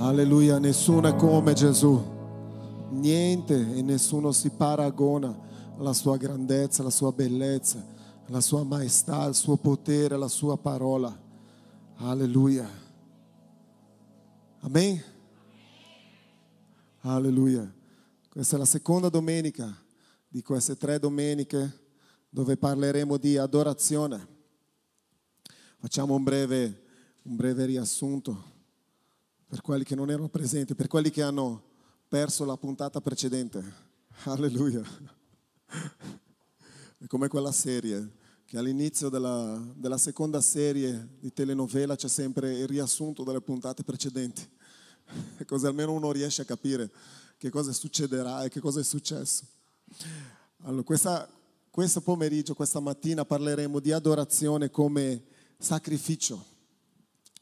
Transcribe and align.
Alleluia, 0.00 0.58
nessuno 0.58 1.08
è 1.08 1.14
come 1.14 1.52
Gesù. 1.52 2.02
Niente 2.92 3.74
e 3.74 3.82
nessuno 3.82 4.32
si 4.32 4.48
paragona 4.48 5.38
alla 5.76 5.92
sua 5.92 6.16
grandezza, 6.16 6.80
alla 6.80 6.90
sua 6.90 7.12
bellezza, 7.12 7.86
alla 8.26 8.40
sua 8.40 8.64
maestà, 8.64 9.18
al 9.18 9.34
suo 9.34 9.58
potere, 9.58 10.14
alla 10.14 10.28
sua 10.28 10.56
parola. 10.56 11.14
Alleluia. 11.96 12.66
Amen. 14.60 15.02
Alleluia. 17.00 17.70
Questa 18.30 18.56
è 18.56 18.58
la 18.58 18.64
seconda 18.64 19.10
domenica 19.10 19.70
di 20.26 20.40
queste 20.40 20.78
tre 20.78 20.98
domeniche 20.98 21.78
dove 22.30 22.56
parleremo 22.56 23.18
di 23.18 23.36
adorazione. 23.36 24.26
Facciamo 25.76 26.14
un 26.14 26.22
breve, 26.22 26.84
un 27.24 27.36
breve 27.36 27.66
riassunto 27.66 28.49
per 29.50 29.62
quelli 29.62 29.82
che 29.82 29.96
non 29.96 30.08
erano 30.10 30.28
presenti, 30.28 30.76
per 30.76 30.86
quelli 30.86 31.10
che 31.10 31.22
hanno 31.22 31.60
perso 32.06 32.44
la 32.44 32.56
puntata 32.56 33.00
precedente. 33.00 33.60
Alleluia. 34.22 34.80
È 36.96 37.06
come 37.08 37.26
quella 37.26 37.50
serie 37.50 38.12
che 38.44 38.58
all'inizio 38.58 39.08
della, 39.08 39.60
della 39.74 39.98
seconda 39.98 40.40
serie 40.40 41.16
di 41.18 41.32
telenovela 41.32 41.96
c'è 41.96 42.06
sempre 42.06 42.58
il 42.58 42.68
riassunto 42.68 43.24
delle 43.24 43.40
puntate 43.40 43.82
precedenti, 43.82 44.48
così 45.44 45.66
almeno 45.66 45.94
uno 45.94 46.12
riesce 46.12 46.42
a 46.42 46.44
capire 46.44 46.88
che 47.36 47.50
cosa 47.50 47.72
succederà 47.72 48.44
e 48.44 48.50
che 48.50 48.60
cosa 48.60 48.78
è 48.78 48.84
successo. 48.84 49.44
Allora, 50.62 50.84
questa, 50.84 51.28
questo 51.70 52.00
pomeriggio, 52.02 52.54
questa 52.54 52.78
mattina 52.78 53.24
parleremo 53.24 53.80
di 53.80 53.90
adorazione 53.90 54.70
come 54.70 55.24
sacrificio. 55.58 56.49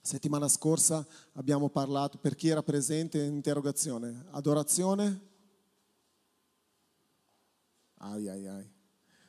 Settimana 0.01 0.48
scorsa 0.48 1.07
abbiamo 1.33 1.69
parlato, 1.69 2.19
per 2.19 2.34
chi 2.34 2.48
era 2.48 2.62
presente 2.62 3.23
in 3.23 3.34
interrogazione, 3.34 4.27
adorazione? 4.30 5.27
Ai 7.97 8.28
ai 8.28 8.47
ai. 8.47 8.72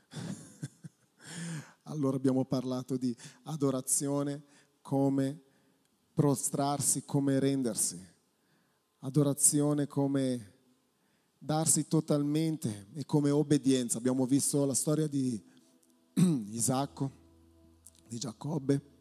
allora 1.84 2.18
abbiamo 2.18 2.46
parlato 2.46 2.98
di 2.98 3.16
adorazione 3.44 4.44
come 4.82 5.42
prostrarsi, 6.14 7.04
come 7.04 7.40
rendersi. 7.40 8.08
Adorazione 9.00 9.88
come 9.88 10.54
darsi 11.38 11.88
totalmente 11.88 12.88
e 12.94 13.06
come 13.06 13.32
obbedienza. 13.32 13.98
Abbiamo 13.98 14.26
visto 14.26 14.66
la 14.66 14.74
storia 14.74 15.08
di 15.08 15.42
Isacco, 16.52 17.12
di 18.08 18.18
Giacobbe, 18.18 18.99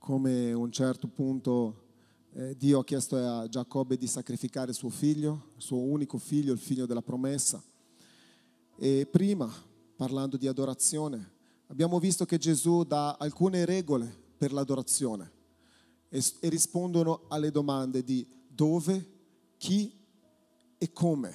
come 0.00 0.50
a 0.50 0.56
un 0.56 0.72
certo 0.72 1.08
punto 1.08 1.88
eh, 2.32 2.56
Dio 2.56 2.80
ha 2.80 2.84
chiesto 2.84 3.16
a 3.16 3.46
Giacobbe 3.46 3.98
di 3.98 4.06
sacrificare 4.06 4.72
suo 4.72 4.88
figlio, 4.88 5.50
il 5.56 5.62
suo 5.62 5.78
unico 5.78 6.16
figlio, 6.16 6.54
il 6.54 6.58
figlio 6.58 6.86
della 6.86 7.02
promessa. 7.02 7.62
E 8.76 9.06
prima, 9.06 9.52
parlando 9.94 10.38
di 10.38 10.46
adorazione, 10.46 11.32
abbiamo 11.66 11.98
visto 11.98 12.24
che 12.24 12.38
Gesù 12.38 12.82
dà 12.82 13.16
alcune 13.16 13.66
regole 13.66 14.10
per 14.38 14.52
l'adorazione 14.52 15.30
e, 16.08 16.24
e 16.40 16.48
rispondono 16.48 17.26
alle 17.28 17.50
domande 17.50 18.02
di 18.02 18.26
dove, 18.48 19.06
chi 19.58 19.92
e 20.78 20.92
come. 20.92 21.34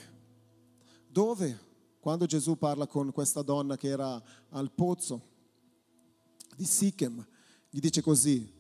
Dove? 1.08 1.60
Quando 2.00 2.26
Gesù 2.26 2.58
parla 2.58 2.88
con 2.88 3.12
questa 3.12 3.44
donna 3.44 3.78
che 3.78 3.90
era 3.90 4.22
al 4.50 4.72
pozzo 4.72 5.22
di 6.56 6.66
Sichem, 6.66 7.24
gli 7.70 7.80
dice 7.80 8.02
così, 8.02 8.55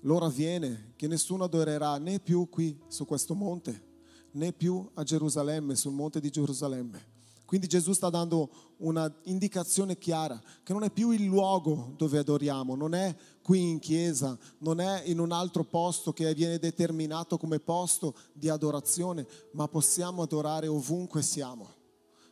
l'ora 0.00 0.28
viene 0.28 0.92
che 0.96 1.06
nessuno 1.06 1.44
adorerà 1.44 1.98
né 1.98 2.20
più 2.20 2.48
qui 2.48 2.78
su 2.88 3.04
questo 3.04 3.34
monte, 3.34 3.86
né 4.32 4.52
più 4.52 4.88
a 4.94 5.02
Gerusalemme, 5.02 5.74
sul 5.74 5.92
monte 5.92 6.20
di 6.20 6.30
Gerusalemme. 6.30 7.16
Quindi 7.44 7.66
Gesù 7.66 7.92
sta 7.94 8.10
dando 8.10 8.50
una 8.78 9.10
indicazione 9.24 9.96
chiara 9.96 10.38
che 10.62 10.74
non 10.74 10.82
è 10.82 10.90
più 10.90 11.10
il 11.10 11.24
luogo 11.24 11.94
dove 11.96 12.18
adoriamo, 12.18 12.74
non 12.74 12.94
è 12.94 13.16
qui 13.40 13.70
in 13.70 13.78
chiesa, 13.78 14.38
non 14.58 14.80
è 14.80 15.04
in 15.06 15.18
un 15.18 15.32
altro 15.32 15.64
posto 15.64 16.12
che 16.12 16.34
viene 16.34 16.58
determinato 16.58 17.38
come 17.38 17.58
posto 17.58 18.14
di 18.34 18.50
adorazione, 18.50 19.26
ma 19.52 19.66
possiamo 19.66 20.22
adorare 20.22 20.66
ovunque 20.66 21.22
siamo 21.22 21.76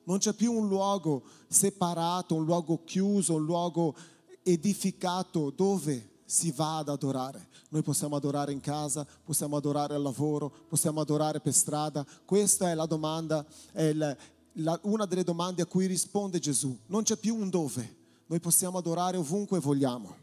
non 0.06 0.18
c'è 0.18 0.32
più 0.34 0.52
un 0.52 0.68
luogo 0.68 1.24
separato, 1.48 2.34
un 2.34 2.44
luogo 2.44 2.82
chiuso, 2.84 3.34
un 3.34 3.44
luogo 3.44 3.94
edificato 4.42 5.50
dove 5.50 6.15
si 6.26 6.50
va 6.50 6.78
ad 6.78 6.88
adorare. 6.88 7.48
Noi 7.70 7.82
possiamo 7.82 8.16
adorare 8.16 8.52
in 8.52 8.60
casa, 8.60 9.06
possiamo 9.24 9.56
adorare 9.56 9.94
al 9.94 10.02
lavoro, 10.02 10.52
possiamo 10.68 11.00
adorare 11.00 11.40
per 11.40 11.54
strada. 11.54 12.04
Questa 12.24 12.68
è 12.68 12.74
la 12.74 12.86
domanda, 12.86 13.46
è 13.72 13.84
il, 13.84 14.16
la, 14.54 14.78
una 14.82 15.06
delle 15.06 15.24
domande 15.24 15.62
a 15.62 15.66
cui 15.66 15.86
risponde 15.86 16.38
Gesù. 16.38 16.76
Non 16.86 17.04
c'è 17.04 17.16
più 17.16 17.36
un 17.36 17.48
dove, 17.48 17.96
noi 18.26 18.40
possiamo 18.40 18.78
adorare 18.78 19.16
ovunque 19.16 19.60
vogliamo. 19.60 20.14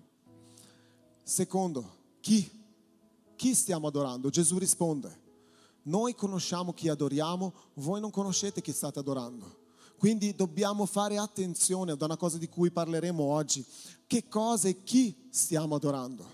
Secondo, 1.23 1.97
chi? 2.19 2.61
Chi 3.35 3.55
stiamo 3.55 3.87
adorando? 3.87 4.29
Gesù 4.29 4.57
risponde, 4.57 5.21
noi 5.83 6.15
conosciamo 6.15 6.73
chi 6.73 6.89
adoriamo, 6.89 7.53
voi 7.75 7.99
non 7.99 8.11
conoscete 8.11 8.61
chi 8.61 8.71
state 8.71 8.99
adorando. 8.99 9.61
Quindi 10.03 10.35
dobbiamo 10.35 10.85
fare 10.85 11.17
attenzione 11.17 11.93
ad 11.93 12.01
una 12.01 12.17
cosa 12.17 12.37
di 12.37 12.49
cui 12.49 12.71
parleremo 12.71 13.23
oggi. 13.23 13.65
Che 14.05 14.27
cosa 14.27 14.67
e 14.67 14.83
chi 14.83 15.29
stiamo 15.29 15.75
adorando? 15.75 16.25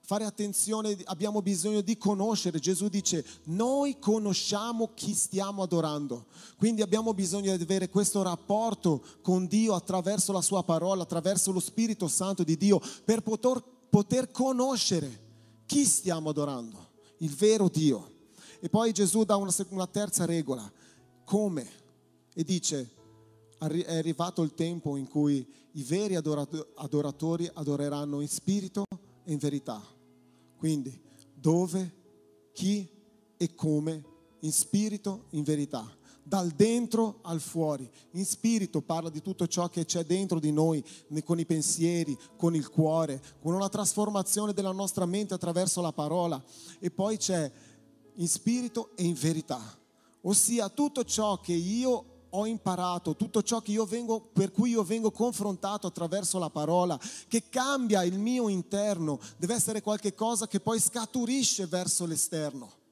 Fare 0.00 0.24
attenzione, 0.24 0.96
abbiamo 1.04 1.40
bisogno 1.40 1.82
di 1.82 1.96
conoscere. 1.96 2.58
Gesù 2.58 2.88
dice, 2.88 3.24
noi 3.44 4.00
conosciamo 4.00 4.90
chi 4.92 5.14
stiamo 5.14 5.62
adorando. 5.62 6.26
Quindi 6.56 6.82
abbiamo 6.82 7.14
bisogno 7.14 7.56
di 7.56 7.62
avere 7.62 7.88
questo 7.88 8.22
rapporto 8.22 9.04
con 9.22 9.46
Dio 9.46 9.74
attraverso 9.74 10.32
la 10.32 10.42
sua 10.42 10.64
parola, 10.64 11.04
attraverso 11.04 11.52
lo 11.52 11.60
Spirito 11.60 12.08
Santo 12.08 12.42
di 12.42 12.56
Dio, 12.56 12.80
per 13.04 13.20
poter, 13.22 13.62
poter 13.88 14.32
conoscere 14.32 15.62
chi 15.64 15.84
stiamo 15.84 16.30
adorando, 16.30 16.88
il 17.18 17.32
vero 17.36 17.68
Dio. 17.68 18.10
E 18.58 18.68
poi 18.68 18.90
Gesù 18.92 19.22
dà 19.22 19.36
una, 19.36 19.54
una 19.68 19.86
terza 19.86 20.24
regola. 20.24 20.68
Come? 21.22 21.82
E 22.34 22.44
dice, 22.44 22.90
è 23.58 23.96
arrivato 23.96 24.42
il 24.42 24.52
tempo 24.54 24.96
in 24.96 25.08
cui 25.08 25.46
i 25.72 25.82
veri 25.82 26.16
adoratori 26.16 27.48
adoreranno 27.54 28.20
in 28.20 28.28
spirito 28.28 28.84
e 29.24 29.32
in 29.32 29.38
verità. 29.38 29.82
Quindi 30.56 31.00
dove, 31.32 32.02
chi 32.52 32.88
e 33.36 33.54
come, 33.54 34.04
in 34.40 34.52
spirito, 34.52 35.26
in 35.30 35.42
verità. 35.42 35.86
Dal 36.26 36.50
dentro 36.50 37.18
al 37.22 37.40
fuori. 37.40 37.88
In 38.12 38.24
spirito 38.24 38.80
parla 38.80 39.10
di 39.10 39.20
tutto 39.20 39.46
ciò 39.46 39.68
che 39.68 39.84
c'è 39.84 40.04
dentro 40.04 40.38
di 40.40 40.52
noi, 40.52 40.82
con 41.22 41.38
i 41.38 41.44
pensieri, 41.44 42.16
con 42.36 42.54
il 42.54 42.70
cuore, 42.70 43.22
con 43.40 43.52
una 43.54 43.68
trasformazione 43.68 44.54
della 44.54 44.72
nostra 44.72 45.04
mente 45.04 45.34
attraverso 45.34 45.80
la 45.82 45.92
parola. 45.92 46.42
E 46.78 46.90
poi 46.90 47.18
c'è 47.18 47.50
in 48.14 48.28
spirito 48.28 48.96
e 48.96 49.04
in 49.04 49.14
verità. 49.14 49.60
Ossia 50.22 50.70
tutto 50.70 51.04
ciò 51.04 51.38
che 51.40 51.52
io 51.52 52.13
ho 52.36 52.46
imparato, 52.46 53.16
tutto 53.16 53.42
ciò 53.42 53.62
vengo, 53.86 54.20
per 54.32 54.50
cui 54.50 54.70
io 54.70 54.82
vengo 54.82 55.10
confrontato 55.10 55.86
attraverso 55.86 56.38
la 56.38 56.50
parola, 56.50 56.98
che 57.28 57.48
cambia 57.48 58.02
il 58.02 58.18
mio 58.18 58.48
interno, 58.48 59.20
deve 59.36 59.54
essere 59.54 59.80
qualcosa 59.80 60.48
che 60.48 60.60
poi 60.60 60.80
scaturisce 60.80 61.66
verso 61.66 62.06
l'esterno. 62.06 62.82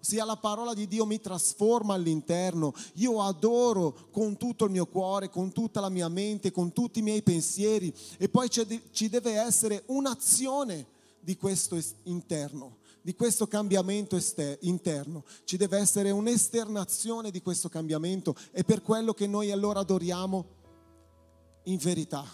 Ossia 0.00 0.24
la 0.24 0.36
parola 0.36 0.74
di 0.74 0.86
Dio 0.86 1.06
mi 1.06 1.20
trasforma 1.20 1.94
all'interno, 1.94 2.74
io 2.94 3.22
adoro 3.22 4.08
con 4.10 4.36
tutto 4.36 4.66
il 4.66 4.70
mio 4.70 4.86
cuore, 4.86 5.30
con 5.30 5.50
tutta 5.50 5.80
la 5.80 5.88
mia 5.88 6.08
mente, 6.08 6.52
con 6.52 6.72
tutti 6.72 6.98
i 6.98 7.02
miei 7.02 7.22
pensieri. 7.22 7.92
E 8.18 8.28
poi 8.28 8.48
ci 8.50 9.08
deve 9.08 9.32
essere 9.32 9.82
un'azione 9.86 10.86
di 11.20 11.36
questo 11.38 11.82
interno 12.02 12.82
di 13.04 13.14
questo 13.14 13.46
cambiamento 13.46 14.18
interno, 14.60 15.24
ci 15.44 15.58
deve 15.58 15.76
essere 15.76 16.10
un'esternazione 16.10 17.30
di 17.30 17.42
questo 17.42 17.68
cambiamento 17.68 18.34
e 18.50 18.64
per 18.64 18.80
quello 18.80 19.12
che 19.12 19.26
noi 19.26 19.50
allora 19.50 19.80
adoriamo 19.80 20.46
in 21.64 21.76
verità, 21.76 22.24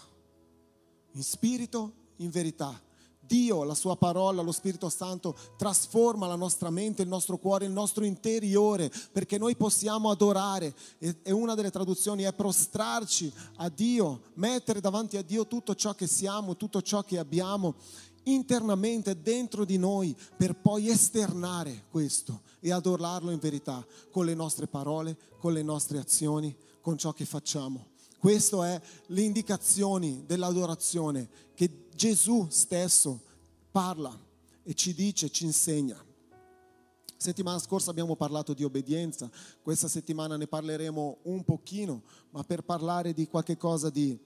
in 1.11 1.23
spirito, 1.23 1.91
in 2.17 2.29
verità. 2.29 2.81
Dio, 3.19 3.65
la 3.65 3.75
sua 3.75 3.97
parola, 3.97 4.41
lo 4.41 4.53
Spirito 4.53 4.87
Santo 4.87 5.37
trasforma 5.57 6.25
la 6.25 6.35
nostra 6.35 6.69
mente, 6.69 7.01
il 7.01 7.07
nostro 7.09 7.37
cuore, 7.37 7.65
il 7.65 7.71
nostro 7.71 8.05
interiore, 8.05 8.89
perché 9.11 9.37
noi 9.37 9.57
possiamo 9.57 10.09
adorare. 10.09 10.73
E 10.99 11.31
una 11.31 11.53
delle 11.53 11.71
traduzioni 11.71 12.23
è 12.23 12.33
prostrarci 12.33 13.31
a 13.57 13.69
Dio, 13.69 14.23
mettere 14.35 14.79
davanti 14.79 15.17
a 15.17 15.21
Dio 15.21 15.47
tutto 15.47 15.75
ciò 15.75 15.93
che 15.93 16.07
siamo, 16.07 16.57
tutto 16.57 16.81
ciò 16.81 17.03
che 17.03 17.17
abbiamo 17.17 17.75
internamente 18.23 19.21
dentro 19.21 19.65
di 19.65 19.77
noi 19.77 20.15
per 20.37 20.55
poi 20.55 20.89
esternare 20.89 21.85
questo 21.89 22.41
e 22.59 22.71
adorarlo 22.71 23.31
in 23.31 23.39
verità 23.39 23.85
con 24.11 24.25
le 24.25 24.33
nostre 24.33 24.67
parole, 24.67 25.17
con 25.39 25.53
le 25.53 25.63
nostre 25.63 25.97
azioni, 25.97 26.55
con 26.81 26.97
ciò 26.97 27.13
che 27.13 27.25
facciamo. 27.25 27.87
Queste 28.17 28.57
è 28.57 28.81
indicazioni 29.19 30.23
dell'adorazione 30.25 31.27
che 31.55 31.87
Gesù 31.95 32.47
stesso 32.49 33.21
parla 33.71 34.15
e 34.63 34.73
ci 34.73 34.93
dice, 34.93 35.31
ci 35.31 35.45
insegna. 35.45 35.97
Settimana 37.17 37.59
scorsa 37.59 37.91
abbiamo 37.91 38.15
parlato 38.15 38.53
di 38.53 38.63
obbedienza, 38.63 39.29
questa 39.61 39.87
settimana 39.87 40.37
ne 40.37 40.47
parleremo 40.47 41.19
un 41.23 41.43
pochino, 41.43 42.03
ma 42.31 42.43
per 42.43 42.63
parlare 42.63 43.13
di 43.13 43.27
qualche 43.27 43.57
cosa 43.57 43.89
di 43.89 44.17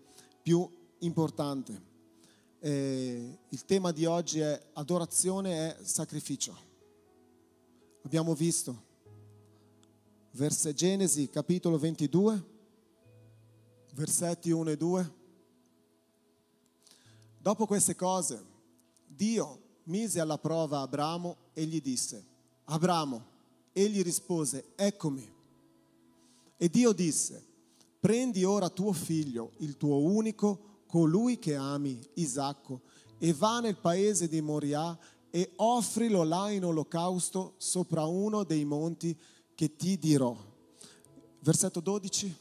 più 0.42 0.70
importante. 1.00 1.94
Eh, 2.66 3.38
il 3.50 3.66
tema 3.66 3.92
di 3.92 4.06
oggi 4.06 4.40
è 4.40 4.60
adorazione 4.74 5.78
e 5.78 5.86
sacrificio. 5.86 6.58
Abbiamo 8.02 8.34
visto 8.34 8.82
verse 10.32 10.74
Genesi 10.74 11.30
capitolo 11.30 11.78
22, 11.78 12.44
versetti 13.94 14.50
1 14.50 14.72
e 14.72 14.78
2. 14.78 15.14
Dopo 17.38 17.68
queste 17.68 17.96
cose, 17.96 18.44
Dio 19.06 19.62
mise 19.84 20.20
alla 20.20 20.40
prova 20.40 20.80
Abramo 20.80 21.38
e 21.54 21.66
gli 21.66 21.80
disse, 21.80 22.26
Abramo, 22.64 23.24
egli 23.74 24.02
rispose, 24.02 24.72
eccomi. 24.74 25.32
E 26.58 26.68
Dio 26.68 26.94
disse, 26.94 27.46
prendi 28.00 28.44
ora 28.44 28.72
tuo 28.72 28.92
figlio, 28.92 29.52
il 29.58 29.78
tuo 29.78 30.00
unico, 30.00 30.74
colui 30.88 31.40
che 31.40 31.56
ami, 31.56 32.00
Isacco, 32.16 32.82
e 33.18 33.34
va 33.34 33.60
nel 33.60 33.78
paese 33.78 34.28
di 34.28 34.42
Moria 34.42 34.98
e 35.30 35.52
offrilo 35.58 36.24
là 36.24 36.50
in 36.50 36.64
olocausto 36.64 37.56
sopra 37.58 38.06
uno 38.06 38.44
dei 38.44 38.64
monti 38.64 39.18
che 39.54 39.76
ti 39.76 39.98
dirò. 39.98 40.36
Versetto 41.40 41.80
12. 41.80 42.36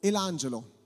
E 0.00 0.10
l'angelo, 0.10 0.78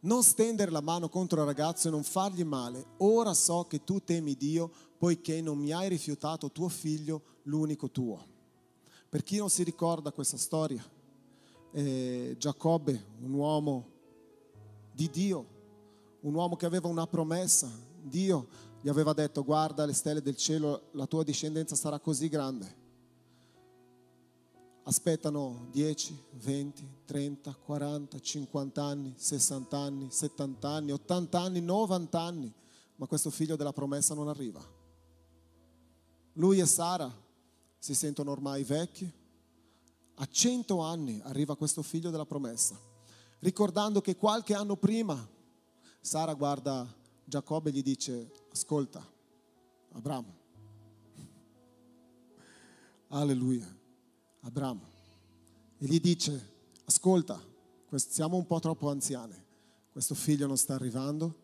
non 0.00 0.22
stendere 0.22 0.70
la 0.70 0.82
mano 0.82 1.08
contro 1.08 1.40
il 1.40 1.46
ragazzo 1.46 1.88
e 1.88 1.90
non 1.90 2.02
fargli 2.02 2.44
male, 2.44 2.84
ora 2.98 3.32
so 3.32 3.64
che 3.64 3.84
tu 3.84 4.02
temi 4.04 4.36
Dio 4.36 4.70
poiché 4.98 5.40
non 5.40 5.58
mi 5.58 5.72
hai 5.72 5.88
rifiutato 5.88 6.50
tuo 6.50 6.68
figlio, 6.68 7.22
l'unico 7.44 7.90
tuo. 7.90 8.22
Per 9.08 9.22
chi 9.22 9.38
non 9.38 9.48
si 9.48 9.62
ricorda 9.62 10.12
questa 10.12 10.36
storia, 10.36 10.84
eh, 11.72 12.36
Giacobbe, 12.38 13.04
un 13.20 13.32
uomo 13.32 13.92
di 14.94 15.10
Dio, 15.10 15.46
un 16.20 16.34
uomo 16.34 16.56
che 16.56 16.66
aveva 16.66 16.88
una 16.88 17.06
promessa, 17.06 17.68
Dio 18.00 18.46
gli 18.80 18.88
aveva 18.88 19.12
detto 19.12 19.42
guarda 19.42 19.84
le 19.84 19.92
stelle 19.92 20.22
del 20.22 20.36
cielo, 20.36 20.90
la 20.92 21.06
tua 21.06 21.24
discendenza 21.24 21.74
sarà 21.74 21.98
così 21.98 22.28
grande. 22.28 22.82
Aspettano 24.84 25.68
10, 25.72 26.18
20, 26.32 26.88
30, 27.06 27.54
40, 27.54 28.20
50 28.20 28.82
anni, 28.82 29.14
60 29.16 29.76
anni, 29.76 30.10
70 30.10 30.68
anni, 30.68 30.92
80 30.92 31.40
anni, 31.40 31.60
90 31.60 32.20
anni, 32.20 32.52
ma 32.96 33.06
questo 33.06 33.30
figlio 33.30 33.56
della 33.56 33.72
promessa 33.72 34.14
non 34.14 34.28
arriva. 34.28 34.62
Lui 36.34 36.60
e 36.60 36.66
Sara 36.66 37.12
si 37.78 37.94
sentono 37.94 38.30
ormai 38.30 38.62
vecchi. 38.64 39.10
A 40.16 40.26
cento 40.26 40.80
anni 40.80 41.20
arriva 41.24 41.56
questo 41.56 41.82
figlio 41.82 42.10
della 42.10 42.26
promessa, 42.26 42.78
ricordando 43.44 44.00
che 44.00 44.16
qualche 44.16 44.54
anno 44.54 44.74
prima 44.74 45.28
Sara 46.00 46.32
guarda 46.32 46.90
Giacobbe 47.24 47.68
e 47.68 47.72
gli 47.74 47.82
dice, 47.82 48.30
ascolta, 48.50 49.06
Abramo, 49.92 50.34
alleluia, 53.08 53.66
Abramo, 54.40 54.80
e 55.76 55.86
gli 55.86 56.00
dice, 56.00 56.52
ascolta, 56.86 57.38
siamo 57.96 58.36
un 58.36 58.46
po' 58.46 58.60
troppo 58.60 58.88
anziani, 58.88 59.36
questo 59.92 60.14
figlio 60.14 60.46
non 60.46 60.56
sta 60.56 60.74
arrivando, 60.74 61.42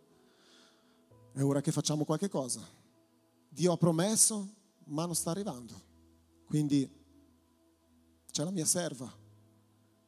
è 1.32 1.42
ora 1.42 1.60
che 1.60 1.70
facciamo 1.70 2.04
qualche 2.04 2.28
cosa. 2.28 2.66
Dio 3.50 3.72
ha 3.72 3.76
promesso, 3.76 4.48
ma 4.86 5.04
non 5.04 5.14
sta 5.14 5.30
arrivando. 5.30 5.88
Quindi 6.46 6.90
c'è 8.30 8.42
la 8.42 8.50
mia 8.50 8.64
serva. 8.64 9.19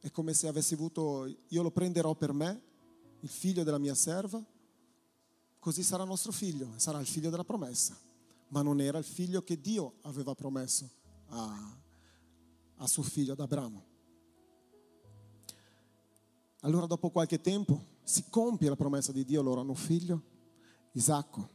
È 0.03 0.11
come 0.11 0.33
se 0.33 0.49
avessi 0.49 0.73
avuto, 0.73 1.33
io 1.47 1.61
lo 1.61 1.71
prenderò 1.71 2.13
per 2.13 2.33
me, 2.33 2.61
il 3.21 3.29
figlio 3.29 3.63
della 3.63 3.77
mia 3.77 3.95
serva, 3.95 4.45
così 5.59 5.81
sarà 5.81 6.03
nostro 6.03 6.33
figlio, 6.33 6.73
sarà 6.75 6.99
il 6.99 7.07
figlio 7.07 7.29
della 7.29 7.45
promessa. 7.45 7.97
Ma 8.49 8.61
non 8.61 8.81
era 8.81 8.97
il 8.97 9.05
figlio 9.05 9.43
che 9.43 9.61
Dio 9.61 9.99
aveva 10.01 10.35
promesso 10.35 10.89
a, 11.27 11.77
a 12.75 12.85
suo 12.87 13.01
figlio, 13.01 13.31
ad 13.31 13.39
Abramo. 13.39 13.85
Allora 16.59 16.85
dopo 16.85 17.09
qualche 17.09 17.39
tempo 17.39 17.81
si 18.03 18.25
compie 18.29 18.67
la 18.67 18.75
promessa 18.75 19.13
di 19.13 19.23
Dio, 19.23 19.41
loro 19.41 19.61
hanno 19.61 19.69
un 19.69 19.77
figlio, 19.77 20.21
Isacco, 20.91 21.49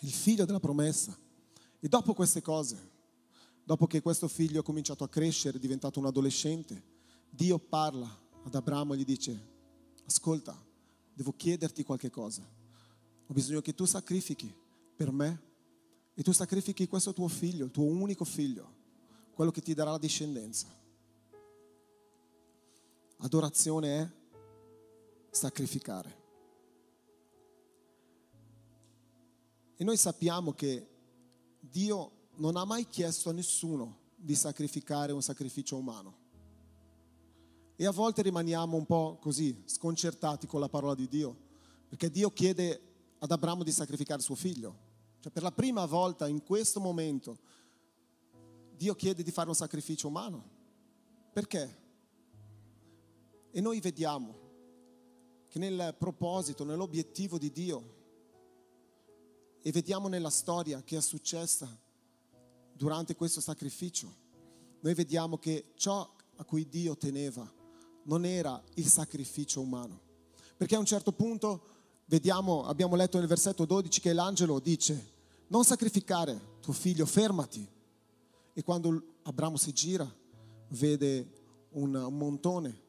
il 0.00 0.12
figlio 0.12 0.44
della 0.44 0.60
promessa. 0.60 1.18
E 1.80 1.88
dopo 1.88 2.12
queste 2.12 2.42
cose, 2.42 2.90
dopo 3.64 3.86
che 3.86 4.02
questo 4.02 4.28
figlio 4.28 4.60
ha 4.60 4.62
cominciato 4.62 5.02
a 5.02 5.08
crescere, 5.08 5.56
è 5.56 5.60
diventato 5.60 5.98
un 5.98 6.04
adolescente, 6.04 6.91
Dio 7.34 7.58
parla 7.58 8.06
ad 8.44 8.54
Abramo 8.54 8.92
e 8.92 8.98
gli 8.98 9.06
dice, 9.06 9.48
ascolta, 10.04 10.54
devo 11.14 11.32
chiederti 11.32 11.82
qualche 11.82 12.10
cosa. 12.10 12.46
Ho 13.26 13.32
bisogno 13.32 13.62
che 13.62 13.74
tu 13.74 13.86
sacrifichi 13.86 14.54
per 14.94 15.10
me 15.10 15.42
e 16.12 16.22
tu 16.22 16.30
sacrifichi 16.32 16.86
questo 16.86 17.14
tuo 17.14 17.28
figlio, 17.28 17.64
il 17.64 17.70
tuo 17.70 17.84
unico 17.84 18.26
figlio, 18.26 18.70
quello 19.32 19.50
che 19.50 19.62
ti 19.62 19.72
darà 19.72 19.92
la 19.92 19.98
discendenza. 19.98 20.68
Adorazione 23.16 24.02
è 24.02 24.10
sacrificare. 25.30 26.20
E 29.74 29.84
noi 29.84 29.96
sappiamo 29.96 30.52
che 30.52 30.86
Dio 31.58 32.28
non 32.36 32.56
ha 32.56 32.64
mai 32.66 32.86
chiesto 32.88 33.30
a 33.30 33.32
nessuno 33.32 34.00
di 34.16 34.34
sacrificare 34.34 35.12
un 35.12 35.22
sacrificio 35.22 35.78
umano. 35.78 36.21
E 37.82 37.86
a 37.86 37.90
volte 37.90 38.22
rimaniamo 38.22 38.76
un 38.76 38.86
po' 38.86 39.18
così, 39.20 39.64
sconcertati 39.64 40.46
con 40.46 40.60
la 40.60 40.68
parola 40.68 40.94
di 40.94 41.08
Dio, 41.08 41.36
perché 41.88 42.12
Dio 42.12 42.30
chiede 42.30 42.80
ad 43.18 43.28
Abramo 43.32 43.64
di 43.64 43.72
sacrificare 43.72 44.22
suo 44.22 44.36
figlio. 44.36 44.78
Cioè 45.18 45.32
per 45.32 45.42
la 45.42 45.50
prima 45.50 45.84
volta 45.84 46.28
in 46.28 46.44
questo 46.44 46.78
momento 46.78 47.40
Dio 48.76 48.94
chiede 48.94 49.24
di 49.24 49.32
fare 49.32 49.48
un 49.48 49.56
sacrificio 49.56 50.06
umano. 50.06 50.48
Perché? 51.32 51.80
E 53.50 53.60
noi 53.60 53.80
vediamo 53.80 54.38
che 55.48 55.58
nel 55.58 55.96
proposito, 55.98 56.62
nell'obiettivo 56.62 57.36
di 57.36 57.50
Dio, 57.50 57.94
e 59.60 59.72
vediamo 59.72 60.06
nella 60.06 60.30
storia 60.30 60.84
che 60.84 60.98
è 60.98 61.00
successa 61.00 61.76
durante 62.74 63.16
questo 63.16 63.40
sacrificio, 63.40 64.14
noi 64.78 64.94
vediamo 64.94 65.36
che 65.36 65.72
ciò 65.74 66.08
a 66.36 66.44
cui 66.44 66.68
Dio 66.68 66.96
teneva 66.96 67.58
non 68.04 68.24
era 68.24 68.62
il 68.74 68.86
sacrificio 68.86 69.60
umano. 69.60 70.00
Perché 70.56 70.74
a 70.74 70.78
un 70.78 70.84
certo 70.84 71.12
punto 71.12 71.62
vediamo, 72.06 72.64
abbiamo 72.66 72.96
letto 72.96 73.18
nel 73.18 73.26
versetto 73.26 73.64
12 73.64 74.00
che 74.00 74.12
l'angelo 74.12 74.60
dice, 74.60 75.10
non 75.48 75.64
sacrificare 75.64 76.56
tuo 76.60 76.72
figlio, 76.72 77.06
fermati. 77.06 77.66
E 78.54 78.62
quando 78.62 79.16
Abramo 79.22 79.56
si 79.56 79.72
gira, 79.72 80.10
vede 80.68 81.40
un, 81.70 81.90
montone 82.10 82.80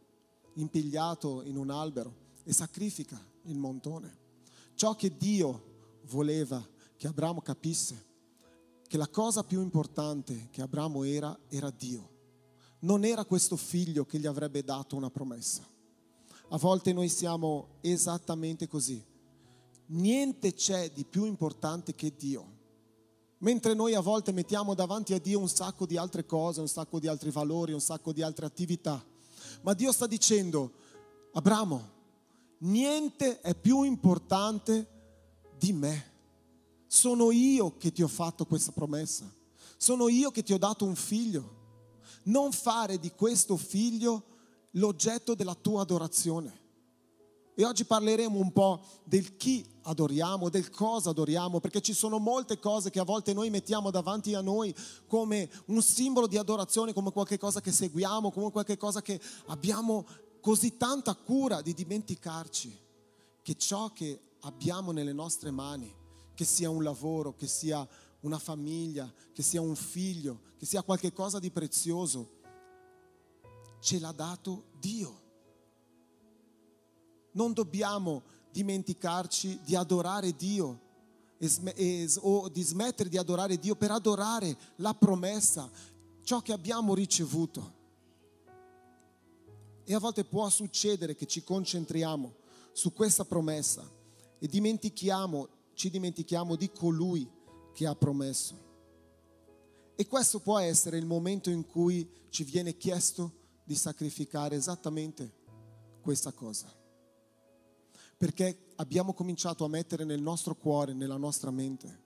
impigliato 0.56 1.42
in 1.44 1.58
un 1.58 1.70
albero 1.70 2.14
e 2.44 2.54
sacrifica 2.54 3.20
il 3.44 3.58
montone. 3.58 4.22
Ciò 4.76 4.96
che 4.96 5.16
Dio 5.18 5.72
voleva 6.08 6.66
che 6.96 7.08
Abramo 7.08 7.42
capisse 7.42 8.12
che 8.88 8.98
la 8.98 9.08
cosa 9.08 9.44
più 9.44 9.62
importante 9.62 10.50
che 10.52 10.62
Abramo 10.62 11.04
era 11.04 11.38
era 11.50 11.70
Dio. 11.70 12.12
Non 12.84 13.06
era 13.06 13.24
questo 13.26 13.56
figlio 13.56 14.06
che 14.06 14.20
gli 14.20 14.26
avrebbe 14.26 14.64
dato 14.64 14.96
una 14.96 15.10
promessa. 15.10 15.66
A 16.50 16.58
volte 16.58 16.92
noi 16.92 17.08
siamo 17.08 17.78
esattamente 17.82 18.68
così. 18.68 19.02
Niente 19.88 20.54
c'è 20.54 20.92
di 20.92 21.06
più 21.06 21.26
importante 21.26 21.96
che 21.96 22.14
Dio. 22.16 22.52
Mentre 23.40 23.74
noi 23.74 23.94
a 23.94 24.02
volte 24.02 24.32
mettiamo 24.32 24.74
davanti 24.74 25.14
a 25.14 25.20
Dio 25.20 25.40
un 25.40 25.50
sacco 25.50 25.86
di 25.86 25.98
altre 25.98 26.26
cose, 26.26 26.60
un 26.60 26.68
sacco 26.68 27.00
di 27.00 27.08
altri 27.08 27.32
valori, 27.32 27.74
un 27.74 27.82
sacco 27.82 28.12
di 28.12 28.22
altre 28.22 28.46
attività. 28.46 29.04
Ma 29.62 29.74
Dio 29.74 29.92
sta 29.92 30.06
dicendo, 30.06 30.72
Abramo, 31.34 31.90
niente 32.60 33.40
è 33.42 33.56
più 33.56 33.84
importante 33.84 34.88
di 35.58 35.74
me. 35.74 36.12
Sono 36.88 37.32
io 37.32 37.78
che 37.78 37.92
ti 37.92 38.04
ho 38.04 38.08
fatto 38.08 38.46
questa 38.46 38.72
promessa. 38.72 39.26
Sono 39.78 40.10
io 40.10 40.32
che 40.32 40.44
ti 40.44 40.54
ho 40.54 40.58
dato 40.58 40.86
un 40.86 40.96
figlio. 40.96 41.62
Non 42.24 42.52
fare 42.52 43.00
di 43.00 43.12
questo 43.12 43.58
figlio 43.58 44.24
l'oggetto 44.72 45.36
della 45.36 45.56
tua 45.56 45.82
adorazione. 45.82 46.62
E 47.56 47.66
oggi 47.66 47.86
parleremo 47.86 48.40
un 48.40 48.52
po' 48.52 48.84
del 49.04 49.38
chi 49.38 49.64
adoriamo, 49.84 50.50
del 50.50 50.72
cosa 50.72 51.12
adoriamo, 51.12 51.60
perché 51.60 51.82
ci 51.82 51.94
sono 51.94 52.18
molte 52.18 52.58
cose 52.58 52.90
che 52.90 53.00
a 53.00 53.04
volte 53.04 53.34
noi 53.34 53.52
mettiamo 53.52 53.92
davanti 53.92 54.34
a 54.34 54.42
noi 54.42 54.74
come 55.08 55.50
un 55.68 55.82
simbolo 55.84 56.26
di 56.26 56.38
adorazione, 56.38 56.94
come 56.94 57.12
qualcosa 57.12 57.62
che 57.62 57.72
seguiamo, 57.72 58.32
come 58.32 58.50
qualcosa 58.50 59.04
che 59.04 59.22
abbiamo 59.48 60.06
così 60.42 60.78
tanta 60.78 61.14
cura 61.16 61.62
di 61.62 61.74
dimenticarci 61.74 62.82
che 63.44 63.56
ciò 63.56 63.92
che 63.92 64.20
abbiamo 64.42 64.92
nelle 64.92 65.14
nostre 65.14 65.52
mani, 65.52 65.94
che 66.34 66.46
sia 66.46 66.70
un 66.70 66.82
lavoro, 66.82 67.36
che 67.36 67.46
sia 67.46 67.88
una 68.24 68.40
famiglia, 68.40 69.12
che 69.32 69.42
sia 69.42 69.62
un 69.62 69.76
figlio, 69.76 70.42
che 70.58 70.66
sia 70.66 70.82
qualcosa 70.82 71.40
di 71.40 71.52
prezioso, 71.52 72.42
ce 73.80 74.00
l'ha 74.00 74.12
dato 74.12 74.66
Dio. 74.80 75.22
Non 77.32 77.54
dobbiamo 77.54 78.24
dimenticarci 78.52 79.62
di 79.64 79.76
adorare 79.76 80.36
Dio 80.36 80.80
o 82.20 82.48
di 82.50 82.62
smettere 82.62 83.10
di 83.10 83.18
adorare 83.18 83.58
Dio 83.58 83.76
per 83.76 83.92
adorare 83.92 84.58
la 84.78 84.94
promessa, 84.94 85.70
ciò 86.24 86.42
che 86.42 86.54
abbiamo 86.54 86.94
ricevuto. 86.94 87.82
E 89.84 89.94
a 89.94 90.00
volte 90.00 90.24
può 90.24 90.48
succedere 90.50 91.14
che 91.16 91.26
ci 91.26 91.44
concentriamo 91.44 92.36
su 92.72 92.94
questa 92.94 93.26
promessa 93.26 93.86
e 94.40 94.48
dimentichiamo, 94.48 95.50
ci 95.74 95.90
dimentichiamo 95.90 96.56
di 96.56 96.72
colui 96.72 97.30
che 97.74 97.86
ha 97.86 97.96
promesso. 97.96 98.72
E 99.96 100.08
questo 100.08 100.40
può 100.40 100.58
essere 100.60 100.98
il 100.98 101.06
momento 101.06 101.50
in 101.50 101.66
cui 101.66 102.10
ci 102.30 102.44
viene 102.44 102.78
chiesto 102.78 103.42
di 103.64 103.76
sacrificare 103.76 104.56
esattamente 104.56 105.34
questa 106.02 106.32
cosa. 106.32 106.72
Perché 108.18 108.74
abbiamo 108.76 109.14
cominciato 109.14 109.66
a 109.66 109.70
mettere 109.70 110.04
nel 110.04 110.22
nostro 110.22 110.56
cuore, 110.56 110.94
nella 110.94 111.18
nostra 111.18 111.52
mente, 111.52 112.02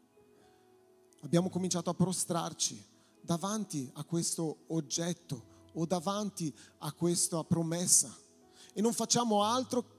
abbiamo 1.21 1.49
cominciato 1.49 1.89
a 1.89 1.93
prostrarci 1.93 2.83
davanti 3.21 3.89
a 3.93 4.03
questo 4.03 4.63
oggetto 4.67 5.55
o 5.73 5.85
davanti 5.85 6.53
a 6.79 6.91
questa 6.93 7.43
promessa 7.43 8.15
e 8.73 8.81
non 8.81 8.93
facciamo 8.93 9.43
altro 9.43 9.95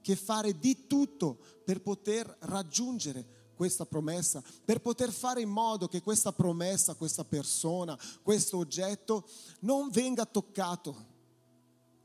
che 0.00 0.16
fare 0.16 0.58
di 0.58 0.86
tutto 0.86 1.38
per 1.64 1.82
poter 1.82 2.36
raggiungere 2.40 3.37
questa 3.58 3.84
promessa, 3.84 4.40
per 4.64 4.80
poter 4.80 5.10
fare 5.10 5.40
in 5.40 5.48
modo 5.48 5.88
che 5.88 6.00
questa 6.00 6.30
promessa, 6.32 6.94
questa 6.94 7.24
persona, 7.24 7.98
questo 8.22 8.56
oggetto 8.56 9.28
non 9.62 9.90
venga 9.90 10.24
toccato. 10.24 11.16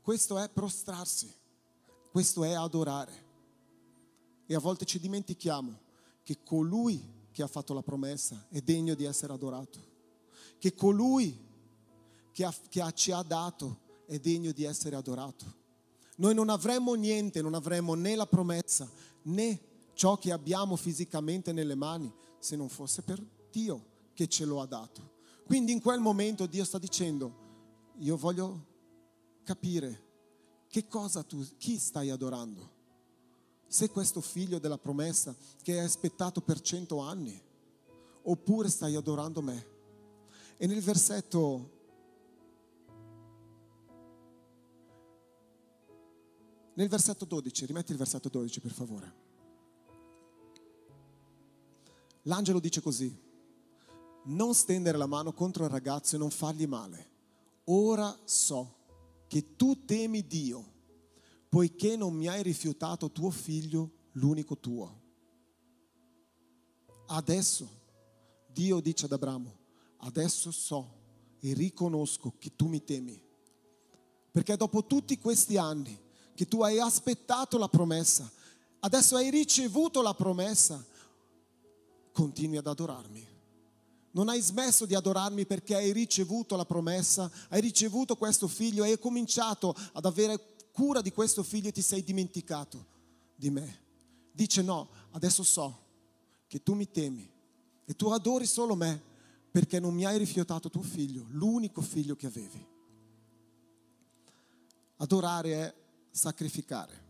Questo 0.02 0.36
è 0.36 0.50
prostrarsi, 0.50 1.32
questo 2.10 2.42
è 2.42 2.54
adorare. 2.54 3.24
E 4.46 4.54
a 4.56 4.58
volte 4.58 4.84
ci 4.84 4.98
dimentichiamo 4.98 5.78
che 6.24 6.42
colui 6.42 7.00
che 7.30 7.44
ha 7.44 7.46
fatto 7.46 7.72
la 7.72 7.82
promessa 7.82 8.46
è 8.50 8.60
degno 8.60 8.94
di 8.94 9.04
essere 9.04 9.32
adorato, 9.32 9.78
che 10.58 10.74
colui 10.74 11.38
che, 12.32 12.44
ha, 12.44 12.54
che 12.68 12.80
ha, 12.80 12.90
ci 12.90 13.12
ha 13.12 13.22
dato 13.22 14.02
è 14.06 14.18
degno 14.18 14.50
di 14.50 14.64
essere 14.64 14.96
adorato. 14.96 15.62
Noi 16.16 16.34
non 16.34 16.48
avremmo 16.48 16.94
niente, 16.94 17.40
non 17.40 17.54
avremmo 17.54 17.94
né 17.94 18.16
la 18.16 18.26
promessa 18.26 18.90
né 19.22 19.73
ciò 19.94 20.18
che 20.18 20.32
abbiamo 20.32 20.76
fisicamente 20.76 21.52
nelle 21.52 21.74
mani 21.74 22.12
se 22.38 22.56
non 22.56 22.68
fosse 22.68 23.02
per 23.02 23.24
Dio 23.50 23.92
che 24.12 24.28
ce 24.28 24.44
lo 24.44 24.60
ha 24.60 24.66
dato. 24.66 25.12
Quindi 25.44 25.72
in 25.72 25.80
quel 25.80 26.00
momento 26.00 26.46
Dio 26.46 26.64
sta 26.64 26.78
dicendo, 26.78 27.42
io 27.98 28.16
voglio 28.16 28.66
capire 29.44 30.02
che 30.68 30.88
cosa 30.88 31.22
tu, 31.22 31.44
chi 31.56 31.78
stai 31.78 32.10
adorando. 32.10 32.72
Se 33.66 33.90
questo 33.90 34.20
figlio 34.20 34.58
della 34.58 34.78
promessa 34.78 35.34
che 35.62 35.78
hai 35.78 35.84
aspettato 35.84 36.40
per 36.40 36.60
cento 36.60 37.00
anni, 37.00 37.40
oppure 38.22 38.68
stai 38.68 38.94
adorando 38.94 39.42
me. 39.42 39.66
E 40.56 40.66
nel 40.66 40.80
versetto 40.80 41.70
nel 46.74 46.88
versetto 46.88 47.24
12, 47.24 47.66
rimetti 47.66 47.92
il 47.92 47.98
versetto 47.98 48.28
12 48.28 48.60
per 48.60 48.72
favore. 48.72 49.23
L'angelo 52.24 52.60
dice 52.60 52.80
così, 52.80 53.14
non 54.24 54.54
stendere 54.54 54.98
la 54.98 55.06
mano 55.06 55.32
contro 55.32 55.64
il 55.64 55.70
ragazzo 55.70 56.16
e 56.16 56.18
non 56.18 56.30
fargli 56.30 56.66
male. 56.66 57.10
Ora 57.64 58.16
so 58.24 58.76
che 59.26 59.56
tu 59.56 59.84
temi 59.84 60.26
Dio, 60.26 60.72
poiché 61.48 61.96
non 61.96 62.14
mi 62.14 62.28
hai 62.28 62.42
rifiutato 62.42 63.10
tuo 63.10 63.30
figlio, 63.30 63.90
l'unico 64.12 64.58
tuo. 64.58 65.02
Adesso 67.06 67.68
Dio 68.46 68.80
dice 68.80 69.04
ad 69.06 69.12
Abramo, 69.12 69.58
adesso 69.98 70.50
so 70.50 71.02
e 71.40 71.52
riconosco 71.52 72.34
che 72.38 72.54
tu 72.56 72.68
mi 72.68 72.82
temi. 72.82 73.22
Perché 74.30 74.56
dopo 74.56 74.86
tutti 74.86 75.18
questi 75.18 75.56
anni 75.58 76.00
che 76.34 76.46
tu 76.46 76.62
hai 76.62 76.80
aspettato 76.80 77.58
la 77.58 77.68
promessa, 77.68 78.30
adesso 78.80 79.16
hai 79.16 79.30
ricevuto 79.30 80.00
la 80.00 80.14
promessa, 80.14 80.84
continui 82.14 82.56
ad 82.56 82.68
adorarmi. 82.68 83.26
Non 84.12 84.28
hai 84.28 84.40
smesso 84.40 84.86
di 84.86 84.94
adorarmi 84.94 85.44
perché 85.44 85.74
hai 85.74 85.92
ricevuto 85.92 86.54
la 86.54 86.64
promessa, 86.64 87.28
hai 87.48 87.60
ricevuto 87.60 88.14
questo 88.14 88.46
figlio, 88.46 88.84
hai 88.84 88.96
cominciato 88.98 89.74
ad 89.92 90.04
avere 90.04 90.54
cura 90.72 91.00
di 91.00 91.10
questo 91.12 91.42
figlio 91.42 91.68
e 91.68 91.72
ti 91.72 91.82
sei 91.82 92.04
dimenticato 92.04 92.86
di 93.34 93.50
me. 93.50 93.82
Dice 94.30 94.62
no, 94.62 94.88
adesso 95.10 95.42
so 95.42 95.82
che 96.46 96.62
tu 96.62 96.74
mi 96.74 96.88
temi 96.88 97.28
e 97.84 97.94
tu 97.96 98.08
adori 98.08 98.46
solo 98.46 98.76
me 98.76 99.02
perché 99.50 99.80
non 99.80 99.92
mi 99.92 100.04
hai 100.04 100.16
rifiutato 100.16 100.70
tuo 100.70 100.82
figlio, 100.82 101.26
l'unico 101.30 101.80
figlio 101.80 102.14
che 102.14 102.26
avevi. 102.26 102.64
Adorare 104.98 105.52
è 105.54 105.74
sacrificare. 106.10 107.02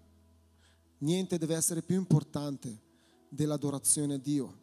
Niente 0.99 1.37
deve 1.37 1.54
essere 1.54 1.82
più 1.82 1.96
importante 1.96 2.80
dell'adorazione 3.28 4.14
a 4.14 4.18
Dio. 4.18 4.62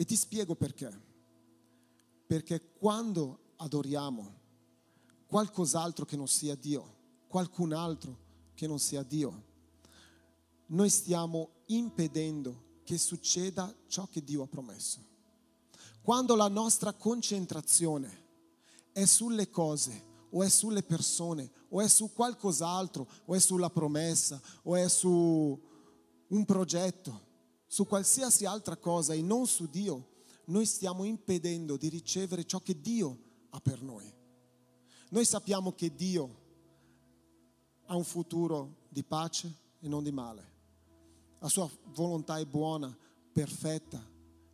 E 0.00 0.06
ti 0.06 0.16
spiego 0.16 0.54
perché. 0.54 0.90
Perché 2.26 2.72
quando 2.78 3.52
adoriamo 3.56 4.34
qualcos'altro 5.26 6.06
che 6.06 6.16
non 6.16 6.26
sia 6.26 6.54
Dio, 6.54 6.96
qualcun 7.28 7.74
altro 7.74 8.16
che 8.54 8.66
non 8.66 8.78
sia 8.78 9.02
Dio, 9.02 9.44
noi 10.68 10.88
stiamo 10.88 11.50
impedendo 11.66 12.78
che 12.82 12.96
succeda 12.96 13.76
ciò 13.88 14.06
che 14.06 14.24
Dio 14.24 14.44
ha 14.44 14.46
promesso. 14.46 15.04
Quando 16.00 16.34
la 16.34 16.48
nostra 16.48 16.94
concentrazione 16.94 18.24
è 18.92 19.04
sulle 19.04 19.50
cose 19.50 20.02
o 20.30 20.42
è 20.42 20.48
sulle 20.48 20.82
persone 20.82 21.50
o 21.68 21.82
è 21.82 21.88
su 21.88 22.10
qualcos'altro 22.14 23.06
o 23.26 23.34
è 23.34 23.38
sulla 23.38 23.68
promessa 23.68 24.40
o 24.62 24.76
è 24.76 24.88
su 24.88 25.60
un 26.28 26.44
progetto, 26.46 27.28
su 27.72 27.86
qualsiasi 27.86 28.46
altra 28.46 28.76
cosa 28.76 29.14
e 29.14 29.22
non 29.22 29.46
su 29.46 29.68
Dio, 29.68 30.08
noi 30.46 30.66
stiamo 30.66 31.04
impedendo 31.04 31.76
di 31.76 31.88
ricevere 31.88 32.44
ciò 32.44 32.58
che 32.58 32.80
Dio 32.80 33.16
ha 33.50 33.60
per 33.60 33.80
noi. 33.80 34.12
Noi 35.10 35.24
sappiamo 35.24 35.72
che 35.72 35.94
Dio 35.94 36.38
ha 37.84 37.94
un 37.94 38.02
futuro 38.02 38.86
di 38.88 39.04
pace 39.04 39.54
e 39.78 39.86
non 39.86 40.02
di 40.02 40.10
male. 40.10 40.52
La 41.38 41.48
sua 41.48 41.70
volontà 41.94 42.38
è 42.38 42.44
buona, 42.44 42.92
perfetta 43.32 44.04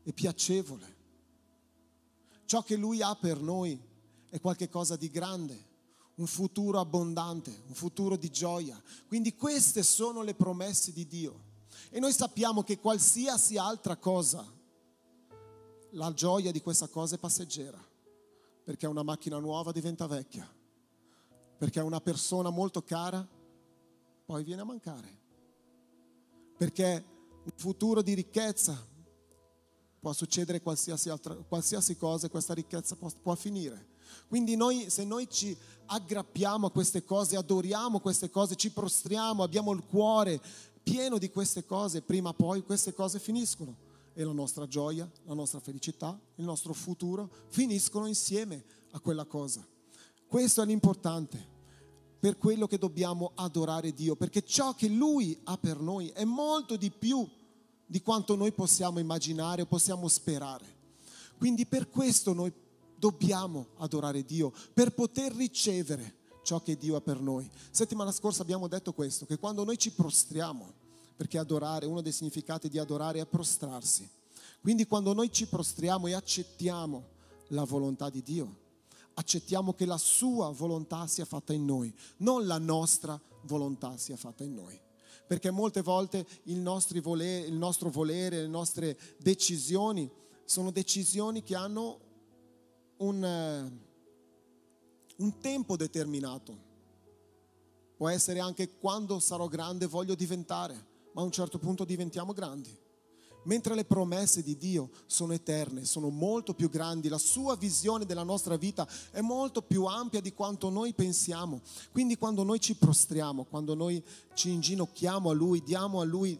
e 0.03 0.13
piacevole. 0.13 0.97
Ciò 2.45 2.63
che 2.63 2.77
Lui 2.77 3.01
ha 3.01 3.17
per 3.17 3.41
noi 3.41 3.81
è 4.29 4.39
qualcosa 4.41 4.95
di 4.95 5.09
grande, 5.09 5.69
un 6.17 6.27
futuro 6.27 6.81
abbondante, 6.81 7.63
un 7.67 7.75
futuro 7.75 8.17
di 8.17 8.31
gioia. 8.31 8.79
Quindi 9.07 9.35
queste 9.35 9.83
sono 9.83 10.21
le 10.21 10.35
promesse 10.35 10.93
di 10.93 11.07
Dio. 11.07 11.46
E 11.97 11.99
noi 11.99 12.12
sappiamo 12.12 12.62
che 12.62 12.79
qualsiasi 12.79 13.57
altra 13.57 13.97
cosa, 13.97 14.45
la 15.93 16.12
gioia 16.12 16.53
di 16.53 16.61
questa 16.61 16.88
cosa 16.88 17.15
è 17.15 17.19
passeggera, 17.19 17.83
perché 18.65 18.87
una 18.87 19.03
macchina 19.03 19.38
nuova 19.38 19.73
diventa 19.73 20.07
vecchia, 20.07 20.47
perché 21.57 21.81
una 21.81 22.03
persona 22.03 22.50
molto 22.50 22.83
cara 22.83 23.26
poi 24.26 24.45
viene 24.45 24.61
a 24.61 24.67
mancare, 24.67 25.09
perché 26.59 27.03
un 27.45 27.53
futuro 27.55 28.03
di 28.03 28.12
ricchezza 28.12 28.76
può 29.99 30.12
succedere 30.12 30.61
qualsiasi, 30.61 31.09
altra, 31.09 31.35
qualsiasi 31.35 31.97
cosa 31.97 32.26
e 32.26 32.31
questa 32.31 32.53
ricchezza 32.53 32.95
può, 32.97 33.09
può 33.23 33.35
finire. 33.37 33.95
Quindi 34.29 34.55
noi, 34.55 34.91
se 34.91 35.03
noi 35.05 35.31
ci 35.31 35.57
aggrappiamo 35.87 36.67
a 36.67 36.71
queste 36.71 37.05
cose, 37.05 37.38
adoriamo 37.38 38.00
queste 38.00 38.29
cose, 38.29 38.55
ci 38.55 38.71
prostriamo, 38.71 39.43
abbiamo 39.43 39.73
il 39.73 39.83
cuore 39.83 40.43
pieno 40.88 41.19
di 41.19 41.31
queste 41.31 41.64
cose, 41.64 42.00
prima 42.00 42.28
o 42.28 42.33
poi 42.33 42.62
queste 42.62 42.95
cose 42.95 43.19
finiscono 43.19 43.76
e 44.14 44.23
la 44.23 44.31
nostra 44.31 44.69
gioia, 44.69 45.11
la 45.25 45.35
nostra 45.35 45.59
felicità, 45.59 46.16
il 46.37 46.45
nostro 46.45 46.73
futuro 46.73 47.28
finiscono 47.49 48.07
insieme 48.07 48.64
a 48.93 49.00
quella 49.00 49.25
cosa. 49.25 49.66
Questo 50.28 50.62
è 50.62 50.64
l'importante 50.64 51.55
per 52.21 52.38
quello 52.38 52.69
che 52.69 52.78
dobbiamo 52.78 53.33
adorare 53.35 53.93
Dio, 53.93 54.14
perché 54.14 54.45
ciò 54.45 54.76
che 54.76 54.87
Lui 54.87 55.37
ha 55.45 55.59
per 55.59 55.81
noi 55.81 56.11
è 56.11 56.25
molto 56.25 56.76
di 56.76 56.93
più 56.93 57.28
di 57.85 58.00
quanto 58.00 58.37
noi 58.37 58.52
possiamo 58.52 59.00
immaginare 59.00 59.62
o 59.62 59.66
possiamo 59.66 60.07
sperare. 60.07 60.75
Quindi 61.37 61.66
per 61.66 61.90
questo 61.90 62.33
noi 62.33 62.52
dobbiamo 62.97 63.71
adorare 63.78 64.25
Dio, 64.25 64.52
per 64.73 64.95
poter 64.95 65.35
ricevere 65.35 66.14
ciò 66.47 66.62
che 66.62 66.76
Dio 66.76 66.95
ha 66.95 67.00
per 67.00 67.21
noi. 67.21 67.50
Settimana 67.73 68.12
scorsa 68.12 68.43
abbiamo 68.43 68.69
detto 68.69 68.93
questo, 68.93 69.26
che 69.26 69.37
quando 69.37 69.65
noi 69.65 69.76
ci 69.76 69.91
prostriamo 69.91 70.73
perché 71.17 71.38
adorare, 71.38 71.87
uno 71.87 72.03
dei 72.03 72.12
significati 72.12 72.69
di 72.69 72.79
adorare 72.79 73.21
è 73.21 73.26
prostrarsi. 73.26 74.09
Quindi 74.61 74.87
quando 74.87 75.12
noi 75.12 75.33
ci 75.33 75.47
prostriamo 75.47 76.07
e 76.07 76.15
accettiamo 76.15 77.05
la 77.49 77.65
volontà 77.65 78.11
di 78.11 78.23
Dio, 78.23 78.65
accettiamo 79.15 79.73
che 79.73 79.87
la 79.87 79.99
sua 79.99 80.50
volontà 80.50 81.07
sia 81.09 81.25
fatta 81.25 81.53
in 81.53 81.65
noi, 81.65 81.93
non 82.19 82.47
la 82.47 82.59
nostra 82.59 83.21
volontà 83.43 83.97
sia 83.97 84.17
fatta 84.17 84.45
in 84.45 84.55
noi. 84.55 84.79
Perché 85.26 85.50
molte 85.50 85.83
volte 85.83 86.25
il 86.45 86.59
nostro 86.59 87.00
volere, 87.00 87.49
il 87.49 87.55
nostro 87.55 87.91
volere 87.91 88.43
le 88.43 88.47
nostre 88.47 88.97
decisioni 89.19 90.09
sono 90.45 90.71
decisioni 90.71 91.43
che 91.43 91.57
hanno 91.57 91.99
un, 92.99 93.25
eh, 93.25 93.86
un 95.17 95.39
tempo 95.39 95.77
determinato. 95.77 96.65
Può 97.97 98.09
essere 98.09 98.41
anche 98.41 98.77
quando 98.79 99.19
sarò 99.21 99.49
grande 99.49 99.87
voglio 99.87 100.15
diventare, 100.15 100.75
ma 101.13 101.23
a 101.23 101.25
un 101.25 101.31
certo 101.31 101.59
punto 101.59 101.85
diventiamo 101.85 102.33
grandi 102.33 102.85
mentre 103.47 103.75
le 103.75 103.85
promesse 103.85 104.43
di 104.43 104.57
Dio 104.57 104.91
sono 105.07 105.33
eterne, 105.33 105.85
sono 105.85 106.11
molto 106.11 106.55
più 106.55 106.69
grandi, 106.69 107.09
la 107.09 107.19
sua 107.19 107.57
visione 107.57 108.05
della 108.05 108.23
nostra 108.23 108.57
vita 108.57 108.87
è 109.11 109.21
molto 109.21 109.63
più 109.63 109.85
ampia 109.87 110.21
di 110.21 110.33
quanto 110.33 110.69
noi 110.69 110.93
pensiamo. 110.93 111.61
Quindi 111.91 112.17
quando 112.17 112.43
noi 112.43 112.61
ci 112.61 112.75
prostriamo, 112.75 113.45
quando 113.45 113.75
noi 113.75 114.03
ci 114.35 114.51
inginocchiamo 114.51 115.31
a 115.31 115.35
Lui, 115.35 115.63
diamo 115.63 116.01
a 116.01 116.05
Lui 116.05 116.39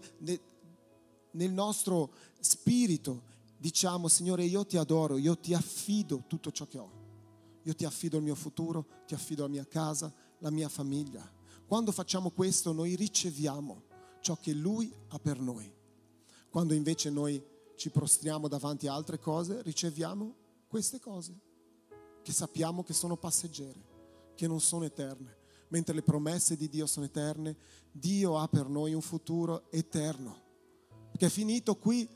nel 1.33 1.52
nostro 1.52 2.11
spirito, 2.40 3.23
diciamo 3.56 4.09
Signore 4.09 4.45
io 4.45 4.66
ti 4.66 4.76
adoro, 4.76 5.16
io 5.16 5.38
ti 5.38 5.54
affido 5.54 6.25
tutto 6.26 6.50
ciò 6.52 6.66
che 6.66 6.78
ho. 6.78 6.95
Io 7.66 7.75
ti 7.75 7.85
affido 7.85 8.18
il 8.18 8.23
mio 8.23 8.37
futuro, 8.37 8.87
ti 9.06 9.14
affido 9.14 9.42
la 9.42 9.49
mia 9.49 9.66
casa, 9.66 10.12
la 10.38 10.50
mia 10.50 10.68
famiglia. 10.68 11.28
Quando 11.66 11.90
facciamo 11.90 12.30
questo 12.30 12.73
noi 12.73 12.94
riceviamo 12.94 13.82
ciò 14.20 14.37
che 14.37 14.52
Lui 14.52 14.92
ha 15.08 15.18
per 15.18 15.40
noi. 15.40 15.73
Quando 16.49 16.75
invece 16.75 17.11
noi 17.11 17.44
ci 17.75 17.90
prostriamo 17.90 18.46
davanti 18.46 18.87
a 18.87 18.94
altre 18.94 19.18
cose, 19.18 19.62
riceviamo 19.62 20.35
queste 20.68 21.00
cose 21.00 21.40
che 22.23 22.32
sappiamo 22.32 22.85
che 22.85 22.92
sono 22.92 23.16
passeggere, 23.16 23.85
che 24.37 24.46
non 24.46 24.61
sono 24.61 24.85
eterne. 24.85 25.37
Mentre 25.68 25.92
le 25.92 26.02
promesse 26.02 26.56
di 26.56 26.68
Dio 26.68 26.87
sono 26.87 27.06
eterne, 27.06 27.56
Dio 27.90 28.38
ha 28.38 28.46
per 28.46 28.68
noi 28.68 28.94
un 28.94 29.02
futuro 29.02 29.70
eterno. 29.73 30.40
Perché 31.11 31.28
finito 31.30 31.75
qui 31.75 32.08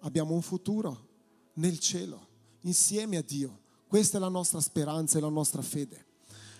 abbiamo 0.00 0.32
un 0.32 0.40
futuro 0.40 1.08
nel 1.54 1.78
cielo, 1.78 2.28
insieme 2.62 3.18
a 3.18 3.22
Dio. 3.22 3.63
Questa 3.94 4.16
è 4.16 4.20
la 4.20 4.26
nostra 4.26 4.60
speranza 4.60 5.18
e 5.18 5.20
la 5.20 5.28
nostra 5.28 5.62
fede. 5.62 6.04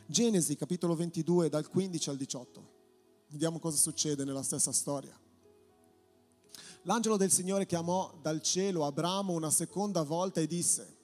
Genesi 0.06 0.54
capitolo 0.54 0.94
22 0.94 1.48
dal 1.48 1.68
15 1.68 2.10
al 2.10 2.16
18. 2.16 2.70
Vediamo 3.30 3.58
cosa 3.58 3.76
succede 3.76 4.22
nella 4.22 4.44
stessa 4.44 4.70
storia. 4.70 5.18
L'angelo 6.82 7.16
del 7.16 7.32
Signore 7.32 7.66
chiamò 7.66 8.16
dal 8.22 8.40
cielo 8.40 8.86
Abramo 8.86 9.32
una 9.32 9.50
seconda 9.50 10.02
volta 10.02 10.40
e 10.40 10.46
disse, 10.46 10.96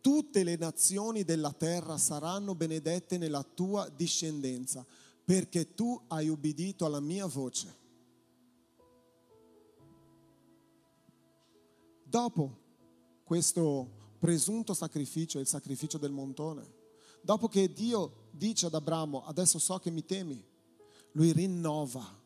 tutte 0.00 0.42
le 0.42 0.56
nazioni 0.56 1.22
della 1.22 1.52
terra 1.52 1.98
saranno 1.98 2.54
benedette 2.54 3.18
nella 3.18 3.42
tua 3.42 3.90
discendenza, 3.94 4.86
perché 5.22 5.74
tu 5.74 6.00
hai 6.06 6.30
ubbidito 6.30 6.86
alla 6.86 7.00
mia 7.00 7.26
voce. 7.26 7.76
Dopo 12.04 12.62
questo 13.24 14.02
presunto 14.18 14.74
sacrificio, 14.74 15.38
il 15.38 15.46
sacrificio 15.46 15.98
del 15.98 16.12
montone, 16.12 16.64
dopo 17.20 17.48
che 17.48 17.72
Dio 17.72 18.28
dice 18.30 18.66
ad 18.66 18.74
Abramo, 18.74 19.24
adesso 19.24 19.58
so 19.58 19.78
che 19.78 19.90
mi 19.90 20.04
temi, 20.04 20.42
lui 21.12 21.32
rinnova 21.32 22.22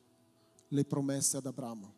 le 0.68 0.84
promesse 0.84 1.36
ad 1.36 1.46
Abramo. 1.46 1.94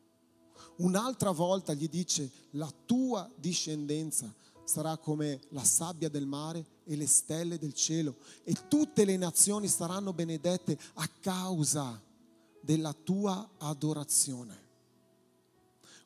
Un'altra 0.77 1.31
volta 1.31 1.75
gli 1.75 1.89
dice, 1.89 2.31
la 2.51 2.73
tua 2.87 3.31
discendenza 3.37 4.33
sarà 4.65 4.97
come 4.97 5.41
la 5.51 5.65
sabbia 5.65 6.09
del 6.09 6.27
mare 6.27 6.65
e 6.85 6.97
le 6.97 7.07
stelle 7.07 7.59
del 7.59 7.75
cielo 7.75 8.17
e 8.45 8.55
tutte 8.69 9.05
le 9.05 9.17
nazioni 9.17 9.67
saranno 9.69 10.13
benedette 10.13 10.79
a 10.95 11.09
causa 11.21 12.01
della 12.61 12.93
tua 12.93 13.51
adorazione. 13.59 14.69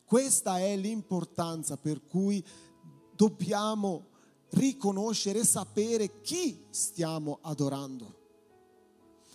Questa 0.03 0.59
è 0.59 0.75
l'importanza 0.75 1.77
per 1.77 2.05
cui 2.05 2.43
dobbiamo 3.15 4.07
riconoscere 4.49 5.39
e 5.39 5.45
sapere 5.45 6.21
chi 6.21 6.65
stiamo 6.69 7.39
adorando. 7.41 8.23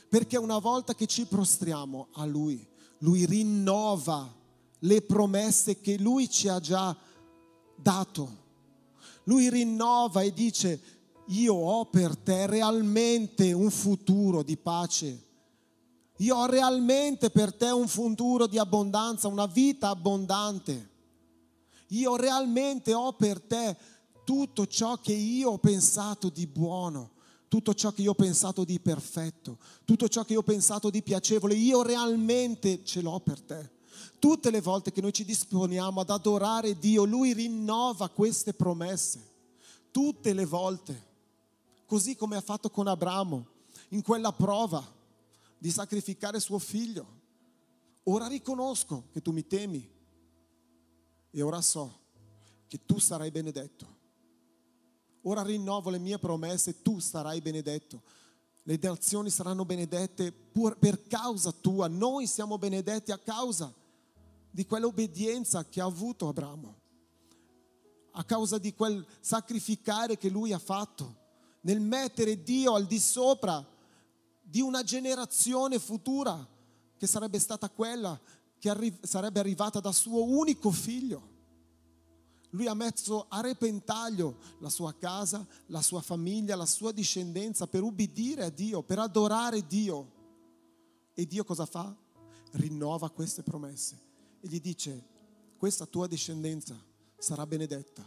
Perché 0.09 0.37
una 0.37 0.59
volta 0.59 0.95
che 0.95 1.07
ci 1.07 1.27
prostriamo 1.27 2.09
a 2.13 2.25
Lui, 2.25 2.67
lui 2.99 3.25
rinnova 3.27 4.35
le 4.81 5.03
promesse 5.03 5.81
che 5.81 5.99
lui 5.99 6.29
ci 6.29 6.49
ha 6.49 6.59
già 6.59 6.97
dato. 7.77 8.39
Lui 9.25 9.49
rinnova 9.51 10.23
e 10.23 10.33
dice, 10.33 10.81
io 11.27 11.55
ho 11.55 11.87
per 11.87 12.17
te 12.17 12.47
realmente 12.47 13.53
un 13.53 13.71
futuro 13.71 14.43
di 14.43 14.57
pace. 14.57 15.29
Io 16.17 16.37
ho 16.37 16.47
realmente 16.47 17.31
per 17.31 17.55
te 17.55 17.71
un 17.71 17.89
futuro 17.89 18.47
di 18.47 18.59
abbondanza, 18.59 19.29
una 19.29 19.47
vita 19.47 19.89
abbondante. 19.89 20.89
Io 21.91 22.17
realmente 22.17 22.93
ho 22.93 23.13
per 23.13 23.41
te 23.41 23.77
tutto 24.25 24.67
ciò 24.67 24.99
che 24.99 25.13
io 25.13 25.51
ho 25.51 25.59
pensato 25.59 26.29
di 26.29 26.47
buono 26.47 27.19
tutto 27.51 27.75
ciò 27.75 27.91
che 27.91 28.03
io 28.03 28.13
ho 28.13 28.15
pensato 28.15 28.63
di 28.63 28.79
perfetto, 28.79 29.59
tutto 29.85 30.07
ciò 30.07 30.23
che 30.23 30.35
io 30.35 30.39
ho 30.39 30.45
pensato 30.45 30.89
di 30.89 31.03
piacevole, 31.03 31.55
io 31.55 31.83
realmente 31.83 32.85
ce 32.85 33.01
l'ho 33.01 33.19
per 33.19 33.41
te. 33.41 33.71
Tutte 34.21 34.53
le 34.53 34.61
volte 34.61 34.93
che 34.93 35.01
noi 35.01 35.13
ci 35.13 35.25
disponiamo 35.25 36.01
ad 36.01 36.11
adorare 36.11 36.79
Dio, 36.79 37.03
Lui 37.03 37.33
rinnova 37.33 38.09
queste 38.09 38.55
promesse. 38.55 39.29
Tutte 39.91 40.33
le 40.33 40.47
volte. 40.47 41.09
Così 41.87 42.15
come 42.15 42.37
ha 42.37 42.41
fatto 42.41 42.71
con 42.71 42.87
Abramo, 42.87 43.47
in 43.89 44.03
quella 44.03 44.33
prova 44.33 44.87
di 45.59 45.73
sacrificare 45.73 46.39
suo 46.39 46.61
figlio. 46.61 47.19
Ora 48.05 48.29
riconosco 48.29 49.09
che 49.13 49.21
tu 49.21 49.33
mi 49.33 49.45
temi 49.45 49.91
e 51.31 51.43
ora 51.43 51.61
so 51.61 51.99
che 52.67 52.85
tu 52.85 52.99
sarai 52.99 53.31
benedetto 53.31 53.99
Ora 55.23 55.43
rinnovo 55.43 55.91
le 55.91 55.99
mie 55.99 56.19
promesse, 56.19 56.81
tu 56.81 56.99
sarai 56.99 57.41
benedetto. 57.41 58.03
Le 58.63 58.79
nazioni 58.81 59.29
saranno 59.29 59.65
benedette 59.65 60.33
per 60.33 61.07
causa 61.07 61.53
tua. 61.53 61.89
Noi 61.89 62.27
siamo 62.27 62.57
benedetti 62.57 63.13
a 63.13 63.19
causa 63.19 63.73
di 64.51 64.65
quell'obbedienza 64.65 65.67
che 65.67 65.81
ha 65.81 65.85
avuto 65.85 66.29
Abramo, 66.29 66.75
a 68.13 68.25
causa 68.25 68.59
di 68.59 68.75
quel 68.75 69.05
sacrificare 69.21 70.17
che 70.17 70.31
lui 70.31 70.53
ha 70.53 70.59
fatto, 70.59 71.17
nel 71.63 71.81
mettere 71.81 72.43
Dio 72.43 72.75
al 72.75 72.87
di 72.87 72.99
sopra 72.99 73.65
di 74.41 74.61
una 74.61 74.83
generazione 74.83 75.79
futura 75.79 76.47
che 76.97 77.07
sarebbe 77.07 77.39
stata 77.39 77.69
quella 77.69 78.19
che 78.61 78.69
arri- 78.69 79.01
sarebbe 79.03 79.41
arrivata 79.41 79.81
da 79.81 79.91
suo 79.91 80.23
unico 80.23 80.71
figlio. 80.71 81.29
Lui 82.51 82.67
ha 82.67 82.75
messo 82.75 83.27
a 83.29 83.41
repentaglio 83.41 84.37
la 84.59 84.69
sua 84.69 84.93
casa, 84.95 85.47
la 85.67 85.81
sua 85.81 86.03
famiglia, 86.03 86.57
la 86.57 86.67
sua 86.67 86.93
discendenza 86.93 87.67
per 87.67 87.83
ubbidire 87.83 88.45
a 88.45 88.51
Dio, 88.51 88.83
per 88.83 88.99
adorare 88.99 89.67
Dio. 89.67 90.19
E 91.15 91.27
Dio 91.27 91.43
cosa 91.45 91.65
fa? 91.65 91.97
Rinnova 92.53 93.11
queste 93.11 93.43
promesse 93.43 93.99
e 94.41 94.49
gli 94.49 94.61
dice, 94.61 95.07
questa 95.57 95.87
tua 95.87 96.07
discendenza 96.07 96.77
sarà 97.17 97.47
benedetta. 97.47 98.07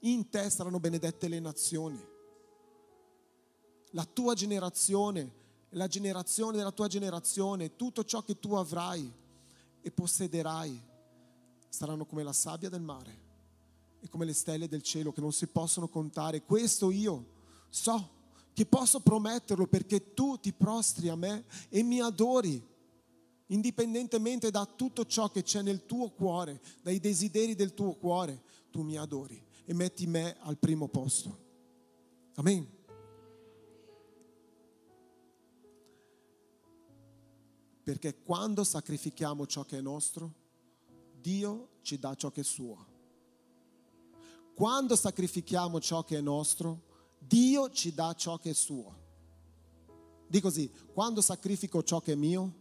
In 0.00 0.28
te 0.28 0.50
saranno 0.50 0.80
benedette 0.80 1.28
le 1.28 1.38
nazioni. 1.38 2.02
La 3.90 4.06
tua 4.06 4.34
generazione, 4.34 5.38
la 5.70 5.86
generazione 5.86 6.56
della 6.56 6.72
tua 6.72 6.88
generazione, 6.88 7.76
tutto 7.76 8.02
ciò 8.04 8.22
che 8.22 8.38
tu 8.38 8.54
avrai 8.54 9.18
e 9.82 9.90
possederai 9.90 10.88
saranno 11.68 12.04
come 12.04 12.22
la 12.22 12.32
sabbia 12.32 12.68
del 12.68 12.82
mare 12.82 13.28
e 14.00 14.08
come 14.08 14.24
le 14.24 14.32
stelle 14.32 14.68
del 14.68 14.82
cielo 14.82 15.12
che 15.12 15.20
non 15.20 15.32
si 15.32 15.46
possono 15.46 15.88
contare. 15.88 16.42
Questo 16.42 16.90
io 16.90 17.38
so 17.68 18.18
che 18.52 18.66
posso 18.66 19.00
prometterlo 19.00 19.66
perché 19.66 20.12
tu 20.14 20.38
ti 20.38 20.52
prostri 20.52 21.08
a 21.08 21.16
me 21.16 21.44
e 21.68 21.82
mi 21.82 22.00
adori, 22.00 22.62
indipendentemente 23.46 24.50
da 24.50 24.66
tutto 24.66 25.06
ciò 25.06 25.30
che 25.30 25.42
c'è 25.42 25.62
nel 25.62 25.86
tuo 25.86 26.10
cuore, 26.10 26.60
dai 26.82 26.98
desideri 26.98 27.54
del 27.54 27.74
tuo 27.74 27.94
cuore, 27.94 28.42
tu 28.70 28.82
mi 28.82 28.96
adori 28.96 29.42
e 29.64 29.74
metti 29.74 30.06
me 30.06 30.36
al 30.40 30.58
primo 30.58 30.88
posto. 30.88 31.48
Amen. 32.34 32.79
Perché 37.82 38.22
quando 38.22 38.64
sacrifichiamo 38.64 39.46
ciò 39.46 39.64
che 39.64 39.78
è 39.78 39.80
nostro, 39.80 40.34
Dio 41.20 41.68
ci 41.82 41.98
dà 41.98 42.14
ciò 42.14 42.30
che 42.30 42.40
è 42.40 42.44
suo. 42.44 42.86
Quando 44.54 44.96
sacrifichiamo 44.96 45.80
ciò 45.80 46.04
che 46.04 46.18
è 46.18 46.20
nostro, 46.20 46.82
Dio 47.18 47.70
ci 47.70 47.94
dà 47.94 48.14
ciò 48.14 48.38
che 48.38 48.50
è 48.50 48.54
suo. 48.54 48.98
Di 50.26 50.40
così, 50.40 50.70
quando 50.92 51.20
sacrifico 51.20 51.82
ciò 51.82 52.00
che 52.00 52.12
è 52.12 52.14
mio, 52.14 52.54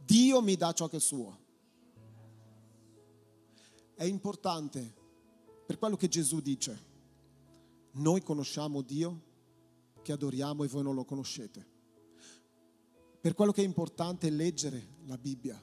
Dio 0.00 0.40
mi 0.40 0.56
dà 0.56 0.72
ciò 0.72 0.88
che 0.88 0.96
è 0.96 1.00
suo. 1.00 1.38
È 3.94 4.04
importante 4.04 4.94
per 5.66 5.78
quello 5.78 5.96
che 5.96 6.08
Gesù 6.08 6.40
dice. 6.40 6.86
Noi 7.92 8.22
conosciamo 8.22 8.80
Dio 8.80 9.22
che 10.02 10.12
adoriamo 10.12 10.64
e 10.64 10.68
voi 10.68 10.82
non 10.82 10.94
lo 10.94 11.04
conoscete. 11.04 11.76
Per 13.28 13.36
quello 13.36 13.52
che 13.52 13.60
è 13.60 13.66
importante 13.66 14.28
è 14.28 14.30
leggere 14.30 14.94
la 15.04 15.18
Bibbia. 15.18 15.62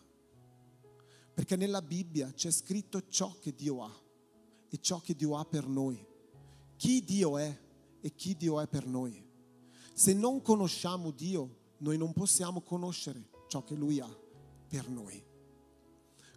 Perché 1.33 1.55
nella 1.55 1.81
Bibbia 1.81 2.31
c'è 2.31 2.51
scritto 2.51 3.07
ciò 3.07 3.39
che 3.39 3.55
Dio 3.55 3.81
ha 3.81 3.91
e 4.69 4.77
ciò 4.79 4.99
che 4.99 5.15
Dio 5.15 5.35
ha 5.35 5.45
per 5.45 5.65
noi. 5.65 6.05
Chi 6.75 7.03
Dio 7.03 7.39
è 7.39 7.59
e 8.01 8.13
chi 8.13 8.37
Dio 8.37 8.61
è 8.61 8.67
per 8.67 8.85
noi. 8.85 9.19
Se 9.95 10.13
non 10.13 10.43
conosciamo 10.43 11.09
Dio, 11.09 11.71
noi 11.77 11.97
non 11.97 12.13
possiamo 12.13 12.61
conoscere 12.61 13.29
ciò 13.47 13.63
che 13.63 13.73
Lui 13.73 13.99
ha 13.99 14.15
per 14.67 14.87
noi. 14.87 15.25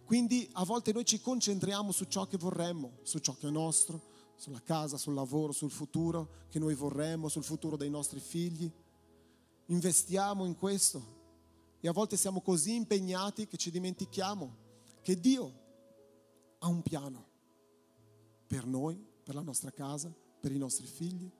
Quindi 0.05 0.49
a 0.53 0.65
volte 0.65 0.91
noi 0.93 1.05
ci 1.05 1.21
concentriamo 1.21 1.91
su 1.91 2.05
ciò 2.05 2.25
che 2.25 2.37
vorremmo, 2.37 3.01
su 3.03 3.19
ciò 3.19 3.35
che 3.35 3.49
è 3.49 3.51
nostro, 3.51 4.01
sulla 4.35 4.63
casa, 4.63 4.97
sul 4.97 5.13
lavoro, 5.13 5.51
sul 5.51 5.69
futuro 5.69 6.47
che 6.49 6.57
noi 6.57 6.73
vorremmo, 6.73 7.29
sul 7.29 7.43
futuro 7.43 7.77
dei 7.77 7.91
nostri 7.91 8.19
figli. 8.19 8.67
Investiamo 9.67 10.45
in 10.45 10.55
questo 10.55 11.17
e 11.81 11.87
a 11.87 11.93
volte 11.93 12.17
siamo 12.17 12.41
così 12.41 12.75
impegnati 12.75 13.47
che 13.47 13.57
ci 13.57 13.71
dimentichiamo 13.71 14.55
che 15.01 15.19
Dio 15.19 15.53
ha 16.59 16.67
un 16.67 16.81
piano 16.81 17.27
per 18.47 18.65
noi, 18.65 19.03
per 19.23 19.35
la 19.35 19.41
nostra 19.41 19.71
casa, 19.71 20.13
per 20.39 20.51
i 20.51 20.57
nostri 20.57 20.85
figli. 20.85 21.31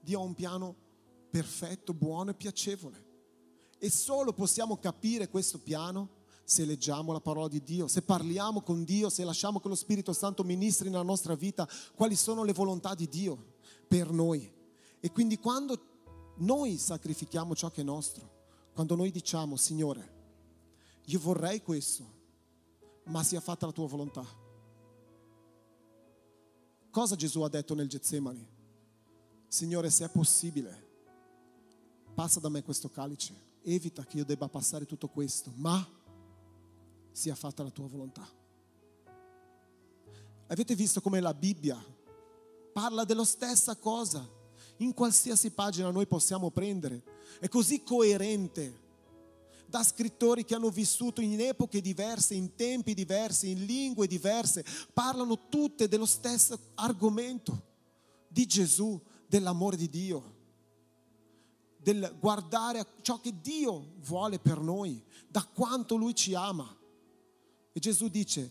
Dio 0.00 0.20
ha 0.20 0.22
un 0.22 0.34
piano 0.34 0.76
perfetto, 1.30 1.94
buono 1.94 2.30
e 2.30 2.34
piacevole. 2.34 3.06
E 3.78 3.90
solo 3.90 4.32
possiamo 4.32 4.76
capire 4.76 5.28
questo 5.28 5.58
piano 5.58 6.16
se 6.44 6.64
leggiamo 6.64 7.12
la 7.12 7.20
parola 7.20 7.48
di 7.48 7.62
Dio, 7.62 7.88
se 7.88 8.02
parliamo 8.02 8.62
con 8.62 8.82
Dio, 8.82 9.10
se 9.10 9.22
lasciamo 9.22 9.60
che 9.60 9.68
lo 9.68 9.74
Spirito 9.74 10.12
Santo 10.12 10.44
ministri 10.44 10.88
nella 10.88 11.02
nostra 11.02 11.34
vita 11.34 11.68
quali 11.94 12.16
sono 12.16 12.42
le 12.42 12.54
volontà 12.54 12.94
di 12.94 13.06
Dio 13.06 13.54
per 13.86 14.10
noi. 14.10 14.50
E 14.98 15.12
quindi 15.12 15.38
quando 15.38 15.78
noi 16.38 16.78
sacrifichiamo 16.78 17.54
ciò 17.54 17.70
che 17.70 17.82
è 17.82 17.84
nostro, 17.84 18.37
quando 18.78 18.94
noi 18.94 19.10
diciamo, 19.10 19.56
Signore, 19.56 20.14
io 21.06 21.18
vorrei 21.18 21.60
questo, 21.60 22.06
ma 23.06 23.24
sia 23.24 23.40
fatta 23.40 23.66
la 23.66 23.72
tua 23.72 23.88
volontà. 23.88 24.24
Cosa 26.88 27.16
Gesù 27.16 27.40
ha 27.40 27.48
detto 27.48 27.74
nel 27.74 27.88
Getsemani? 27.88 28.46
Signore, 29.48 29.90
se 29.90 30.04
è 30.04 30.08
possibile, 30.08 30.86
passa 32.14 32.38
da 32.38 32.48
me 32.48 32.62
questo 32.62 32.88
calice, 32.88 33.34
evita 33.62 34.04
che 34.04 34.18
io 34.18 34.24
debba 34.24 34.46
passare 34.46 34.86
tutto 34.86 35.08
questo, 35.08 35.50
ma 35.56 35.84
sia 37.10 37.34
fatta 37.34 37.64
la 37.64 37.70
tua 37.70 37.88
volontà. 37.88 38.30
Avete 40.46 40.76
visto 40.76 41.00
come 41.00 41.18
la 41.18 41.34
Bibbia 41.34 41.84
parla 42.72 43.02
della 43.02 43.24
stessa 43.24 43.74
cosa? 43.74 44.37
In 44.78 44.94
qualsiasi 44.94 45.50
pagina 45.50 45.90
noi 45.90 46.06
possiamo 46.06 46.50
prendere. 46.50 47.02
È 47.40 47.48
così 47.48 47.82
coerente 47.82 48.86
da 49.68 49.82
scrittori 49.82 50.44
che 50.44 50.54
hanno 50.54 50.70
vissuto 50.70 51.20
in 51.20 51.38
epoche 51.40 51.80
diverse, 51.80 52.34
in 52.34 52.54
tempi 52.54 52.94
diversi, 52.94 53.50
in 53.50 53.64
lingue 53.66 54.06
diverse, 54.06 54.64
parlano 54.92 55.48
tutte 55.48 55.88
dello 55.88 56.06
stesso 56.06 56.58
argomento 56.74 57.66
di 58.28 58.46
Gesù, 58.46 59.00
dell'amore 59.26 59.76
di 59.76 59.90
Dio, 59.90 60.36
del 61.76 62.16
guardare 62.18 62.78
a 62.78 62.86
ciò 63.02 63.20
che 63.20 63.34
Dio 63.40 63.92
vuole 63.98 64.38
per 64.38 64.58
noi, 64.58 65.04
da 65.28 65.44
quanto 65.44 65.96
Lui 65.96 66.14
ci 66.14 66.34
ama. 66.34 66.74
E 67.72 67.78
Gesù 67.78 68.08
dice, 68.08 68.50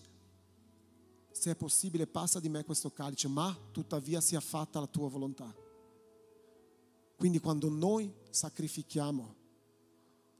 se 1.32 1.52
è 1.52 1.56
possibile 1.56 2.06
passa 2.06 2.40
di 2.40 2.50
me 2.50 2.64
questo 2.64 2.92
calice, 2.92 3.28
ma 3.28 3.56
tuttavia 3.72 4.22
sia 4.22 4.40
fatta 4.40 4.80
la 4.80 4.88
tua 4.88 5.10
volontà. 5.10 5.52
Quindi 7.18 7.40
quando 7.40 7.68
noi 7.68 8.14
sacrifichiamo 8.30 9.36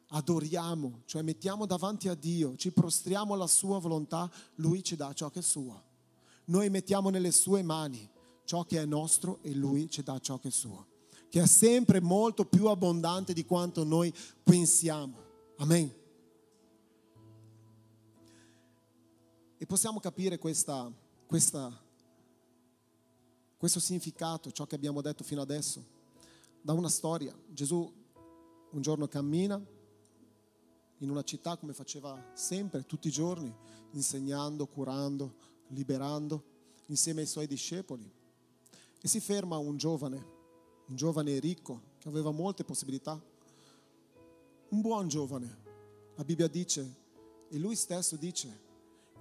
adoriamo, 0.10 1.02
cioè 1.06 1.22
mettiamo 1.22 1.66
davanti 1.66 2.08
a 2.08 2.14
Dio, 2.14 2.56
ci 2.56 2.72
prostriamo 2.72 3.34
alla 3.34 3.48
sua 3.48 3.80
volontà, 3.80 4.32
Lui 4.56 4.84
ci 4.84 4.96
dà 4.96 5.12
ciò 5.14 5.30
che 5.30 5.40
è 5.40 5.42
suo. 5.42 5.84
Noi 6.46 6.70
mettiamo 6.70 7.10
nelle 7.10 7.32
sue 7.32 7.62
mani 7.62 8.10
ciò 8.46 8.64
che 8.64 8.82
è 8.82 8.86
nostro 8.86 9.40
e 9.42 9.54
Lui 9.54 9.90
ci 9.90 10.04
dà 10.04 10.18
ciò 10.20 10.40
che 10.40 10.48
è 10.48 10.52
suo, 10.52 10.88
che 11.30 11.42
è 11.42 11.46
sempre 11.48 12.00
molto 12.00 12.46
più 12.46 12.68
abbondante 12.68 13.34
di 13.34 13.44
quanto 13.44 13.84
noi 13.84 14.14
pensiamo. 14.44 15.26
Amen. 15.58 15.94
E 19.58 19.66
possiamo 19.66 20.00
capire 20.00 20.38
questa, 20.38 20.90
questa, 21.26 21.84
questo 23.58 23.80
significato, 23.80 24.52
ciò 24.52 24.66
che 24.66 24.76
abbiamo 24.76 25.02
detto 25.02 25.24
fino 25.24 25.42
adesso, 25.42 25.96
da 26.68 26.74
una 26.74 26.90
storia. 26.90 27.34
Gesù 27.48 27.90
un 28.72 28.82
giorno 28.82 29.08
cammina 29.08 29.56
in 30.98 31.10
una 31.10 31.24
città 31.24 31.56
come 31.56 31.72
faceva 31.72 32.32
sempre, 32.34 32.86
tutti 32.86 33.08
i 33.08 33.12
giorni, 33.12 33.56
insegnando, 33.92 34.68
curando, 34.68 35.36
liberando, 35.68 36.44
insieme 36.88 37.22
ai 37.22 37.26
suoi 37.26 37.48
discepoli. 37.48 38.12
E 39.02 39.08
si 39.08 39.22
ferma 39.22 39.56
un 39.56 39.78
giovane, 39.78 40.18
un 40.88 40.96
giovane 40.98 41.40
ricco, 41.40 41.84
che 42.00 42.10
aveva 42.10 42.32
molte 42.32 42.66
possibilità, 42.66 43.18
un 44.68 44.82
buon 44.82 45.08
giovane. 45.08 45.64
La 46.16 46.26
Bibbia 46.26 46.50
dice, 46.50 46.96
e 47.48 47.58
lui 47.58 47.78
stesso 47.78 48.18
dice, 48.18 48.62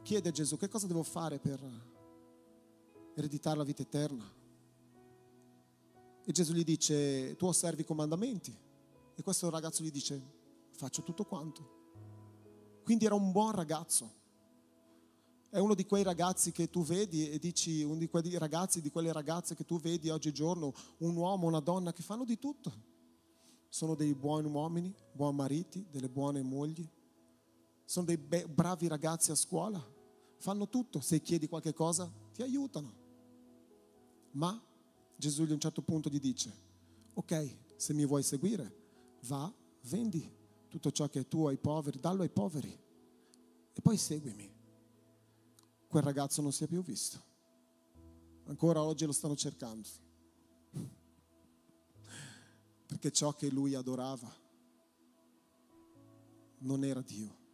chiede 0.03 0.31
a 0.31 0.33
Gesù 0.33 0.57
che 0.57 0.67
cosa 0.67 0.89
devo 0.89 1.05
fare 1.05 1.39
per 1.39 1.61
ereditare 3.15 3.57
la 3.57 3.63
vita 3.63 3.83
eterna. 3.83 4.36
E 6.29 6.33
Gesù 6.33 6.55
gli 6.55 6.65
dice, 6.65 7.37
tu 7.37 7.47
osservi 7.47 7.83
i 7.83 7.85
comandamenti. 7.85 8.53
E 9.15 9.23
questo 9.23 9.49
ragazzo 9.49 9.85
gli 9.85 9.93
dice, 9.93 10.21
faccio 10.73 11.05
tutto 11.05 11.25
quanto. 11.25 12.81
Quindi 12.83 13.05
era 13.05 13.15
un 13.15 13.31
buon 13.31 13.53
ragazzo. 13.53 14.11
È 15.49 15.59
uno 15.61 15.77
di 15.77 15.87
quei 15.87 16.03
ragazzi 16.03 16.51
che 16.51 16.69
tu 16.69 16.83
vedi 16.83 17.31
e 17.31 17.39
dici, 17.39 17.85
uno 17.85 17.99
di 17.99 18.09
quei 18.09 18.37
ragazzi, 18.39 18.81
di 18.81 18.91
quelle 18.91 19.13
ragazze 19.13 19.55
che 19.55 19.65
tu 19.65 19.79
vedi 19.79 20.11
oggigiorno, 20.11 20.75
un 20.99 21.15
uomo, 21.15 21.47
una 21.47 21.61
donna 21.61 21.93
che 21.93 22.03
fanno 22.03 22.25
di 22.25 22.41
tutto. 22.41 22.73
Sono 23.69 23.95
dei 23.95 24.13
buoni 24.13 24.51
uomini, 24.51 24.93
buoni 25.13 25.37
mariti, 25.37 25.87
delle 25.93 26.09
buone 26.09 26.43
mogli. 26.43 26.85
Sono 27.85 28.05
dei 28.05 28.19
be- 28.19 28.49
bravi 28.49 28.89
ragazzi 28.89 29.31
a 29.31 29.37
scuola. 29.37 29.81
Fanno 30.39 30.69
tutto. 30.69 31.01
Se 31.01 31.21
chiedi 31.21 31.47
qualche 31.47 31.73
cosa, 31.73 32.13
ti 32.33 32.43
aiutano. 32.43 32.93
Ma 34.33 34.61
Gesù 35.17 35.43
a 35.43 35.53
un 35.53 35.61
certo 35.61 35.83
punto 35.83 36.09
gli 36.11 36.21
dice, 36.21 36.53
ok, 37.15 37.57
se 37.77 37.93
mi 37.95 38.07
vuoi 38.07 38.23
seguire, 38.23 38.85
va, 39.23 39.53
vendi 39.83 40.31
tutto 40.69 40.91
ciò 40.91 41.09
che 41.09 41.21
è 41.21 41.29
tuo 41.29 41.49
ai 41.49 41.57
poveri, 41.57 41.99
dallo 41.99 42.23
ai 42.23 42.29
poveri 42.29 42.85
e 43.73 43.81
poi 43.81 43.97
seguimi. 43.97 44.55
Quel 45.89 46.03
ragazzo 46.03 46.43
non 46.43 46.53
si 46.53 46.65
è 46.65 46.67
più 46.67 46.83
visto. 46.83 47.23
Ancora 48.45 48.83
oggi 48.83 49.07
lo 49.07 49.13
stanno 49.13 49.37
cercando. 49.37 49.89
Perché 52.87 53.11
ciò 53.11 53.33
che 53.35 53.51
lui 53.51 53.75
adorava 53.75 54.33
non 56.59 56.85
era 56.85 57.01
Dio. 57.01 57.45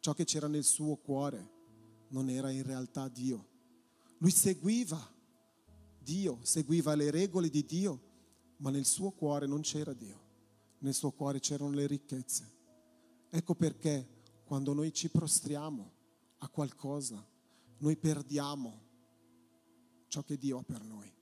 Ciò 0.00 0.14
che 0.14 0.24
c'era 0.24 0.48
nel 0.48 0.64
suo 0.64 0.96
cuore 0.96 1.56
non 2.08 2.28
era 2.28 2.50
in 2.50 2.62
realtà 2.62 3.08
Dio. 3.08 3.46
Lui 4.18 4.30
seguiva 4.30 5.16
Dio, 6.08 6.38
seguiva 6.42 6.94
le 6.94 7.10
regole 7.10 7.50
di 7.50 7.64
Dio, 7.64 8.00
ma 8.58 8.70
nel 8.70 8.84
suo 8.84 9.10
cuore 9.10 9.46
non 9.46 9.60
c'era 9.60 9.92
Dio 9.92 10.26
nel 10.80 10.94
suo 10.94 11.10
cuore 11.10 11.40
c'erano 11.40 11.70
le 11.70 11.86
ricchezze. 11.86 12.56
Ecco 13.30 13.54
perché 13.54 14.16
quando 14.44 14.72
noi 14.72 14.92
ci 14.92 15.08
prostriamo 15.08 15.92
a 16.38 16.48
qualcosa, 16.48 17.24
noi 17.78 17.96
perdiamo 17.96 18.86
ciò 20.08 20.22
che 20.22 20.38
Dio 20.38 20.58
ha 20.58 20.62
per 20.62 20.82
noi. 20.82 21.12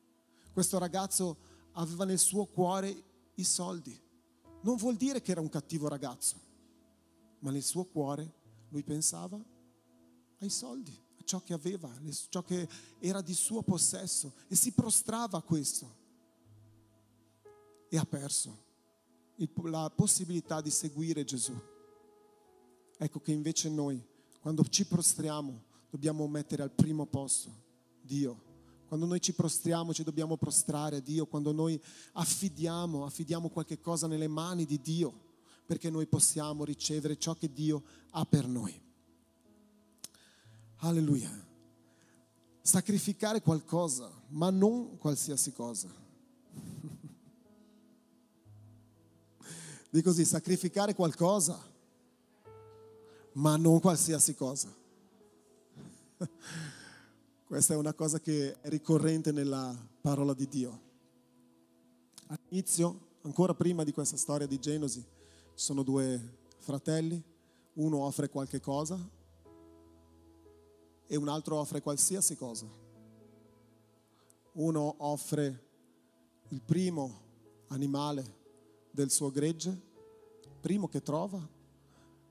Questo 0.53 0.79
ragazzo 0.79 1.39
aveva 1.73 2.05
nel 2.05 2.19
suo 2.19 2.47
cuore 2.47 3.05
i 3.35 3.45
soldi. 3.45 3.99
Non 4.63 4.77
vuol 4.77 4.97
dire 4.97 5.21
che 5.21 5.31
era 5.31 5.41
un 5.41 5.49
cattivo 5.49 5.89
ragazzo, 5.89 6.41
ma 7.41 7.51
nel 7.51 7.63
suo 7.63 7.85
cuore 7.85 8.35
lui 8.69 8.83
pensava 8.83 9.43
ai 10.39 10.51
soldi, 10.51 10.97
ciò 11.27 11.43
che 11.43 11.53
aveva, 11.53 11.93
ciò 12.31 12.43
che 12.43 12.67
era 13.01 13.21
di 13.21 13.35
suo 13.35 13.63
possesso 13.63 14.33
e 14.49 14.55
si 14.55 14.73
prostrava 14.73 15.37
a 15.37 15.43
questo. 15.43 16.05
E 17.89 17.99
ha 17.99 18.07
perso 18.07 18.65
la 19.65 19.93
possibilità 19.95 20.63
di 20.63 20.71
seguire 20.71 21.25
Gesù. 21.25 21.55
Ecco 22.97 23.21
che 23.21 23.33
invece 23.33 23.69
noi, 23.69 24.03
quando 24.41 24.65
ci 24.65 24.87
prostriamo, 24.87 25.65
dobbiamo 25.91 26.27
mettere 26.27 26.63
al 26.63 26.71
primo 26.71 27.05
posto 27.05 27.53
Dio. 28.01 28.45
Quando 28.87 29.05
noi 29.05 29.21
ci 29.21 29.35
prostriamo, 29.35 29.93
ci 29.93 30.05
dobbiamo 30.05 30.37
prostrare 30.37 30.97
a 30.97 31.01
Dio. 31.01 31.27
Quando 31.27 31.53
noi 31.53 31.81
affidiamo, 32.13 33.05
affidiamo 33.05 33.49
qualche 33.51 33.81
cosa 33.81 34.07
nelle 34.07 34.29
mani 34.29 34.65
di 34.65 34.81
Dio, 34.81 35.13
perché 35.67 35.91
noi 35.91 36.07
possiamo 36.07 36.65
ricevere 36.65 37.19
ciò 37.19 37.35
che 37.35 37.53
Dio 37.53 37.83
ha 38.11 38.25
per 38.25 38.47
noi. 38.47 38.86
Alleluia. 40.79 41.31
Sacrificare 42.61 43.41
qualcosa, 43.41 44.11
ma 44.29 44.51
non 44.51 44.99
qualsiasi 44.99 45.53
cosa. 45.53 45.89
Dico 49.89 50.11
così, 50.11 50.25
sacrificare 50.25 50.95
qualcosa, 50.95 51.59
ma 53.33 53.57
non 53.57 53.81
qualsiasi 53.81 54.35
cosa. 54.35 54.75
Questa 57.47 57.75
è 57.75 57.77
una 57.77 57.95
cosa 57.95 58.19
che 58.21 58.61
è 58.61 58.69
ricorrente 58.69 59.33
nella 59.33 59.75
parola 60.01 60.35
di 60.35 60.49
Dio. 60.49 60.81
All'inizio, 62.27 63.15
ancora 63.23 63.55
prima 63.55 63.85
di 63.85 63.93
questa 63.93 64.17
storia 64.17 64.47
di 64.47 64.59
Genosi, 64.59 65.01
ci 65.01 65.07
sono 65.55 65.83
due 65.83 66.39
fratelli, 66.59 67.23
uno 67.75 67.99
offre 67.99 68.29
qualche 68.29 68.61
cosa 68.61 69.15
e 71.07 71.17
un 71.17 71.29
altro 71.29 71.57
offre 71.57 71.81
qualsiasi 71.81 72.37
cosa. 72.37 72.67
Uno 74.53 74.95
offre 74.99 75.65
il 76.49 76.61
primo 76.63 77.21
animale 77.69 78.35
del 78.91 79.11
suo 79.11 79.31
gregge, 79.31 79.79
primo 80.61 80.89
che 80.89 81.03
trova, 81.03 81.47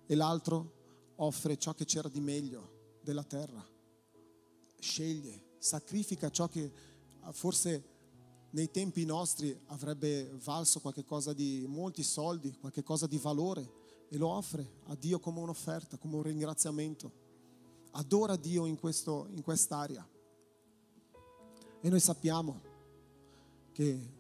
e 0.06 0.16
l'altro 0.16 0.74
offre 1.16 1.58
ciò 1.58 1.74
che 1.74 1.86
c'era 1.86 2.10
di 2.10 2.20
meglio 2.20 2.98
della 3.02 3.24
terra. 3.24 3.66
Sceglie, 4.80 5.56
sacrifica 5.58 6.30
ciò 6.30 6.48
che 6.48 6.72
forse 7.32 7.94
nei 8.52 8.72
tempi 8.72 9.04
nostri 9.06 9.58
avrebbe 9.68 10.32
valso 10.44 10.80
qualcosa 10.80 11.34
di 11.34 11.66
molti 11.68 12.04
soldi, 12.04 12.56
qualcosa 12.58 13.08
di 13.08 13.18
valore 13.18 13.84
e 14.08 14.18
lo 14.18 14.30
offre 14.30 14.80
a 14.86 14.96
Dio 14.96 15.20
come 15.20 15.40
un'offerta, 15.40 15.98
come 15.98 16.16
un 16.16 16.24
ringraziamento. 16.24 17.24
Adora 17.98 18.36
Dio 18.36 18.66
in, 18.66 18.78
questo, 18.78 19.28
in 19.30 19.42
quest'area. 19.42 20.06
E 21.80 21.90
noi 21.90 22.00
sappiamo 22.02 22.62
che 23.72 24.14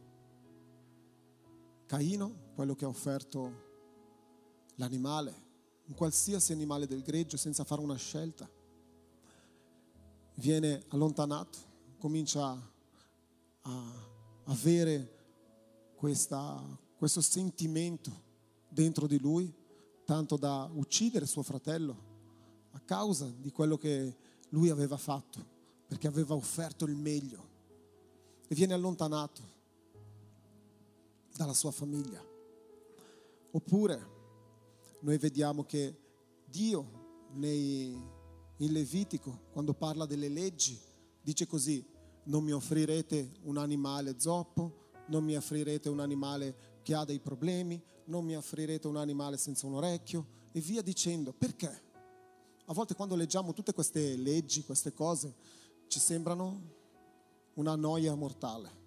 Caino, 1.86 2.52
quello 2.56 2.74
che 2.74 2.86
ha 2.86 2.88
offerto 2.88 3.64
l'animale, 4.76 5.44
un 5.88 5.94
qualsiasi 5.94 6.54
animale 6.54 6.88
del 6.88 7.02
greggio 7.02 7.36
senza 7.36 7.66
fare 7.66 7.82
una 7.82 7.98
scelta, 7.98 8.50
viene 10.36 10.84
allontanato, 10.90 11.58
comincia 11.98 12.58
a 13.62 13.92
avere 14.46 15.94
questa, 15.96 16.62
questo 16.98 17.20
sentimento 17.20 18.24
dentro 18.70 19.06
di 19.06 19.20
lui, 19.20 19.54
tanto 20.06 20.38
da 20.38 20.70
uccidere 20.74 21.26
suo 21.26 21.44
fratello 21.44 22.14
a 22.76 22.80
causa 22.82 23.34
di 23.40 23.52
quello 23.52 23.78
che 23.78 24.16
lui 24.50 24.70
aveva 24.70 24.98
fatto, 24.98 25.44
perché 25.88 26.08
aveva 26.08 26.36
offerto 26.36 26.86
il 26.86 26.96
meglio 26.96 27.54
e 28.48 28.54
viene 28.54 28.74
allontanato 28.74 29.42
dalla 31.36 31.54
sua 31.54 31.72
famiglia. 31.72 32.24
Oppure 33.52 34.14
noi 35.00 35.18
vediamo 35.18 35.64
che 35.64 35.98
Dio 36.46 37.28
nei, 37.34 37.98
in 38.58 38.72
Levitico, 38.72 39.44
quando 39.52 39.74
parla 39.74 40.06
delle 40.06 40.28
leggi, 40.28 40.78
dice 41.22 41.48
così, 41.48 41.86
non 42.26 42.44
mi 42.44 42.52
offrirete 42.52 43.38
un 43.44 43.58
animale 43.58 44.20
zoppo, 44.20 44.84
non 45.08 45.24
mi 45.24 45.38
offrirete 45.38 45.88
un 45.88 46.02
animale 46.02 46.80
che 46.82 46.94
ha 46.94 47.06
dei 47.06 47.20
problemi, 47.20 47.82
non 48.06 48.26
mi 48.26 48.36
offrirete 48.36 48.88
un 48.88 48.98
animale 48.98 49.38
senza 49.38 49.66
un 49.66 49.76
orecchio 49.76 50.28
e 50.52 50.60
via 50.60 50.82
dicendo. 50.82 51.32
Perché? 51.32 51.85
A 52.65 52.73
volte 52.73 52.95
quando 52.95 53.15
leggiamo 53.15 53.54
tutte 53.54 53.73
queste 53.73 54.15
leggi, 54.15 54.63
queste 54.63 54.91
cose, 54.91 55.36
ci 55.88 55.99
sembrano 55.99 56.73
una 57.56 57.75
noia 57.75 58.15
mortale. 58.15 58.84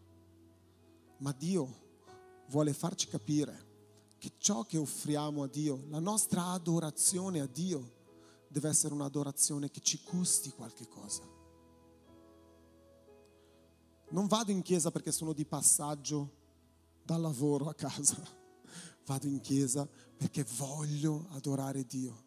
Ma 1.18 1.32
Dio 1.32 1.86
vuole 2.48 2.72
farci 2.72 3.06
capire 3.06 3.66
che 4.18 4.32
ciò 4.38 4.64
che 4.64 4.78
offriamo 4.78 5.44
a 5.44 5.46
Dio, 5.46 5.84
la 5.90 6.00
nostra 6.00 6.46
adorazione 6.46 7.40
a 7.40 7.46
Dio, 7.46 7.96
deve 8.48 8.68
essere 8.68 8.94
un'adorazione 8.94 9.70
che 9.70 9.80
ci 9.80 10.02
costi 10.02 10.50
qualche 10.50 10.88
cosa. 10.88 11.22
Non 14.10 14.26
vado 14.26 14.50
in 14.50 14.62
chiesa 14.62 14.90
perché 14.90 15.12
sono 15.12 15.32
di 15.32 15.44
passaggio 15.44 16.34
dal 17.02 17.20
lavoro 17.20 17.68
a 17.68 17.74
casa, 17.74 18.16
vado 19.06 19.26
in 19.28 19.40
chiesa 19.40 19.88
perché 20.16 20.44
voglio 20.56 21.26
adorare 21.30 21.84
Dio. 21.84 22.26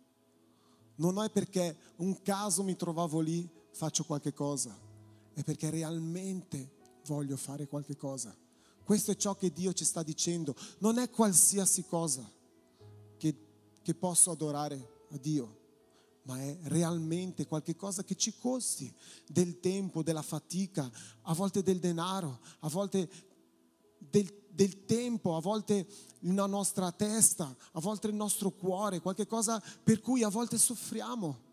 Non 0.95 1.23
è 1.23 1.29
perché 1.29 1.77
un 1.97 2.21
caso 2.21 2.63
mi 2.63 2.75
trovavo 2.75 3.19
lì, 3.19 3.49
faccio 3.71 4.03
qualche 4.03 4.33
cosa, 4.33 4.77
è 5.33 5.43
perché 5.43 5.69
realmente 5.69 6.79
voglio 7.05 7.37
fare 7.37 7.67
qualche 7.67 7.95
cosa. 7.95 8.35
Questo 8.83 9.11
è 9.11 9.15
ciò 9.15 9.35
che 9.35 9.51
Dio 9.51 9.73
ci 9.73 9.85
sta 9.85 10.03
dicendo. 10.03 10.55
Non 10.79 10.97
è 10.97 11.09
qualsiasi 11.09 11.85
cosa 11.85 12.29
che, 13.17 13.35
che 13.81 13.93
posso 13.93 14.31
adorare 14.31 15.05
a 15.11 15.17
Dio, 15.17 15.59
ma 16.23 16.39
è 16.41 16.57
realmente 16.63 17.47
qualcosa 17.47 18.03
che 18.03 18.15
ci 18.15 18.37
costi 18.37 18.93
del 19.27 19.59
tempo, 19.59 20.03
della 20.03 20.21
fatica, 20.21 20.91
a 21.21 21.33
volte 21.33 21.63
del 21.63 21.79
denaro, 21.79 22.39
a 22.59 22.69
volte 22.69 23.09
del, 23.97 24.40
del 24.53 24.85
tempo, 24.85 25.35
a 25.35 25.41
volte 25.41 25.87
la 26.21 26.45
nostra 26.45 26.91
testa, 26.91 27.55
a 27.71 27.79
volte 27.79 28.07
il 28.07 28.13
nostro 28.13 28.51
cuore, 28.51 28.99
qualcosa 28.99 29.61
per 29.83 30.01
cui 30.01 30.23
a 30.23 30.29
volte 30.29 30.57
soffriamo. 30.57 31.49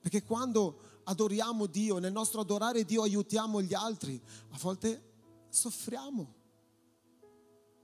Perché 0.00 0.22
quando 0.22 1.00
adoriamo 1.04 1.66
Dio, 1.66 1.98
nel 1.98 2.12
nostro 2.12 2.40
adorare 2.40 2.84
Dio 2.84 3.02
aiutiamo 3.02 3.60
gli 3.60 3.74
altri, 3.74 4.20
a 4.50 4.58
volte 4.58 5.02
soffriamo. 5.50 6.34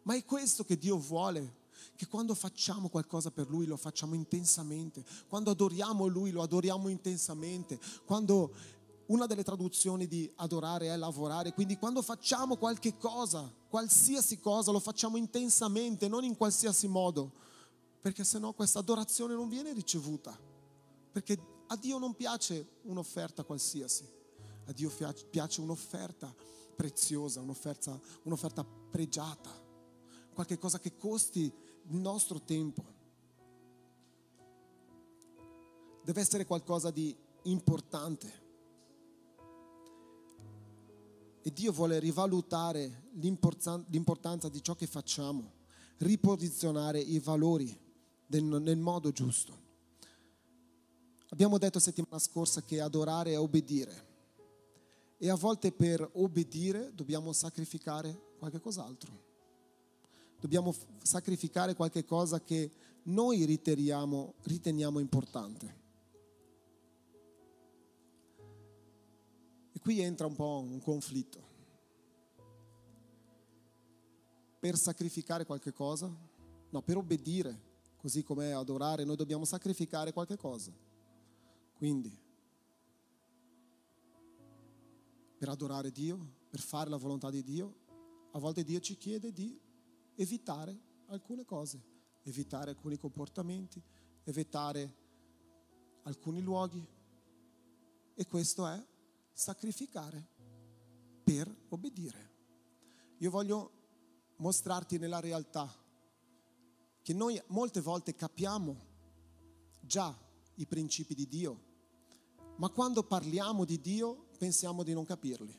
Ma 0.03 0.15
è 0.15 0.25
questo 0.25 0.65
che 0.65 0.79
Dio 0.79 0.97
vuole, 0.97 1.65
che 1.97 2.07
quando 2.07 2.35
facciamo 2.35 2.89
qualcosa 2.89 3.31
per 3.31 3.49
Lui 3.49 3.67
lo 3.67 3.77
facciamo 3.77 4.15
intensamente, 4.15 5.05
quando 5.29 5.51
adoriamo 5.51 6.07
Lui 6.07 6.31
lo 6.31 6.43
adoriamo 6.43 6.89
intensamente, 6.89 7.79
quando 8.05 8.55
una 9.07 9.27
delle 9.27 9.45
traduzioni 9.45 10.07
di 10.07 10.31
adorare 10.37 10.89
è 10.89 10.97
lavorare, 10.97 11.53
quindi 11.53 11.77
quando 11.77 12.03
facciamo 12.03 12.57
qualche 12.57 12.97
cosa, 12.97 13.53
qualsiasi 13.69 14.41
cosa, 14.41 14.73
lo 14.73 14.81
facciamo 14.81 15.17
intensamente, 15.17 16.09
non 16.09 16.25
in 16.25 16.37
qualsiasi 16.37 16.89
modo, 16.89 17.33
perché 18.01 18.25
sennò 18.25 18.53
questa 18.53 18.81
adorazione 18.81 19.35
non 19.35 19.49
viene 19.49 19.73
ricevuta, 19.73 20.37
perché 21.13 21.39
a 21.69 21.77
Dio 21.77 21.99
non 21.99 22.15
piace 22.15 22.79
un'offerta 22.83 23.45
qualsiasi, 23.45 24.09
a 24.67 24.73
Dio 24.73 24.91
piace 25.31 25.61
un'offerta 25.61 26.35
preziosa, 26.75 27.41
un'offerta, 27.41 27.99
un'offerta 28.25 28.65
pregiata, 28.65 29.51
cosa 30.59 30.79
che 30.79 30.97
costi 30.97 31.53
il 31.89 31.97
nostro 31.97 32.41
tempo. 32.43 32.95
Deve 36.03 36.21
essere 36.21 36.45
qualcosa 36.45 36.91
di 36.91 37.17
importante. 37.45 38.46
E 41.47 41.53
Dio 41.53 41.71
vuole 41.71 42.01
rivalutare 42.01 43.05
l'importanza 43.21 44.49
di 44.49 44.61
ciò 44.65 44.75
che 44.75 44.89
facciamo, 44.89 45.53
riposizionare 45.99 46.99
i 46.99 47.21
valori 47.21 47.73
nel 48.27 48.77
modo 48.77 49.13
giusto. 49.13 49.57
Abbiamo 51.29 51.57
detto 51.59 51.79
settimana 51.79 52.19
scorsa 52.19 52.63
che 52.63 52.81
adorare 52.81 53.31
è 53.31 53.39
obbedire. 53.39 54.07
E 55.19 55.31
a 55.31 55.37
volte 55.37 55.71
per 55.71 56.11
obbedire 56.15 56.91
dobbiamo 56.93 57.33
sacrificare 57.33 58.35
qualche 58.41 58.59
cos'altro. 58.59 59.13
Dobbiamo 60.41 60.75
sacrificare 61.01 61.77
qualche 61.77 62.05
cosa 62.05 62.43
che 62.43 62.73
noi 63.05 63.45
riteniamo, 63.45 64.35
riteniamo 64.43 64.99
importante. 64.99 65.85
Qui 69.87 70.01
entra 70.01 70.27
un 70.27 70.35
po' 70.35 70.65
un 70.69 70.81
conflitto. 70.81 71.41
Per 74.59 74.77
sacrificare 74.77 75.47
qualche 75.47 75.73
cosa, 75.73 76.13
no, 76.71 76.83
per 76.83 76.97
obbedire, 76.97 77.57
così 77.97 78.25
come 78.25 78.53
adorare, 78.53 79.05
noi 79.05 79.15
dobbiamo 79.15 79.45
sacrificare 79.45 80.13
qualche 80.13 80.37
cosa. 80.37 80.73
Quindi 81.77 82.11
per 85.39 85.51
adorare 85.51 85.93
Dio, 85.93 86.19
per 86.51 86.59
fare 86.59 86.91
la 86.91 86.97
volontà 86.97 87.31
di 87.31 87.45
Dio, 87.45 87.73
a 88.33 88.41
volte 88.41 88.65
Dio 88.65 88.81
ci 88.81 88.97
chiede 88.97 89.33
di 89.33 89.57
evitare 90.17 90.77
alcune 91.07 91.45
cose, 91.45 91.81
evitare 92.25 92.71
alcuni 92.71 92.99
comportamenti, 92.99 93.81
evitare 94.25 94.97
alcuni 96.03 96.41
luoghi. 96.41 96.85
E 98.17 98.27
questo 98.27 98.67
è 98.67 98.85
sacrificare 99.37 100.27
per 101.23 101.55
obbedire. 101.69 102.33
Io 103.19 103.31
voglio 103.31 103.71
mostrarti 104.37 104.97
nella 104.97 105.21
realtà 105.21 105.71
che 107.03 107.13
noi 107.13 107.41
molte 107.49 107.83
volte 107.83 108.15
capiamo 108.15 108.85
già 109.79 110.17
i 110.55 110.67
principi 110.67 111.15
di 111.15 111.29
Dio, 111.29 111.61
ma 112.57 112.71
quando 112.71 113.03
parliamo 113.03 113.67
di 113.67 113.79
Dio 113.79 114.29
pensiamo 114.39 114.83
di 114.83 114.95
non 114.95 115.05
capirli, 115.05 115.55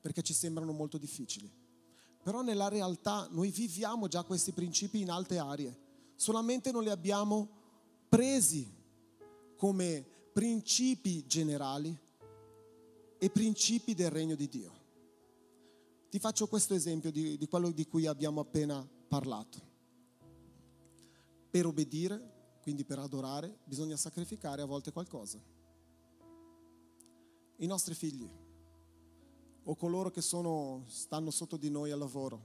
perché 0.00 0.22
ci 0.22 0.32
sembrano 0.32 0.70
molto 0.70 0.96
difficili. 0.96 1.52
Però 2.22 2.40
nella 2.42 2.68
realtà 2.68 3.26
noi 3.32 3.50
viviamo 3.50 4.06
già 4.06 4.22
questi 4.22 4.52
principi 4.52 5.00
in 5.00 5.10
alte 5.10 5.38
aree, 5.38 5.76
solamente 6.14 6.70
non 6.70 6.84
li 6.84 6.90
abbiamo 6.90 7.48
presi 8.08 8.72
come 9.56 10.06
principi 10.32 11.26
generali 11.26 12.06
e 13.18 13.30
principi 13.30 13.94
del 13.94 14.10
regno 14.10 14.34
di 14.34 14.48
Dio. 14.48 14.72
Ti 16.08 16.18
faccio 16.18 16.46
questo 16.46 16.74
esempio 16.74 17.10
di, 17.10 17.36
di 17.36 17.46
quello 17.46 17.70
di 17.70 17.86
cui 17.86 18.06
abbiamo 18.06 18.40
appena 18.40 18.86
parlato. 19.08 19.66
Per 21.50 21.66
obbedire, 21.66 22.58
quindi 22.62 22.84
per 22.84 22.98
adorare, 22.98 23.58
bisogna 23.64 23.96
sacrificare 23.96 24.62
a 24.62 24.66
volte 24.66 24.92
qualcosa. 24.92 25.38
I 27.56 27.66
nostri 27.66 27.94
figli 27.94 28.28
o 29.64 29.76
coloro 29.76 30.10
che 30.10 30.22
sono, 30.22 30.84
stanno 30.86 31.30
sotto 31.30 31.58
di 31.58 31.68
noi 31.68 31.90
al 31.90 31.98
lavoro, 31.98 32.42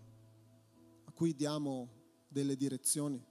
a 1.05 1.11
cui 1.11 1.33
diamo 1.33 1.87
delle 2.27 2.57
direzioni, 2.57 3.23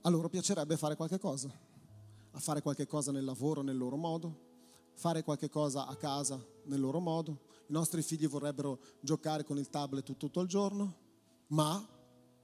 a 0.00 0.08
loro 0.08 0.30
piacerebbe 0.30 0.76
fare 0.78 0.96
qualche 0.96 1.18
cosa, 1.18 1.50
a 2.30 2.38
fare 2.38 2.62
qualche 2.62 2.86
cosa 2.86 3.12
nel 3.12 3.24
lavoro 3.24 3.60
nel 3.60 3.76
loro 3.76 3.96
modo, 3.96 4.45
fare 4.96 5.22
qualche 5.22 5.48
cosa 5.48 5.86
a 5.86 5.94
casa 5.94 6.42
nel 6.64 6.80
loro 6.80 7.00
modo. 7.00 7.44
I 7.68 7.72
nostri 7.72 8.02
figli 8.02 8.26
vorrebbero 8.26 8.80
giocare 9.00 9.44
con 9.44 9.58
il 9.58 9.68
tablet 9.68 10.16
tutto 10.16 10.40
il 10.40 10.48
giorno, 10.48 10.94
ma 11.48 11.86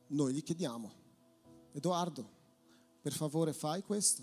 noi 0.09 0.35
gli 0.35 0.43
chiediamo, 0.43 0.93
Edoardo, 1.73 2.41
per 3.01 3.13
favore 3.13 3.53
fai 3.53 3.83
questo. 3.83 4.23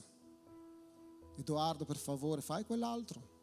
Edoardo, 1.37 1.85
per 1.85 1.97
favore 1.97 2.41
fai 2.41 2.65
quell'altro. 2.65 3.37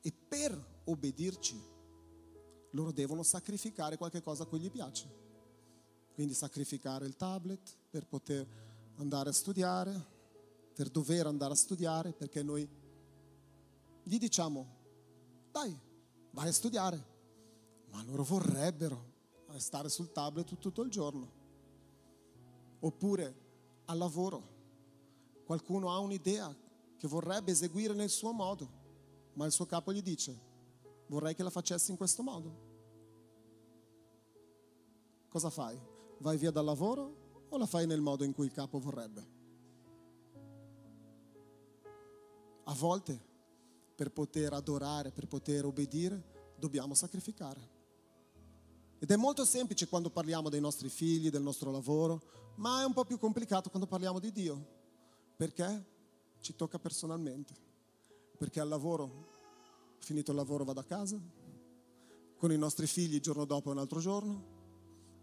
E 0.00 0.12
per 0.12 0.80
obbedirci, 0.84 1.60
loro 2.70 2.92
devono 2.92 3.22
sacrificare 3.22 3.96
qualche 3.96 4.22
cosa 4.22 4.44
a 4.44 4.46
cui 4.46 4.60
gli 4.60 4.70
piace. 4.70 5.20
Quindi 6.14 6.34
sacrificare 6.34 7.06
il 7.06 7.16
tablet 7.16 7.76
per 7.90 8.06
poter 8.06 8.46
andare 8.96 9.30
a 9.30 9.32
studiare, 9.32 10.06
per 10.74 10.88
dover 10.88 11.26
andare 11.26 11.52
a 11.52 11.56
studiare, 11.56 12.12
perché 12.12 12.42
noi 12.42 12.68
gli 14.02 14.18
diciamo, 14.18 14.66
dai, 15.50 15.78
vai 16.30 16.48
a 16.48 16.52
studiare, 16.52 17.06
ma 17.90 18.02
loro 18.04 18.22
vorrebbero 18.22 19.10
stare 19.56 19.88
sul 19.88 20.12
tablet 20.12 20.58
tutto 20.58 20.82
il 20.82 20.90
giorno. 20.90 21.40
Oppure 22.80 23.34
al 23.86 23.98
lavoro, 23.98 24.48
qualcuno 25.44 25.90
ha 25.90 25.98
un'idea 25.98 26.54
che 26.96 27.08
vorrebbe 27.08 27.52
eseguire 27.52 27.94
nel 27.94 28.10
suo 28.10 28.32
modo, 28.32 28.80
ma 29.34 29.46
il 29.46 29.52
suo 29.52 29.66
capo 29.66 29.92
gli 29.92 30.02
dice, 30.02 30.38
vorrei 31.08 31.34
che 31.34 31.42
la 31.42 31.50
facessi 31.50 31.90
in 31.90 31.96
questo 31.96 32.22
modo. 32.22 32.70
Cosa 35.28 35.50
fai? 35.50 35.90
vai 36.22 36.36
via 36.38 36.50
dal 36.50 36.64
lavoro 36.64 37.46
o 37.48 37.58
la 37.58 37.66
fai 37.66 37.86
nel 37.86 38.00
modo 38.00 38.24
in 38.24 38.32
cui 38.32 38.46
il 38.46 38.52
capo 38.52 38.78
vorrebbe? 38.78 39.40
A 42.64 42.74
volte, 42.74 43.20
per 44.02 44.10
poter 44.10 44.52
adorare, 44.52 45.12
per 45.12 45.28
poter 45.28 45.64
obbedire, 45.64 46.54
dobbiamo 46.56 46.92
sacrificare. 46.92 47.70
Ed 48.98 49.08
è 49.08 49.14
molto 49.14 49.44
semplice 49.44 49.86
quando 49.86 50.10
parliamo 50.10 50.48
dei 50.48 50.58
nostri 50.58 50.88
figli, 50.88 51.30
del 51.30 51.42
nostro 51.42 51.70
lavoro, 51.70 52.20
ma 52.56 52.82
è 52.82 52.84
un 52.84 52.92
po' 52.92 53.04
più 53.04 53.16
complicato 53.16 53.70
quando 53.70 53.86
parliamo 53.86 54.18
di 54.18 54.32
Dio, 54.32 54.66
perché 55.36 55.86
ci 56.40 56.56
tocca 56.56 56.80
personalmente. 56.80 57.54
Perché 58.36 58.58
al 58.58 58.66
lavoro, 58.66 59.28
finito 59.98 60.32
il 60.32 60.36
lavoro, 60.36 60.64
vado 60.64 60.80
a 60.80 60.84
casa, 60.84 61.16
con 62.36 62.50
i 62.50 62.58
nostri 62.58 62.88
figli 62.88 63.14
il 63.14 63.20
giorno 63.20 63.44
dopo 63.44 63.68
è 63.68 63.72
un 63.72 63.78
altro 63.78 64.00
giorno 64.00 64.44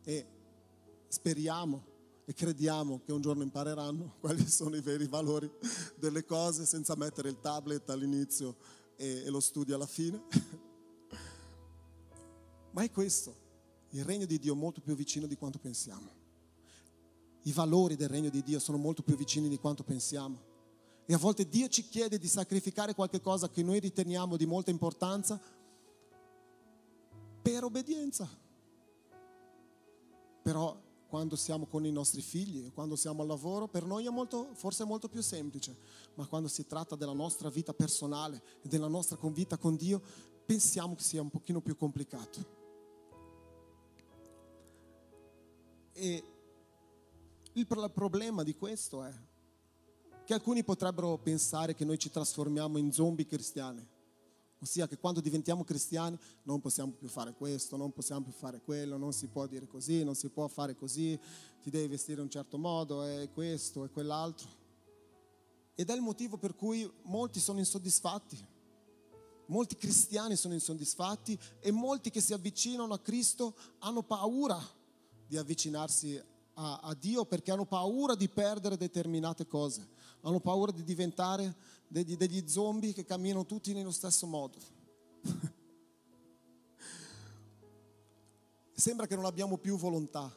e 0.03 0.25
speriamo 1.09 1.88
e 2.29 2.33
crediamo 2.35 3.01
che 3.03 3.11
un 3.11 3.21
giorno 3.21 3.41
impareranno 3.41 4.17
quali 4.21 4.47
sono 4.47 4.75
i 4.75 4.81
veri 4.81 5.07
valori 5.07 5.51
delle 5.95 6.23
cose 6.25 6.63
senza 6.67 6.95
mettere 6.95 7.27
il 7.27 7.39
tablet 7.39 7.89
all'inizio 7.89 8.55
e, 8.97 9.23
e 9.25 9.29
lo 9.31 9.39
studio 9.39 9.73
alla 9.73 9.87
fine. 9.87 10.21
Ma 12.69 12.83
è 12.83 12.91
questo, 12.91 13.35
il 13.89 14.05
regno 14.05 14.27
di 14.27 14.37
Dio 14.37 14.53
è 14.53 14.55
molto 14.55 14.79
più 14.79 14.93
vicino 14.93 15.25
di 15.25 15.35
quanto 15.37 15.57
pensiamo. 15.57 16.07
I 17.45 17.51
valori 17.51 17.95
del 17.95 18.09
regno 18.09 18.29
di 18.29 18.43
Dio 18.43 18.59
sono 18.59 18.77
molto 18.77 19.01
più 19.01 19.15
vicini 19.15 19.49
di 19.49 19.57
quanto 19.57 19.83
pensiamo. 19.83 20.39
E 21.07 21.13
a 21.15 21.17
volte 21.17 21.49
Dio 21.49 21.67
ci 21.67 21.81
chiede 21.89 22.19
di 22.19 22.27
sacrificare 22.27 22.93
qualche 22.93 23.21
cosa 23.21 23.49
che 23.49 23.63
noi 23.63 23.79
riteniamo 23.79 24.37
di 24.37 24.45
molta 24.45 24.69
importanza 24.69 25.41
per 27.41 27.63
obbedienza. 27.63 28.29
Però 30.43 30.88
quando 31.09 31.35
siamo 31.35 31.65
con 31.65 31.85
i 31.85 31.91
nostri 31.91 32.21
figli, 32.21 32.71
quando 32.71 32.95
siamo 32.95 33.23
al 33.23 33.27
lavoro, 33.27 33.67
per 33.67 33.83
noi 33.83 34.05
è 34.05 34.09
molto, 34.09 34.51
forse 34.53 34.83
è 34.83 34.85
molto 34.85 35.09
più 35.09 35.21
semplice, 35.21 35.75
ma 36.13 36.27
quando 36.27 36.47
si 36.47 36.67
tratta 36.67 36.95
della 36.95 37.13
nostra 37.13 37.49
vita 37.49 37.73
personale 37.73 38.41
e 38.61 38.67
della 38.67 38.87
nostra 38.87 39.17
convita 39.17 39.57
con 39.57 39.75
Dio, 39.75 40.01
pensiamo 40.45 40.95
che 40.95 41.01
sia 41.01 41.21
un 41.21 41.31
pochino 41.31 41.61
più 41.61 41.75
complicato. 41.75 42.57
E 45.93 46.23
il 47.53 47.65
problema 47.65 48.43
di 48.43 48.55
questo 48.55 49.03
è 49.03 49.13
che 50.23 50.33
alcuni 50.35 50.63
potrebbero 50.63 51.17
pensare 51.17 51.73
che 51.73 51.85
noi 51.85 51.97
ci 51.97 52.11
trasformiamo 52.11 52.77
in 52.77 52.91
zombie 52.91 53.25
cristiani 53.25 53.85
Ossia 54.61 54.87
che 54.87 54.97
quando 54.97 55.21
diventiamo 55.21 55.63
cristiani 55.63 56.17
non 56.43 56.59
possiamo 56.59 56.91
più 56.91 57.07
fare 57.07 57.33
questo, 57.33 57.77
non 57.77 57.91
possiamo 57.93 58.23
più 58.23 58.33
fare 58.33 58.61
quello, 58.61 58.97
non 58.97 59.13
si 59.13 59.27
può 59.27 59.47
dire 59.47 59.67
così, 59.67 60.03
non 60.03 60.15
si 60.15 60.27
può 60.29 60.47
fare 60.47 60.75
così, 60.75 61.17
ti 61.61 61.69
devi 61.69 61.87
vestire 61.87 62.17
in 62.17 62.25
un 62.25 62.29
certo 62.29 62.57
modo, 62.57 63.03
è 63.03 63.29
questo 63.31 63.85
e 63.85 63.89
quell'altro. 63.89 64.47
Ed 65.75 65.89
è 65.89 65.93
il 65.93 66.01
motivo 66.01 66.37
per 66.37 66.55
cui 66.55 66.89
molti 67.03 67.39
sono 67.39 67.59
insoddisfatti. 67.59 68.37
Molti 69.45 69.77
cristiani 69.77 70.35
sono 70.35 70.53
insoddisfatti 70.53 71.39
e 71.61 71.71
molti 71.71 72.09
che 72.09 72.19
si 72.19 72.33
avvicinano 72.33 72.93
a 72.93 72.99
Cristo 72.99 73.55
hanno 73.79 74.03
paura 74.03 74.59
di 75.25 75.37
avvicinarsi 75.37 76.21
a, 76.55 76.79
a 76.83 76.93
Dio 76.93 77.25
perché 77.25 77.51
hanno 77.51 77.65
paura 77.65 78.15
di 78.15 78.27
perdere 78.27 78.75
determinate 78.75 79.47
cose, 79.47 79.87
hanno 80.21 80.39
paura 80.39 80.71
di 80.71 80.83
diventare 80.83 81.55
degli, 81.87 82.15
degli 82.15 82.47
zombie 82.47 82.93
che 82.93 83.05
camminano 83.05 83.45
tutti 83.45 83.73
nello 83.73 83.91
stesso 83.91 84.27
modo. 84.27 84.57
Sembra 88.73 89.07
che 89.07 89.15
non 89.15 89.25
abbiamo 89.25 89.57
più 89.57 89.77
volontà, 89.77 90.33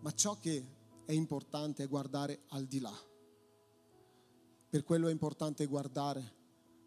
ma 0.00 0.12
ciò 0.12 0.38
che 0.38 0.64
è 1.04 1.12
importante 1.12 1.82
è 1.82 1.88
guardare 1.88 2.42
al 2.48 2.66
di 2.66 2.78
là. 2.80 2.94
Per 4.70 4.84
quello 4.84 5.08
è 5.08 5.10
importante 5.10 5.66
guardare 5.66 6.36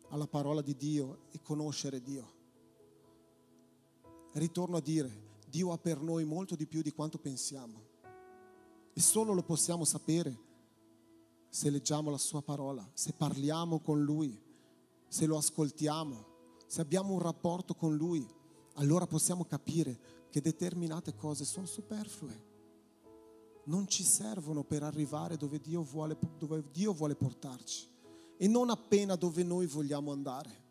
alla 0.09 0.27
parola 0.27 0.61
di 0.61 0.75
Dio 0.75 1.23
e 1.31 1.41
conoscere 1.41 2.01
Dio. 2.01 2.39
Ritorno 4.33 4.77
a 4.77 4.81
dire, 4.81 5.29
Dio 5.49 5.73
ha 5.73 5.77
per 5.77 5.99
noi 5.99 6.23
molto 6.23 6.55
di 6.55 6.67
più 6.67 6.81
di 6.81 6.91
quanto 6.91 7.17
pensiamo. 7.17 7.89
E 8.93 9.01
solo 9.01 9.33
lo 9.33 9.43
possiamo 9.43 9.83
sapere 9.83 10.49
se 11.53 11.69
leggiamo 11.69 12.09
la 12.09 12.17
sua 12.17 12.41
parola, 12.41 12.89
se 12.93 13.11
parliamo 13.11 13.81
con 13.81 14.01
lui, 14.01 14.41
se 15.09 15.25
lo 15.25 15.35
ascoltiamo, 15.35 16.25
se 16.65 16.79
abbiamo 16.79 17.11
un 17.11 17.19
rapporto 17.19 17.75
con 17.75 17.93
lui, 17.93 18.25
allora 18.75 19.05
possiamo 19.05 19.43
capire 19.43 19.99
che 20.29 20.39
determinate 20.39 21.13
cose 21.13 21.43
sono 21.43 21.65
superflue. 21.65 22.49
Non 23.65 23.85
ci 23.89 24.03
servono 24.03 24.63
per 24.63 24.83
arrivare 24.83 25.35
dove 25.35 25.59
Dio 25.59 25.83
vuole, 25.83 26.17
dove 26.37 26.63
Dio 26.71 26.93
vuole 26.93 27.15
portarci 27.15 27.85
e 28.37 28.47
non 28.47 28.69
appena 28.69 29.17
dove 29.17 29.43
noi 29.43 29.65
vogliamo 29.65 30.13
andare. 30.13 30.63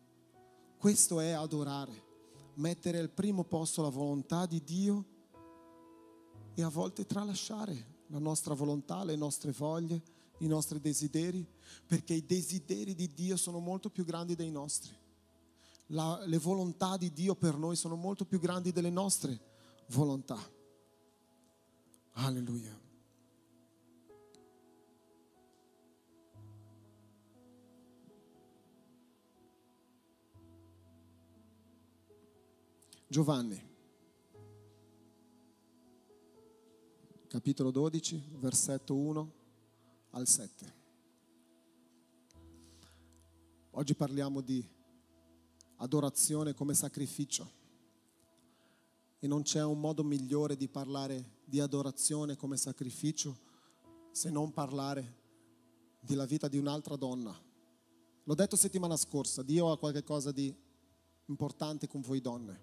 Questo 0.79 1.19
è 1.19 1.29
adorare, 1.29 1.93
mettere 2.55 2.97
al 2.97 3.11
primo 3.11 3.43
posto 3.43 3.83
la 3.83 3.89
volontà 3.89 4.47
di 4.47 4.63
Dio 4.63 5.05
e 6.55 6.63
a 6.63 6.69
volte 6.69 7.05
tralasciare 7.05 7.99
la 8.07 8.17
nostra 8.17 8.55
volontà, 8.55 9.03
le 9.03 9.15
nostre 9.15 9.51
voglie 9.51 10.19
i 10.41 10.47
nostri 10.47 10.79
desideri, 10.79 11.45
perché 11.85 12.13
i 12.13 12.25
desideri 12.25 12.95
di 12.95 13.11
Dio 13.13 13.37
sono 13.37 13.59
molto 13.59 13.89
più 13.89 14.03
grandi 14.03 14.35
dei 14.35 14.51
nostri. 14.51 14.91
La, 15.87 16.21
le 16.25 16.37
volontà 16.37 16.97
di 16.97 17.11
Dio 17.11 17.35
per 17.35 17.57
noi 17.57 17.75
sono 17.75 17.95
molto 17.95 18.25
più 18.25 18.39
grandi 18.39 18.71
delle 18.71 18.89
nostre 18.89 19.39
volontà. 19.87 20.39
Alleluia. 22.13 22.79
Giovanni. 33.07 33.69
capitolo 37.27 37.71
12, 37.71 38.21
versetto 38.39 38.93
1 38.93 39.40
al 40.11 40.27
7. 40.27 40.79
Oggi 43.71 43.95
parliamo 43.95 44.41
di 44.41 44.65
adorazione 45.77 46.53
come 46.53 46.73
sacrificio 46.73 47.59
e 49.19 49.27
non 49.27 49.43
c'è 49.43 49.63
un 49.63 49.79
modo 49.79 50.03
migliore 50.03 50.57
di 50.57 50.67
parlare 50.67 51.39
di 51.45 51.59
adorazione 51.59 52.35
come 52.35 52.57
sacrificio 52.57 53.39
se 54.11 54.29
non 54.29 54.51
parlare 54.51 55.19
della 56.01 56.25
vita 56.25 56.47
di 56.47 56.57
un'altra 56.57 56.95
donna. 56.95 57.33
L'ho 58.23 58.35
detto 58.35 58.55
settimana 58.55 58.97
scorsa, 58.97 59.43
Dio 59.43 59.71
ha 59.71 59.77
qualcosa 59.77 60.31
di 60.31 60.53
importante 61.25 61.87
con 61.87 62.01
voi 62.01 62.19
donne, 62.19 62.59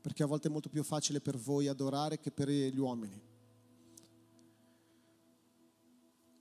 perché 0.00 0.22
a 0.22 0.26
volte 0.26 0.48
è 0.48 0.50
molto 0.50 0.68
più 0.68 0.82
facile 0.82 1.20
per 1.20 1.38
voi 1.38 1.68
adorare 1.68 2.20
che 2.20 2.30
per 2.30 2.50
gli 2.50 2.78
uomini. 2.78 3.29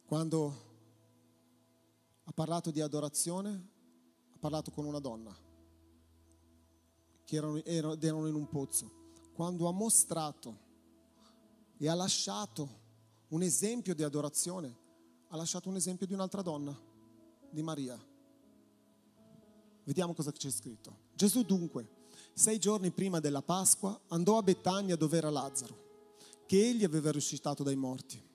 Quando 0.10 0.56
ha 2.24 2.32
parlato 2.32 2.72
di 2.72 2.82
adorazione, 2.82 3.70
ha 4.34 4.38
parlato 4.40 4.72
con 4.72 4.86
una 4.86 4.98
donna, 4.98 5.32
che 7.24 7.36
erano, 7.36 7.62
erano 7.64 8.28
in 8.28 8.34
un 8.34 8.50
pozzo. 8.50 8.92
Quando 9.34 9.68
ha 9.68 9.72
mostrato 9.72 10.58
e 11.78 11.88
ha 11.88 11.94
lasciato 11.94 12.68
un 13.28 13.44
esempio 13.44 13.94
di 13.94 14.02
adorazione, 14.02 14.76
ha 15.28 15.36
lasciato 15.36 15.70
un 15.70 15.76
esempio 15.76 16.08
di 16.08 16.14
un'altra 16.14 16.42
donna, 16.42 16.76
di 17.52 17.62
Maria. 17.62 18.04
Vediamo 19.84 20.16
cosa 20.16 20.32
c'è 20.32 20.50
scritto. 20.50 21.02
Gesù 21.14 21.44
dunque, 21.44 21.88
sei 22.34 22.58
giorni 22.58 22.90
prima 22.90 23.20
della 23.20 23.44
Pasqua, 23.44 24.02
andò 24.08 24.40
a 24.40 24.42
Betania 24.42 24.96
dove 24.96 25.18
era 25.18 25.30
Lazzaro, 25.30 26.48
che 26.48 26.68
egli 26.68 26.84
aveva 26.84 27.12
risuscitato 27.12 27.62
dai 27.62 27.76
morti. 27.76 28.26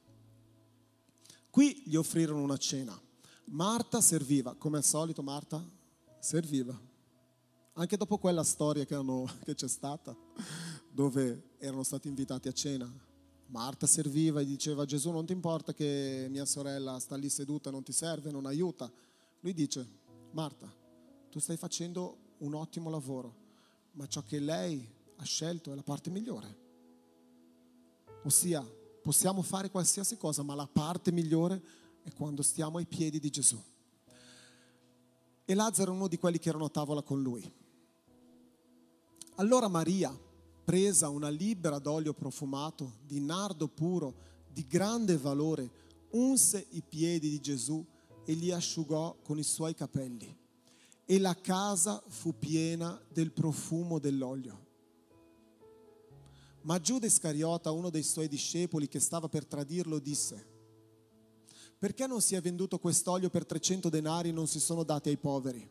Qui 1.54 1.84
gli 1.86 1.94
offrirono 1.94 2.42
una 2.42 2.56
cena. 2.56 3.00
Marta 3.44 4.00
serviva, 4.00 4.56
come 4.56 4.78
al 4.78 4.82
solito 4.82 5.22
Marta 5.22 5.64
serviva. 6.18 6.76
Anche 7.74 7.96
dopo 7.96 8.18
quella 8.18 8.42
storia 8.42 8.84
che, 8.84 8.96
hanno, 8.96 9.24
che 9.44 9.54
c'è 9.54 9.68
stata, 9.68 10.16
dove 10.90 11.50
erano 11.58 11.84
stati 11.84 12.08
invitati 12.08 12.48
a 12.48 12.52
cena, 12.52 12.92
Marta 13.46 13.86
serviva 13.86 14.40
e 14.40 14.44
diceva 14.44 14.84
Gesù 14.84 15.12
non 15.12 15.26
ti 15.26 15.32
importa 15.32 15.72
che 15.72 16.26
mia 16.28 16.44
sorella 16.44 16.98
sta 16.98 17.14
lì 17.14 17.28
seduta, 17.28 17.70
non 17.70 17.84
ti 17.84 17.92
serve, 17.92 18.32
non 18.32 18.46
aiuta. 18.46 18.90
Lui 19.38 19.54
dice, 19.54 19.86
Marta, 20.32 20.68
tu 21.30 21.38
stai 21.38 21.56
facendo 21.56 22.34
un 22.38 22.54
ottimo 22.54 22.90
lavoro, 22.90 23.32
ma 23.92 24.08
ciò 24.08 24.24
che 24.24 24.40
lei 24.40 24.84
ha 25.18 25.24
scelto 25.24 25.70
è 25.70 25.76
la 25.76 25.84
parte 25.84 26.10
migliore. 26.10 26.58
Ossia, 28.24 28.82
possiamo 29.04 29.42
fare 29.42 29.70
qualsiasi 29.70 30.16
cosa, 30.16 30.42
ma 30.42 30.54
la 30.54 30.66
parte 30.66 31.12
migliore 31.12 31.62
è 32.02 32.10
quando 32.14 32.40
stiamo 32.40 32.78
ai 32.78 32.86
piedi 32.86 33.20
di 33.20 33.28
Gesù. 33.28 33.62
E 35.44 35.54
Lazzaro 35.54 35.92
è 35.92 35.94
uno 35.94 36.08
di 36.08 36.16
quelli 36.16 36.38
che 36.38 36.48
erano 36.48 36.64
a 36.64 36.70
tavola 36.70 37.02
con 37.02 37.20
lui. 37.20 37.52
Allora 39.34 39.68
Maria, 39.68 40.18
presa 40.64 41.10
una 41.10 41.28
libera 41.28 41.78
d'olio 41.78 42.14
profumato, 42.14 42.94
di 43.06 43.20
nardo 43.20 43.68
puro, 43.68 44.14
di 44.50 44.66
grande 44.66 45.18
valore, 45.18 45.70
unse 46.12 46.66
i 46.70 46.80
piedi 46.80 47.28
di 47.28 47.40
Gesù 47.42 47.84
e 48.24 48.32
li 48.32 48.52
asciugò 48.52 49.18
con 49.22 49.36
i 49.38 49.42
suoi 49.42 49.74
capelli. 49.74 50.34
E 51.04 51.18
la 51.18 51.36
casa 51.38 52.02
fu 52.08 52.38
piena 52.38 52.98
del 53.12 53.32
profumo 53.32 53.98
dell'olio. 53.98 54.63
Ma 56.64 56.80
Giuda 56.80 57.06
Iscariota, 57.06 57.70
uno 57.70 57.90
dei 57.90 58.02
suoi 58.02 58.26
discepoli 58.26 58.88
che 58.88 58.98
stava 58.98 59.28
per 59.28 59.44
tradirlo, 59.44 59.98
disse, 59.98 60.52
perché 61.78 62.06
non 62.06 62.22
si 62.22 62.34
è 62.34 62.40
venduto 62.40 62.78
quest'olio 62.78 63.28
per 63.28 63.44
300 63.44 63.90
denari 63.90 64.30
e 64.30 64.32
non 64.32 64.46
si 64.46 64.58
sono 64.58 64.82
dati 64.82 65.10
ai 65.10 65.18
poveri? 65.18 65.70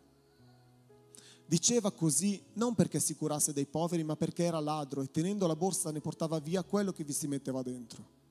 Diceva 1.48 1.91
così 1.91 2.41
non 2.54 2.76
perché 2.76 3.00
si 3.00 3.16
curasse 3.16 3.54
dei 3.54 3.66
poveri, 3.66 4.04
ma 4.04 4.16
perché 4.16 4.44
era 4.44 4.60
ladro 4.60 5.02
e 5.02 5.10
tenendo 5.10 5.48
la 5.48 5.56
borsa 5.56 5.91
ne 5.91 6.00
portava 6.00 6.39
via 6.39 6.64
quello 6.64 6.91
che 6.91 7.04
vi 7.04 7.14
si 7.14 7.28
metteva 7.28 7.64
dentro. 7.64 8.22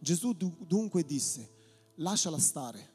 Gesù 0.00 0.32
dunque 0.32 1.04
disse, 1.04 1.50
lasciala 1.96 2.38
stare, 2.38 2.92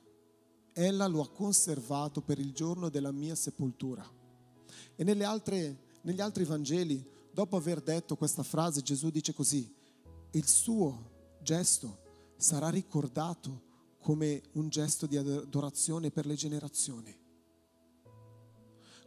ella 0.73 1.07
lo 1.07 1.21
ha 1.21 1.29
conservato 1.29 2.21
per 2.21 2.39
il 2.39 2.51
giorno 2.51 2.89
della 2.89 3.11
mia 3.11 3.35
sepoltura. 3.35 4.05
E 4.95 5.23
altre, 5.23 5.77
negli 6.01 6.19
altri 6.19 6.43
Vangeli, 6.43 7.17
dopo 7.39 7.55
aver 7.55 7.79
detto 7.79 8.17
questa 8.17 8.43
frase, 8.43 8.81
Gesù 8.81 9.09
dice 9.11 9.33
così, 9.33 9.73
il 10.31 10.45
suo 10.45 11.37
gesto 11.41 11.99
sarà 12.35 12.67
ricordato 12.67 13.95
come 14.01 14.41
un 14.55 14.67
gesto 14.67 15.05
di 15.05 15.15
adorazione 15.15 16.11
per 16.11 16.25
le 16.25 16.35
generazioni. 16.35 17.17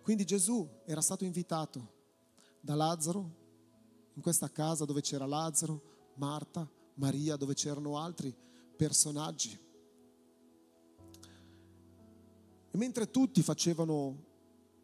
Quindi 0.00 0.24
Gesù 0.24 0.66
era 0.86 1.02
stato 1.02 1.24
invitato 1.24 1.92
da 2.58 2.74
Lazzaro 2.74 3.30
in 4.14 4.22
questa 4.22 4.48
casa 4.48 4.86
dove 4.86 5.02
c'era 5.02 5.26
Lazzaro, 5.26 6.12
Marta, 6.14 6.66
Maria, 6.94 7.36
dove 7.36 7.52
c'erano 7.52 7.98
altri 7.98 8.34
personaggi. 8.74 9.60
E 12.70 12.78
mentre 12.78 13.10
tutti 13.10 13.42
facevano 13.42 14.24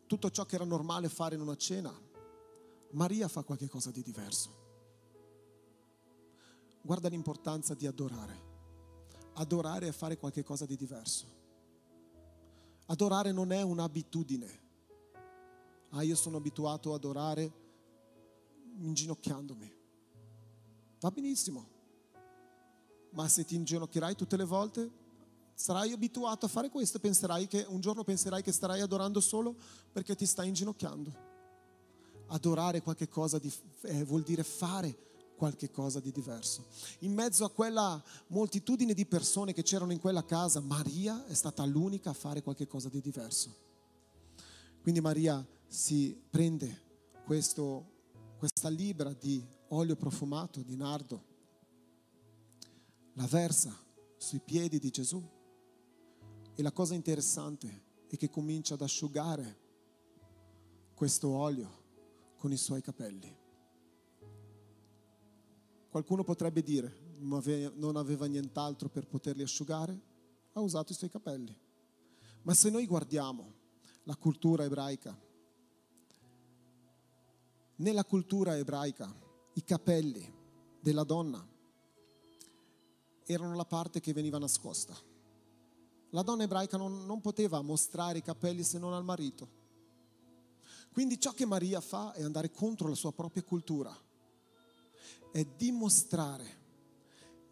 tutto 0.06 0.30
ciò 0.30 0.44
che 0.44 0.56
era 0.56 0.64
normale 0.64 1.08
fare 1.08 1.34
in 1.34 1.40
una 1.40 1.56
cena, 1.56 2.07
Maria 2.90 3.28
fa 3.28 3.42
qualcosa 3.42 3.90
di 3.90 4.02
diverso. 4.02 4.66
Guarda 6.82 7.08
l'importanza 7.08 7.74
di 7.74 7.86
adorare. 7.86 8.46
Adorare 9.34 9.88
è 9.88 9.92
fare 9.92 10.16
qualcosa 10.16 10.66
di 10.66 10.76
diverso. 10.76 11.36
Adorare 12.86 13.32
non 13.32 13.52
è 13.52 13.62
un'abitudine 13.62 14.66
Ah, 15.90 16.02
io 16.02 16.16
sono 16.16 16.36
abituato 16.36 16.90
ad 16.92 16.96
adorare 16.96 17.50
inginocchiandomi. 18.76 19.76
Va 21.00 21.10
benissimo, 21.10 21.66
ma 23.10 23.26
se 23.28 23.44
ti 23.44 23.54
inginocchierai 23.54 24.14
tutte 24.14 24.36
le 24.36 24.44
volte, 24.44 24.90
sarai 25.54 25.92
abituato 25.92 26.44
a 26.44 26.48
fare 26.48 26.68
questo 26.68 26.98
e 26.98 27.00
penserai 27.00 27.46
che 27.46 27.64
un 27.68 27.80
giorno 27.80 28.04
penserai 28.04 28.42
che 28.42 28.52
starai 28.52 28.80
adorando 28.80 29.20
solo 29.20 29.56
perché 29.90 30.14
ti 30.14 30.26
stai 30.26 30.48
inginocchiando. 30.48 31.27
Adorare 32.28 32.82
qualche 32.82 33.08
cosa 33.08 33.38
di, 33.38 33.52
eh, 33.82 34.04
vuol 34.04 34.22
dire 34.22 34.42
fare 34.42 35.06
qualche 35.38 35.70
cosa 35.70 36.00
di 36.00 36.10
diverso. 36.10 36.66
In 37.00 37.14
mezzo 37.14 37.44
a 37.44 37.50
quella 37.50 38.02
moltitudine 38.26 38.92
di 38.92 39.06
persone 39.06 39.54
che 39.54 39.62
c'erano 39.62 39.92
in 39.92 40.00
quella 40.00 40.24
casa, 40.24 40.60
Maria 40.60 41.24
è 41.26 41.34
stata 41.34 41.64
l'unica 41.64 42.10
a 42.10 42.14
fare 42.14 42.42
qualche 42.42 42.66
cosa 42.66 42.88
di 42.88 43.00
diverso. 43.00 43.54
Quindi 44.82 45.00
Maria 45.00 45.46
si 45.66 46.20
prende 46.28 46.86
questo, 47.24 47.86
questa 48.38 48.68
libra 48.68 49.12
di 49.12 49.42
olio 49.68 49.96
profumato, 49.96 50.60
di 50.60 50.76
nardo, 50.76 51.24
la 53.14 53.26
versa 53.26 53.74
sui 54.16 54.40
piedi 54.40 54.78
di 54.78 54.90
Gesù 54.90 55.22
e 56.54 56.62
la 56.62 56.72
cosa 56.72 56.94
interessante 56.94 57.86
è 58.08 58.16
che 58.16 58.28
comincia 58.28 58.74
ad 58.74 58.82
asciugare 58.82 59.66
questo 60.94 61.28
olio 61.28 61.77
con 62.38 62.52
i 62.52 62.56
suoi 62.56 62.80
capelli. 62.80 63.36
Qualcuno 65.90 66.22
potrebbe 66.22 66.62
dire, 66.62 67.16
non 67.18 67.96
aveva 67.96 68.26
nient'altro 68.26 68.88
per 68.88 69.06
poterli 69.06 69.42
asciugare, 69.42 70.00
ha 70.52 70.60
usato 70.60 70.92
i 70.92 70.94
suoi 70.94 71.10
capelli. 71.10 71.56
Ma 72.42 72.54
se 72.54 72.70
noi 72.70 72.86
guardiamo 72.86 73.52
la 74.04 74.16
cultura 74.16 74.64
ebraica, 74.64 75.18
nella 77.76 78.04
cultura 78.04 78.56
ebraica 78.56 79.12
i 79.54 79.64
capelli 79.64 80.34
della 80.80 81.04
donna 81.04 81.46
erano 83.24 83.54
la 83.54 83.64
parte 83.64 84.00
che 84.00 84.12
veniva 84.12 84.38
nascosta. 84.38 84.96
La 86.10 86.22
donna 86.22 86.44
ebraica 86.44 86.76
non, 86.76 87.04
non 87.04 87.20
poteva 87.20 87.60
mostrare 87.60 88.18
i 88.18 88.22
capelli 88.22 88.62
se 88.62 88.78
non 88.78 88.94
al 88.94 89.04
marito. 89.04 89.57
Quindi 90.98 91.20
ciò 91.20 91.30
che 91.30 91.46
Maria 91.46 91.80
fa 91.80 92.12
è 92.12 92.24
andare 92.24 92.50
contro 92.50 92.88
la 92.88 92.96
sua 92.96 93.12
propria 93.12 93.44
cultura, 93.44 93.96
è 95.30 95.44
dimostrare 95.56 96.44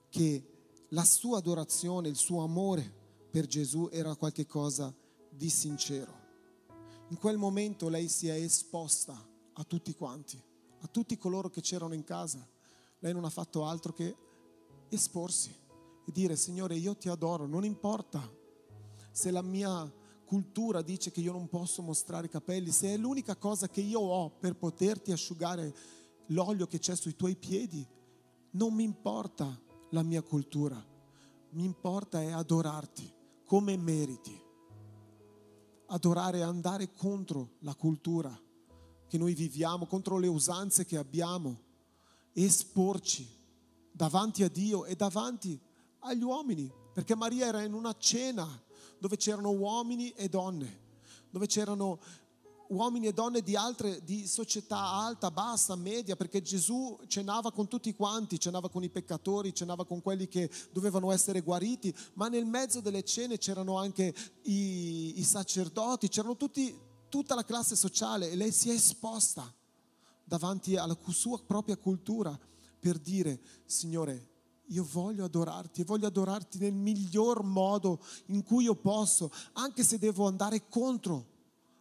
che 0.08 0.86
la 0.88 1.04
sua 1.04 1.38
adorazione, 1.38 2.08
il 2.08 2.16
suo 2.16 2.42
amore 2.42 2.92
per 3.30 3.46
Gesù 3.46 3.88
era 3.92 4.16
qualcosa 4.16 4.92
di 5.30 5.48
sincero. 5.48 6.12
In 7.10 7.18
quel 7.18 7.36
momento 7.36 7.88
lei 7.88 8.08
si 8.08 8.26
è 8.26 8.34
esposta 8.34 9.16
a 9.52 9.62
tutti 9.62 9.94
quanti, 9.94 10.42
a 10.80 10.88
tutti 10.88 11.16
coloro 11.16 11.48
che 11.48 11.60
c'erano 11.60 11.94
in 11.94 12.02
casa. 12.02 12.44
Lei 12.98 13.12
non 13.12 13.24
ha 13.24 13.30
fatto 13.30 13.64
altro 13.64 13.92
che 13.92 14.16
esporsi 14.88 15.54
e 16.04 16.10
dire 16.10 16.34
Signore 16.34 16.74
io 16.74 16.96
ti 16.96 17.08
adoro, 17.08 17.46
non 17.46 17.64
importa 17.64 18.28
se 19.12 19.30
la 19.30 19.42
mia 19.42 19.88
cultura 20.26 20.82
dice 20.82 21.10
che 21.10 21.20
io 21.20 21.32
non 21.32 21.48
posso 21.48 21.80
mostrare 21.80 22.26
i 22.26 22.28
capelli, 22.28 22.70
se 22.70 22.92
è 22.92 22.96
l'unica 22.98 23.36
cosa 23.36 23.68
che 23.68 23.80
io 23.80 24.00
ho 24.00 24.28
per 24.28 24.56
poterti 24.56 25.12
asciugare 25.12 25.74
l'olio 26.26 26.66
che 26.66 26.78
c'è 26.78 26.94
sui 26.94 27.16
tuoi 27.16 27.36
piedi, 27.36 27.86
non 28.50 28.74
mi 28.74 28.82
importa 28.82 29.58
la 29.90 30.02
mia 30.02 30.22
cultura, 30.22 30.84
mi 31.50 31.64
importa 31.64 32.20
è 32.20 32.32
adorarti 32.32 33.10
come 33.44 33.76
meriti. 33.76 34.44
Adorare 35.86 36.38
è 36.38 36.42
andare 36.42 36.92
contro 36.92 37.52
la 37.60 37.74
cultura 37.76 38.36
che 39.06 39.18
noi 39.18 39.34
viviamo, 39.34 39.86
contro 39.86 40.18
le 40.18 40.26
usanze 40.26 40.84
che 40.84 40.96
abbiamo, 40.96 41.62
esporci 42.32 43.26
davanti 43.92 44.42
a 44.42 44.48
Dio 44.48 44.84
e 44.84 44.96
davanti 44.96 45.58
agli 46.00 46.22
uomini, 46.22 46.70
perché 46.92 47.14
Maria 47.14 47.46
era 47.46 47.62
in 47.62 47.72
una 47.72 47.94
cena 47.96 48.46
dove 48.98 49.16
c'erano 49.16 49.50
uomini 49.50 50.10
e 50.10 50.28
donne, 50.28 50.80
dove 51.30 51.46
c'erano 51.46 51.98
uomini 52.68 53.06
e 53.06 53.12
donne 53.12 53.42
di 53.42 53.54
altre 53.54 54.02
di 54.02 54.26
società 54.26 54.78
alta, 54.78 55.30
bassa, 55.30 55.76
media, 55.76 56.16
perché 56.16 56.42
Gesù 56.42 56.98
cenava 57.06 57.52
con 57.52 57.68
tutti 57.68 57.94
quanti, 57.94 58.40
cenava 58.40 58.68
con 58.68 58.82
i 58.82 58.88
peccatori, 58.88 59.54
cenava 59.54 59.84
con 59.84 60.02
quelli 60.02 60.28
che 60.28 60.50
dovevano 60.72 61.12
essere 61.12 61.42
guariti, 61.42 61.94
ma 62.14 62.28
nel 62.28 62.46
mezzo 62.46 62.80
delle 62.80 63.04
cene 63.04 63.38
c'erano 63.38 63.78
anche 63.78 64.14
i, 64.42 65.18
i 65.18 65.22
sacerdoti, 65.22 66.08
c'erano 66.08 66.36
tutti, 66.36 66.76
tutta 67.08 67.34
la 67.34 67.44
classe 67.44 67.76
sociale 67.76 68.30
e 68.30 68.36
lei 68.36 68.52
si 68.52 68.70
è 68.70 68.74
esposta 68.74 69.52
davanti 70.24 70.76
alla 70.76 70.96
sua 71.08 71.40
propria 71.40 71.76
cultura 71.76 72.36
per 72.78 72.98
dire, 72.98 73.40
Signore, 73.64 74.34
io 74.66 74.86
voglio 74.90 75.24
adorarti 75.24 75.80
e 75.80 75.84
voglio 75.84 76.06
adorarti 76.06 76.58
nel 76.58 76.74
miglior 76.74 77.42
modo 77.42 78.00
in 78.26 78.42
cui 78.42 78.64
io 78.64 78.74
posso, 78.74 79.30
anche 79.52 79.84
se 79.84 79.98
devo 79.98 80.26
andare 80.26 80.68
contro 80.68 81.34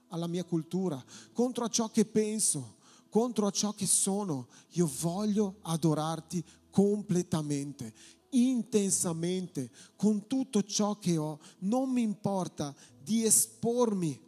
alla 0.09 0.27
mia 0.27 0.43
cultura, 0.43 1.03
contro 1.33 1.65
a 1.65 1.69
ciò 1.69 1.89
che 1.89 2.05
penso, 2.05 2.75
contro 3.09 3.47
a 3.47 3.51
ciò 3.51 3.73
che 3.73 3.87
sono. 3.87 4.47
Io 4.71 4.89
voglio 4.99 5.55
adorarti 5.61 6.43
completamente, 6.69 7.93
intensamente, 8.31 9.71
con 9.95 10.27
tutto 10.27 10.63
ciò 10.63 10.97
che 10.99 11.17
ho. 11.17 11.39
Non 11.59 11.89
mi 11.89 12.01
importa 12.01 12.75
di 13.01 13.23
espormi 13.23 14.19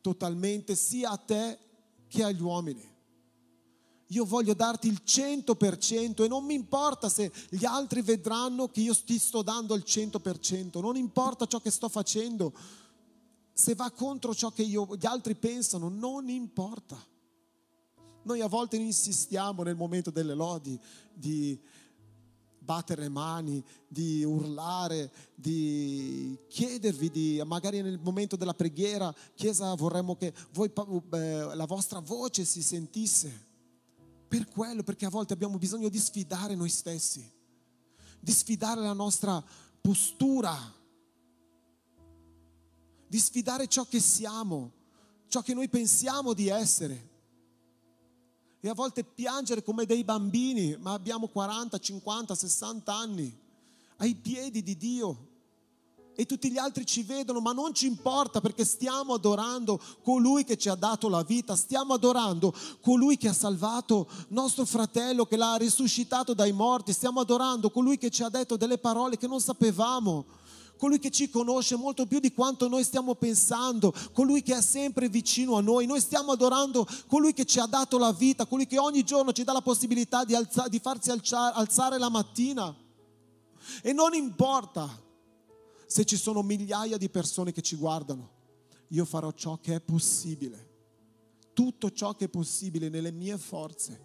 totalmente 0.00 0.74
sia 0.74 1.10
a 1.10 1.16
te 1.16 1.58
che 2.08 2.22
agli 2.22 2.40
uomini. 2.40 2.93
Io 4.14 4.24
voglio 4.24 4.54
darti 4.54 4.88
il 4.88 5.00
100% 5.04 6.24
e 6.24 6.28
non 6.28 6.44
mi 6.44 6.54
importa 6.54 7.08
se 7.08 7.32
gli 7.50 7.64
altri 7.64 8.00
vedranno 8.00 8.68
che 8.68 8.80
io 8.80 8.94
ti 8.94 9.18
sto 9.18 9.42
dando 9.42 9.74
il 9.74 9.84
100%, 9.86 10.80
non 10.80 10.96
importa 10.96 11.46
ciò 11.46 11.60
che 11.60 11.70
sto 11.70 11.88
facendo 11.88 12.52
se 13.52 13.74
va 13.74 13.90
contro 13.92 14.34
ciò 14.34 14.50
che 14.50 14.62
io, 14.62 14.96
gli 14.96 15.06
altri 15.06 15.36
pensano, 15.36 15.88
non 15.88 16.28
importa. 16.28 17.00
Noi 18.24 18.40
a 18.40 18.48
volte 18.48 18.76
insistiamo 18.76 19.62
nel 19.62 19.76
momento 19.76 20.10
delle 20.10 20.34
lodi 20.34 20.78
di 21.12 21.60
battere 22.58 23.08
mani, 23.08 23.62
di 23.86 24.24
urlare, 24.24 25.12
di 25.34 26.36
chiedervi, 26.48 27.10
di, 27.10 27.42
magari 27.44 27.80
nel 27.82 28.00
momento 28.02 28.36
della 28.36 28.54
preghiera, 28.54 29.14
Chiesa, 29.34 29.74
vorremmo 29.74 30.16
che 30.16 30.32
voi, 30.52 30.72
eh, 31.12 31.54
la 31.54 31.66
vostra 31.66 32.00
voce 32.00 32.44
si 32.44 32.62
sentisse. 32.62 33.52
Per 34.34 34.48
quello, 34.48 34.82
perché 34.82 35.06
a 35.06 35.10
volte 35.10 35.32
abbiamo 35.32 35.58
bisogno 35.58 35.88
di 35.88 35.98
sfidare 35.98 36.56
noi 36.56 36.68
stessi, 36.68 37.24
di 38.18 38.32
sfidare 38.32 38.80
la 38.80 38.92
nostra 38.92 39.40
postura 39.80 40.82
di 43.14 43.20
sfidare 43.20 43.68
ciò 43.68 43.84
che 43.84 44.00
siamo, 44.00 44.72
ciò 45.28 45.40
che 45.40 45.54
noi 45.54 45.68
pensiamo 45.68 46.32
di 46.32 46.48
essere. 46.48 47.10
E 48.58 48.68
a 48.68 48.74
volte 48.74 49.04
piangere 49.04 49.62
come 49.62 49.86
dei 49.86 50.02
bambini, 50.02 50.76
ma 50.80 50.94
abbiamo 50.94 51.28
40, 51.28 51.78
50, 51.78 52.34
60 52.34 52.92
anni, 52.92 53.38
ai 53.98 54.16
piedi 54.16 54.64
di 54.64 54.76
Dio. 54.76 55.28
E 56.16 56.26
tutti 56.26 56.50
gli 56.50 56.58
altri 56.58 56.86
ci 56.86 57.02
vedono, 57.02 57.40
ma 57.40 57.52
non 57.52 57.74
ci 57.74 57.86
importa 57.86 58.40
perché 58.40 58.64
stiamo 58.64 59.14
adorando 59.14 59.80
colui 60.02 60.44
che 60.44 60.56
ci 60.56 60.68
ha 60.68 60.76
dato 60.76 61.08
la 61.08 61.22
vita, 61.22 61.56
stiamo 61.56 61.94
adorando 61.94 62.54
colui 62.80 63.16
che 63.16 63.28
ha 63.28 63.32
salvato 63.32 64.08
nostro 64.28 64.64
fratello, 64.64 65.26
che 65.26 65.36
l'ha 65.36 65.56
risuscitato 65.56 66.32
dai 66.32 66.52
morti, 66.52 66.92
stiamo 66.92 67.20
adorando 67.20 67.68
colui 67.70 67.98
che 67.98 68.10
ci 68.10 68.22
ha 68.22 68.28
detto 68.28 68.56
delle 68.56 68.78
parole 68.78 69.16
che 69.16 69.26
non 69.26 69.40
sapevamo 69.40 70.24
colui 70.76 70.98
che 70.98 71.10
ci 71.10 71.30
conosce 71.30 71.76
molto 71.76 72.04
più 72.04 72.18
di 72.18 72.32
quanto 72.32 72.68
noi 72.68 72.84
stiamo 72.84 73.14
pensando, 73.14 73.94
colui 74.12 74.42
che 74.42 74.56
è 74.56 74.60
sempre 74.60 75.08
vicino 75.08 75.56
a 75.56 75.60
noi. 75.60 75.86
Noi 75.86 76.00
stiamo 76.00 76.32
adorando 76.32 76.86
colui 77.06 77.32
che 77.32 77.44
ci 77.44 77.58
ha 77.58 77.66
dato 77.66 77.96
la 77.96 78.12
vita, 78.12 78.44
colui 78.44 78.66
che 78.66 78.78
ogni 78.78 79.02
giorno 79.02 79.32
ci 79.32 79.44
dà 79.44 79.52
la 79.52 79.62
possibilità 79.62 80.24
di, 80.24 80.34
alza, 80.34 80.68
di 80.68 80.78
farsi 80.80 81.10
alzare, 81.10 81.54
alzare 81.54 81.98
la 81.98 82.10
mattina. 82.10 82.74
E 83.82 83.92
non 83.92 84.14
importa 84.14 85.02
se 85.86 86.04
ci 86.04 86.16
sono 86.16 86.42
migliaia 86.42 86.96
di 86.96 87.08
persone 87.08 87.52
che 87.52 87.62
ci 87.62 87.76
guardano, 87.76 88.42
io 88.88 89.04
farò 89.04 89.32
ciò 89.32 89.58
che 89.58 89.76
è 89.76 89.80
possibile, 89.80 90.72
tutto 91.52 91.90
ciò 91.90 92.14
che 92.14 92.26
è 92.26 92.28
possibile 92.28 92.88
nelle 92.88 93.10
mie 93.10 93.38
forze 93.38 94.00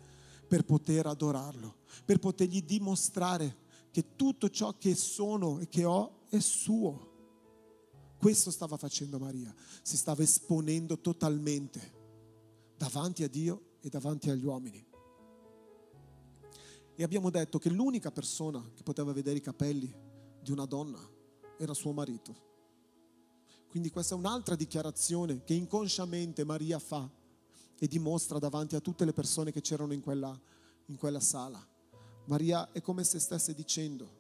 per 0.48 0.64
poter 0.64 1.06
adorarlo, 1.06 1.78
per 2.06 2.20
potergli 2.20 2.64
dimostrare 2.64 3.68
che 3.92 4.16
tutto 4.16 4.50
ciò 4.50 4.78
che 4.78 4.96
sono 4.96 5.60
e 5.60 5.68
che 5.68 5.86
ho 5.86 6.26
è 6.30 6.40
suo. 6.40 7.08
Questo 8.18 8.52
stava 8.52 8.78
facendo 8.78 9.18
Maria, 9.18 9.54
si 9.82 9.96
stava 9.96 10.24
esponendo 10.24 11.00
totalmente 11.00 11.98
davanti 12.76 13.24
a 13.24 13.30
Dio 13.30 13.78
e 13.82 13.90
davanti 13.90 14.30
agli 14.30 14.44
uomini. 14.44 14.86
E 16.96 17.04
abbiamo 17.04 17.30
detto 17.30 17.60
che 17.60 17.70
l'unica 17.70 18.12
persona 18.12 18.62
che 18.74 18.84
poteva 18.84 19.14
vedere 19.14 19.38
i 19.38 19.42
capelli 19.42 19.94
di 20.42 20.52
una 20.52 20.66
donna 20.66 21.00
era 21.60 21.74
suo 21.74 21.92
marito. 21.92 22.48
Quindi 23.68 23.92
questa 23.92 24.16
è 24.16 24.18
un'altra 24.18 24.56
dichiarazione 24.56 25.44
che 25.44 25.54
inconsciamente 25.54 26.44
Maria 26.44 26.80
fa 26.80 27.08
e 27.78 27.88
dimostra 27.88 28.40
davanti 28.40 28.76
a 28.76 28.80
tutte 28.80 29.06
le 29.06 29.14
persone 29.14 29.52
che 29.52 29.62
c'erano 29.62 29.94
in 29.94 30.02
quella, 30.02 30.38
in 30.86 30.96
quella 30.96 31.20
sala. 31.20 31.64
Maria 32.26 32.72
è 32.72 32.82
come 32.82 33.04
se 33.04 33.20
stesse 33.20 33.54
dicendo, 33.54 34.18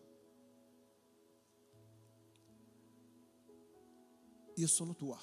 io 4.56 4.68
sono 4.68 4.94
tua, 4.96 5.20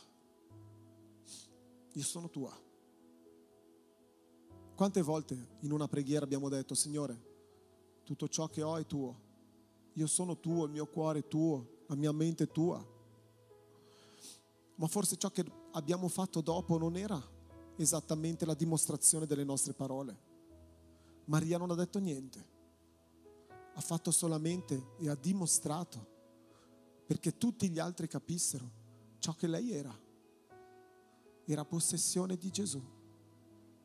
io 1.93 2.03
sono 2.03 2.31
tua. 2.31 2.65
Quante 4.75 5.03
volte 5.03 5.57
in 5.61 5.71
una 5.71 5.87
preghiera 5.87 6.25
abbiamo 6.25 6.49
detto, 6.49 6.75
Signore, 6.75 7.35
tutto 8.05 8.27
ciò 8.29 8.49
che 8.49 8.63
ho 8.63 8.77
è 8.77 8.87
tuo, 8.87 9.21
io 9.93 10.07
sono 10.07 10.39
tuo, 10.41 10.65
il 10.65 10.71
mio 10.71 10.87
cuore 10.87 11.21
è 11.21 11.29
tuo, 11.29 11.76
la 11.87 11.95
mia 11.95 12.13
mente 12.13 12.45
è 12.45 12.49
tua. 12.49 12.85
Ma 14.77 14.87
forse 14.87 15.17
ciò 15.17 15.31
che 15.31 15.45
abbiamo 15.73 16.09
fatto 16.09 16.41
dopo 16.41 16.79
non 16.79 16.97
era 16.97 17.23
esattamente 17.77 18.45
la 18.45 18.55
dimostrazione 18.55 19.27
delle 19.27 19.45
nostre 19.45 19.73
parole. 19.73 20.25
Maria 21.27 21.59
non 21.59 21.71
ha 21.71 21.75
detto 21.75 21.99
niente, 21.99 22.45
ha 23.75 23.81
fatto 23.81 24.11
solamente 24.11 24.93
e 24.99 25.09
ha 25.09 25.15
dimostrato 25.15 26.15
perché 27.07 27.37
tutti 27.37 27.69
gli 27.69 27.79
altri 27.79 28.09
capissero 28.09 28.85
ciò 29.19 29.33
che 29.35 29.47
lei 29.47 29.73
era. 29.73 29.97
Era 31.45 31.65
possessione 31.65 32.37
di 32.37 32.51
Gesù. 32.51 32.83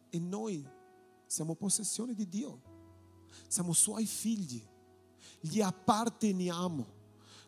E 0.09 0.19
noi 0.19 0.67
siamo 1.27 1.55
possessione 1.55 2.13
di 2.13 2.27
Dio. 2.27 2.61
Siamo 3.47 3.73
suoi 3.73 4.05
figli. 4.05 4.61
Gli 5.39 5.61
apparteniamo. 5.61 6.99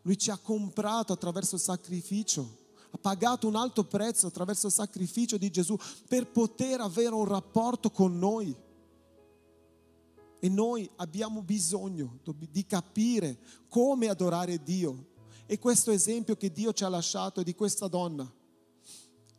Lui 0.03 0.17
ci 0.17 0.31
ha 0.31 0.37
comprato 0.37 1.11
attraverso 1.11 1.55
il 1.55 1.61
sacrificio 1.61 2.61
ha 2.93 2.97
pagato 2.99 3.47
un 3.47 3.55
alto 3.55 3.85
prezzo 3.85 4.27
attraverso 4.27 4.67
il 4.67 4.73
sacrificio 4.73 5.37
di 5.37 5.49
Gesù 5.49 5.75
per 6.07 6.27
poter 6.27 6.79
avere 6.79 7.13
un 7.15 7.25
rapporto 7.25 7.89
con 7.89 8.17
noi. 8.17 8.55
E 10.39 10.49
noi 10.49 10.87
abbiamo 10.97 11.41
bisogno 11.41 12.19
di 12.51 12.65
capire 12.67 13.39
come 13.67 14.09
adorare 14.09 14.61
Dio 14.61 15.07
e 15.47 15.57
questo 15.57 15.89
esempio 15.89 16.35
che 16.35 16.51
Dio 16.51 16.71
ci 16.71 16.83
ha 16.83 16.89
lasciato 16.89 17.41
è 17.41 17.43
di 17.43 17.55
questa 17.55 17.87
donna 17.87 18.31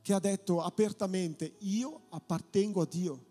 che 0.02 0.12
ha 0.12 0.18
detto 0.18 0.60
apertamente, 0.60 1.54
io 1.60 2.06
appartengo 2.10 2.82
a 2.82 2.86
Dio. 2.86 3.24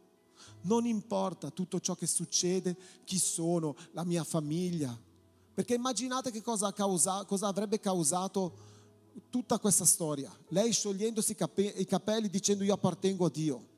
Non 0.61 0.85
importa 0.85 1.51
tutto 1.51 1.79
ciò 1.79 1.95
che 1.95 2.07
succede, 2.07 2.75
chi 3.03 3.19
sono, 3.19 3.75
la 3.91 4.03
mia 4.03 4.23
famiglia. 4.23 4.97
Perché 5.53 5.75
immaginate 5.75 6.31
che 6.31 6.41
cosa, 6.41 6.71
causa, 6.73 7.23
cosa 7.25 7.47
avrebbe 7.47 7.79
causato 7.79 8.71
tutta 9.29 9.59
questa 9.59 9.85
storia. 9.85 10.31
Lei 10.49 10.71
sciogliendosi 10.71 11.35
i 11.75 11.85
capelli 11.85 12.29
dicendo 12.29 12.63
io 12.63 12.73
appartengo 12.73 13.25
a 13.25 13.29
Dio 13.29 13.71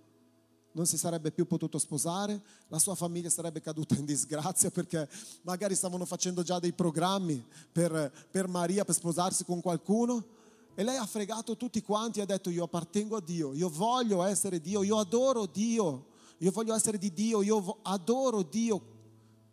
non 0.75 0.85
si 0.85 0.97
sarebbe 0.97 1.31
più 1.31 1.47
potuto 1.47 1.79
sposare, 1.79 2.41
la 2.67 2.79
sua 2.79 2.95
famiglia 2.95 3.29
sarebbe 3.29 3.61
caduta 3.61 3.95
in 3.95 4.03
disgrazia 4.03 4.69
perché 4.69 5.07
magari 5.43 5.73
stavano 5.73 6.03
facendo 6.03 6.43
già 6.43 6.59
dei 6.59 6.73
programmi 6.73 7.43
per, 7.71 8.11
per 8.29 8.49
Maria 8.49 8.83
per 8.83 8.93
sposarsi 8.93 9.45
con 9.45 9.61
qualcuno. 9.61 10.33
E 10.75 10.83
lei 10.83 10.97
ha 10.97 11.05
fregato 11.05 11.55
tutti 11.55 11.81
quanti 11.81 12.19
e 12.19 12.23
ha 12.23 12.25
detto 12.25 12.49
io 12.49 12.65
appartengo 12.65 13.15
a 13.15 13.21
Dio, 13.21 13.53
io 13.53 13.69
voglio 13.69 14.23
essere 14.23 14.59
Dio, 14.59 14.83
io 14.83 14.97
adoro 14.97 15.45
Dio, 15.45 16.07
io 16.39 16.51
voglio 16.51 16.75
essere 16.75 16.97
di 16.97 17.13
Dio, 17.13 17.41
io 17.41 17.77
adoro 17.83 18.41
Dio 18.41 18.93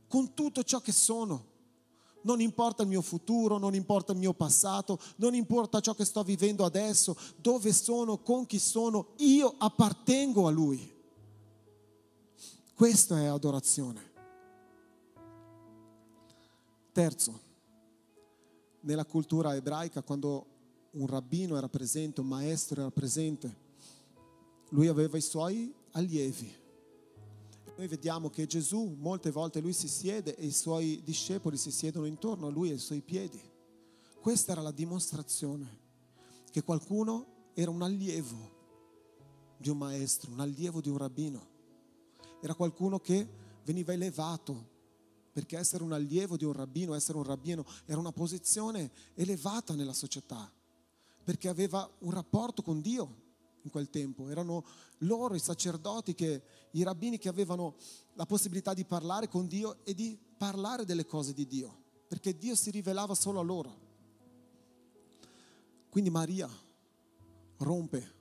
con 0.09 0.35
tutto 0.35 0.65
ciò 0.65 0.81
che 0.81 0.91
sono. 0.91 1.51
Non 2.23 2.41
importa 2.41 2.83
il 2.83 2.89
mio 2.89 3.03
futuro, 3.03 3.59
non 3.59 3.75
importa 3.75 4.13
il 4.13 4.19
mio 4.19 4.33
passato, 4.33 4.99
non 5.17 5.35
importa 5.35 5.81
ciò 5.81 5.95
che 5.95 6.05
sto 6.05 6.23
vivendo 6.23 6.65
adesso, 6.65 7.17
dove 7.37 7.73
sono, 7.73 8.19
con 8.19 8.47
chi 8.47 8.59
sono, 8.59 9.09
io 9.19 9.55
appartengo 9.59 10.47
a 10.47 10.51
Lui. 10.51 10.91
Questa 12.75 13.21
è 13.21 13.27
adorazione. 13.27 14.11
Terzo, 16.93 17.41
nella 18.81 19.05
cultura 19.05 19.55
ebraica, 19.55 20.03
quando 20.03 20.47
un 20.93 21.07
rabbino 21.07 21.57
era 21.57 21.69
presente, 21.69 22.21
un 22.21 22.27
maestro 22.27 22.81
era 22.81 22.91
presente, 22.91 23.57
lui 24.71 24.89
aveva 24.89 25.17
i 25.17 25.23
suoi 25.23 25.73
allievi. 25.93 26.61
Noi 27.83 27.91
vediamo 27.91 28.31
che 28.31 28.47
Gesù 28.47 28.95
molte 28.97 29.33
volte 29.33 29.59
lui 29.59 29.73
si 29.73 29.89
siede 29.89 30.37
e 30.37 30.47
i 30.47 30.53
suoi 30.53 31.03
discepoli 31.03 31.57
si 31.57 31.73
siedono 31.73 32.07
intorno 32.07 32.47
a 32.47 32.51
lui 32.51 32.69
e 32.69 32.75
ai 32.75 32.79
suoi 32.79 33.01
piedi. 33.01 33.43
Questa 34.21 34.53
era 34.53 34.61
la 34.61 34.71
dimostrazione 34.71 35.81
che 36.53 36.63
qualcuno 36.63 37.51
era 37.55 37.73
un 37.73 37.83
allievo 37.83 39.57
di 39.57 39.69
un 39.69 39.79
maestro, 39.79 40.31
un 40.31 40.39
allievo 40.39 40.81
di 40.81 40.91
un 40.91 40.97
rabbino. 40.97 41.49
Era 42.41 42.55
qualcuno 42.55 43.01
che 43.01 43.29
veniva 43.65 43.93
elevato 43.93 44.69
perché 45.33 45.59
essere 45.59 45.83
un 45.83 45.91
allievo 45.91 46.37
di 46.37 46.45
un 46.45 46.53
rabbino, 46.53 46.95
essere 46.95 47.19
un 47.19 47.25
rabbino, 47.25 47.67
era 47.85 47.99
una 47.99 48.13
posizione 48.13 48.93
elevata 49.15 49.75
nella 49.75 49.93
società, 49.93 50.49
perché 51.25 51.49
aveva 51.49 51.91
un 52.03 52.13
rapporto 52.13 52.63
con 52.63 52.81
Dio 52.81 53.22
in 53.63 53.71
quel 53.71 53.91
tempo. 53.91 54.29
Erano 54.29 54.65
loro 54.99 55.35
i 55.35 55.41
sacerdoti, 55.41 56.15
che, 56.15 56.43
i 56.73 56.83
rabbini 56.83 57.19
che 57.19 57.29
avevano 57.29 57.77
la 58.15 58.27
possibilità 58.27 58.75
di 58.75 58.85
parlare 58.85 59.29
con 59.29 59.47
Dio 59.47 59.85
e 59.85 59.95
di 59.95 60.19
parlare 60.37 60.85
delle 60.85 61.07
cose 61.07 61.33
di 61.33 61.47
Dio, 61.47 61.83
perché 62.09 62.37
Dio 62.37 62.55
si 62.55 62.71
rivelava 62.71 63.15
solo 63.15 63.41
a 63.41 63.43
loro. 63.43 63.91
Quindi 65.89 66.11
Maria 66.11 66.49
rompe 67.59 68.21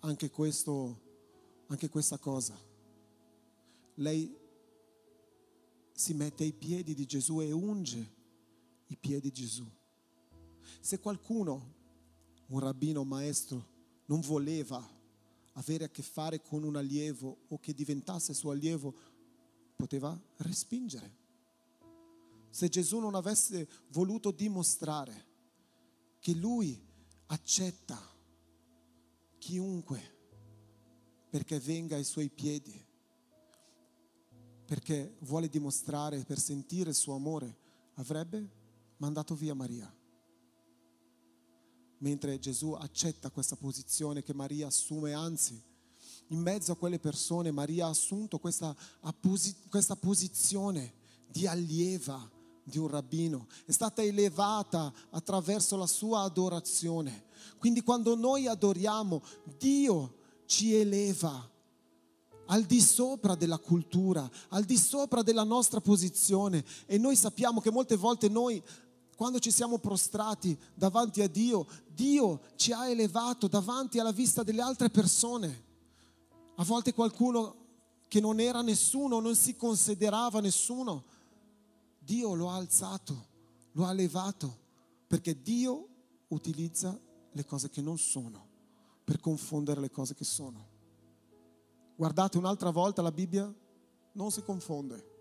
anche, 0.00 0.30
questo, 0.30 1.00
anche 1.66 1.88
questa 1.88 2.18
cosa. 2.18 2.58
Lei 3.96 4.42
si 5.92 6.12
mette 6.14 6.44
ai 6.44 6.52
piedi 6.52 6.94
di 6.94 7.06
Gesù 7.06 7.40
e 7.40 7.52
unge 7.52 8.12
i 8.86 8.96
piedi 8.96 9.30
di 9.30 9.32
Gesù. 9.32 9.64
Se 10.80 10.98
qualcuno, 10.98 11.74
un 12.48 12.58
rabbino, 12.58 13.02
un 13.02 13.08
maestro, 13.08 13.72
non 14.06 14.20
voleva 14.20 14.82
avere 15.52 15.84
a 15.84 15.88
che 15.88 16.02
fare 16.02 16.42
con 16.42 16.64
un 16.64 16.76
allievo 16.76 17.44
o 17.48 17.58
che 17.58 17.74
diventasse 17.74 18.34
suo 18.34 18.50
allievo, 18.50 18.94
poteva 19.76 20.18
respingere. 20.38 21.22
Se 22.50 22.68
Gesù 22.68 22.98
non 22.98 23.14
avesse 23.14 23.68
voluto 23.88 24.30
dimostrare 24.30 25.32
che 26.20 26.32
lui 26.32 26.80
accetta 27.26 28.00
chiunque 29.38 30.12
perché 31.28 31.58
venga 31.58 31.96
ai 31.96 32.04
suoi 32.04 32.30
piedi, 32.30 32.80
perché 34.64 35.16
vuole 35.20 35.48
dimostrare, 35.48 36.24
per 36.24 36.38
sentire 36.38 36.90
il 36.90 36.94
suo 36.94 37.14
amore, 37.14 37.58
avrebbe 37.94 38.48
mandato 38.98 39.34
via 39.34 39.54
Maria. 39.54 39.92
Mentre 42.04 42.38
Gesù 42.38 42.72
accetta 42.72 43.30
questa 43.30 43.56
posizione 43.56 44.22
che 44.22 44.34
Maria 44.34 44.66
assume, 44.66 45.14
anzi, 45.14 45.58
in 46.28 46.38
mezzo 46.38 46.70
a 46.70 46.76
quelle 46.76 46.98
persone 46.98 47.50
Maria 47.50 47.86
ha 47.86 47.88
assunto 47.88 48.38
questa, 48.38 48.76
questa 49.70 49.96
posizione 49.96 50.92
di 51.26 51.46
allieva 51.46 52.30
di 52.62 52.76
un 52.76 52.88
rabbino, 52.88 53.46
è 53.64 53.72
stata 53.72 54.02
elevata 54.02 54.92
attraverso 55.12 55.78
la 55.78 55.86
sua 55.86 56.20
adorazione. 56.20 57.24
Quindi 57.56 57.80
quando 57.80 58.14
noi 58.14 58.48
adoriamo, 58.48 59.22
Dio 59.56 60.16
ci 60.44 60.74
eleva 60.74 61.50
al 62.46 62.64
di 62.64 62.80
sopra 62.80 63.34
della 63.34 63.58
cultura, 63.58 64.28
al 64.48 64.64
di 64.64 64.76
sopra 64.76 65.22
della 65.22 65.44
nostra 65.44 65.80
posizione. 65.80 66.62
E 66.86 66.98
noi 66.98 67.16
sappiamo 67.16 67.62
che 67.62 67.70
molte 67.70 67.96
volte 67.96 68.28
noi, 68.28 68.62
quando 69.14 69.38
ci 69.38 69.50
siamo 69.50 69.78
prostrati 69.78 70.58
davanti 70.74 71.22
a 71.22 71.28
Dio, 71.28 71.66
Dio 71.88 72.40
ci 72.56 72.72
ha 72.72 72.88
elevato 72.88 73.48
davanti 73.48 73.98
alla 73.98 74.12
vista 74.12 74.42
delle 74.42 74.62
altre 74.62 74.90
persone. 74.90 75.62
A 76.56 76.64
volte 76.64 76.92
qualcuno 76.92 77.62
che 78.08 78.20
non 78.20 78.40
era 78.40 78.62
nessuno, 78.62 79.20
non 79.20 79.34
si 79.34 79.56
considerava 79.56 80.40
nessuno, 80.40 81.04
Dio 81.98 82.34
lo 82.34 82.50
ha 82.50 82.56
alzato, 82.56 83.26
lo 83.72 83.86
ha 83.86 83.90
elevato, 83.90 84.58
perché 85.06 85.40
Dio 85.40 85.88
utilizza 86.28 86.98
le 87.32 87.44
cose 87.44 87.70
che 87.70 87.80
non 87.80 87.98
sono 87.98 88.48
per 89.04 89.20
confondere 89.20 89.80
le 89.80 89.90
cose 89.90 90.14
che 90.14 90.24
sono. 90.24 90.68
Guardate 91.96 92.38
un'altra 92.38 92.70
volta 92.70 93.02
la 93.02 93.12
Bibbia, 93.12 93.52
non 94.12 94.30
si 94.30 94.42
confonde. 94.42 95.12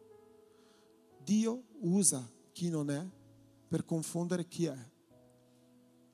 Dio 1.23 1.63
usa 1.81 2.27
chi 2.51 2.69
non 2.69 2.89
è 2.89 3.05
per 3.73 3.85
confondere 3.85 4.47
chi 4.47 4.65
è. 4.65 4.91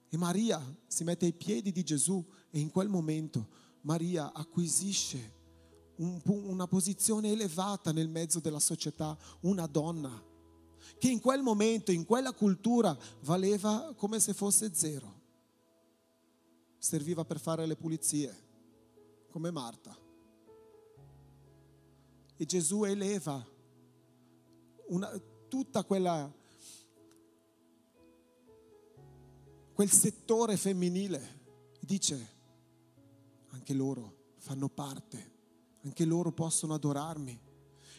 E 0.07 0.15
Maria 0.15 0.63
si 0.87 1.03
mette 1.03 1.25
ai 1.25 1.33
piedi 1.33 1.73
di 1.73 1.83
Gesù 1.83 2.25
e 2.51 2.57
in 2.57 2.71
quel 2.71 2.87
momento 2.87 3.49
Maria 3.81 4.31
acquisisce 4.31 5.35
un, 5.97 6.21
una 6.23 6.67
posizione 6.67 7.33
elevata 7.33 7.91
nel 7.91 8.07
mezzo 8.07 8.39
della 8.39 8.61
società, 8.61 9.17
una 9.41 9.65
donna, 9.65 10.23
che 10.97 11.09
in 11.09 11.19
quel 11.19 11.41
momento, 11.41 11.91
in 11.91 12.05
quella 12.05 12.31
cultura, 12.31 12.97
valeva 13.23 13.93
come 13.97 14.21
se 14.21 14.33
fosse 14.33 14.73
zero. 14.73 15.19
Serviva 16.77 17.25
per 17.25 17.41
fare 17.41 17.65
le 17.65 17.75
pulizie, 17.75 18.33
come 19.31 19.51
Marta 19.51 19.93
e 22.41 22.45
Gesù 22.45 22.85
eleva 22.85 23.45
una, 24.87 25.11
tutta 25.49 25.83
quella, 25.83 26.33
quel 29.79 29.91
settore 29.91 30.57
femminile. 30.57 31.39
Dice, 31.79 32.35
anche 33.51 33.73
loro 33.73 34.33
fanno 34.39 34.67
parte, 34.67 35.31
anche 35.83 36.03
loro 36.03 36.33
possono 36.33 36.73
adorarmi. 36.73 37.39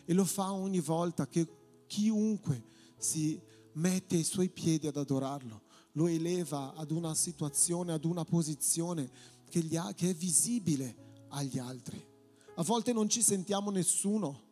E 0.04 0.12
lo 0.12 0.26
fa 0.26 0.52
ogni 0.52 0.80
volta 0.80 1.26
che 1.26 1.48
chiunque 1.86 2.62
si 2.98 3.40
mette 3.72 4.16
ai 4.16 4.24
suoi 4.24 4.50
piedi 4.50 4.88
ad 4.88 4.98
adorarlo, 4.98 5.62
lo 5.92 6.06
eleva 6.06 6.74
ad 6.74 6.90
una 6.90 7.14
situazione, 7.14 7.94
ad 7.94 8.04
una 8.04 8.26
posizione 8.26 9.10
che, 9.48 9.66
ha, 9.78 9.94
che 9.94 10.10
è 10.10 10.14
visibile 10.14 11.24
agli 11.28 11.58
altri. 11.58 11.98
A 12.56 12.62
volte 12.62 12.92
non 12.92 13.08
ci 13.08 13.22
sentiamo 13.22 13.70
nessuno. 13.70 14.48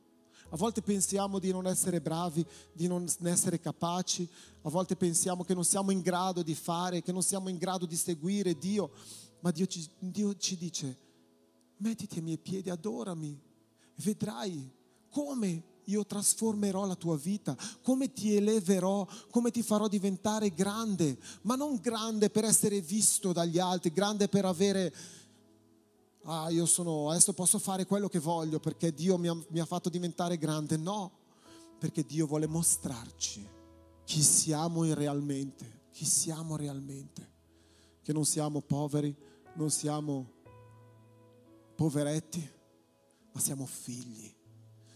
A 0.51 0.57
volte 0.57 0.81
pensiamo 0.81 1.39
di 1.39 1.51
non 1.51 1.67
essere 1.67 2.01
bravi, 2.01 2.45
di 2.73 2.87
non 2.87 3.07
essere 3.25 3.61
capaci, 3.61 4.27
a 4.63 4.71
volte 4.71 4.97
pensiamo 4.97 5.45
che 5.45 5.53
non 5.55 5.65
siamo 5.65 5.91
in 5.91 6.01
grado 6.01 6.43
di 6.43 6.55
fare, 6.55 7.03
che 7.03 7.13
non 7.13 7.23
siamo 7.23 7.51
in 7.51 7.59
grado 7.59 7.85
di 7.85 7.97
seguire 7.97 8.57
Dio, 8.57 8.91
ma 9.41 9.51
Dio 9.51 9.67
ci, 9.67 9.87
Dio 9.99 10.35
ci 10.37 10.57
dice, 10.57 10.99
mettiti 11.77 12.19
ai 12.19 12.25
miei 12.25 12.39
piedi, 12.39 12.71
adorami, 12.71 13.39
vedrai 13.97 14.73
come 15.11 15.63
io 15.85 16.05
trasformerò 16.05 16.87
la 16.87 16.97
tua 16.97 17.17
vita, 17.17 17.57
come 17.83 18.13
ti 18.13 18.35
eleverò, 18.35 19.07
come 19.31 19.51
ti 19.51 19.63
farò 19.63 19.89
diventare 19.89 20.53
grande, 20.53 21.19
ma 21.43 21.57
non 21.57 21.79
grande 21.81 22.31
per 22.31 22.45
essere 22.45 22.81
visto 22.81 23.33
dagli 23.33 23.59
altri, 23.59 23.93
grande 23.93 24.29
per 24.29 24.45
avere 24.45 24.95
ah, 26.29 26.51
io 26.51 26.67
sono, 26.67 27.11
adesso 27.11 27.33
posso 27.33 27.59
fare 27.59 27.87
quello 27.87 28.09
che 28.09 28.19
voglio 28.19 28.61
perché 28.61 28.93
Dio 28.93 29.17
mi 29.17 29.29
ha, 29.29 29.37
mi 29.49 29.61
ha 29.61 29.65
fatto 29.65 29.89
diventare 29.89 30.37
grande. 30.37 30.77
No, 30.77 31.11
perché 31.79 32.05
Dio 32.05 32.27
vuole 32.27 32.47
mostrarci 32.47 33.47
chi 34.05 34.23
siamo 34.23 34.85
realmente, 34.93 35.87
chi 35.91 36.05
siamo 36.05 36.57
realmente, 36.57 37.33
che 38.03 38.13
non 38.13 38.25
siamo 38.25 38.61
poveri, 38.61 39.15
non 39.55 39.71
siamo 39.71 40.33
poveretti, 41.75 42.47
ma 43.33 43.41
siamo 43.41 43.67
figli, 43.67 44.35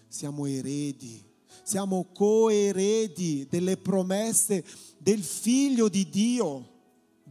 siamo 0.09 0.47
eredi, 0.47 1.25
siamo 1.63 2.09
coeredi 2.13 3.47
delle 3.49 3.77
promesse 3.77 4.65
del 4.99 5.23
figlio 5.23 5.89
di 5.89 6.09
Dio 6.09 6.72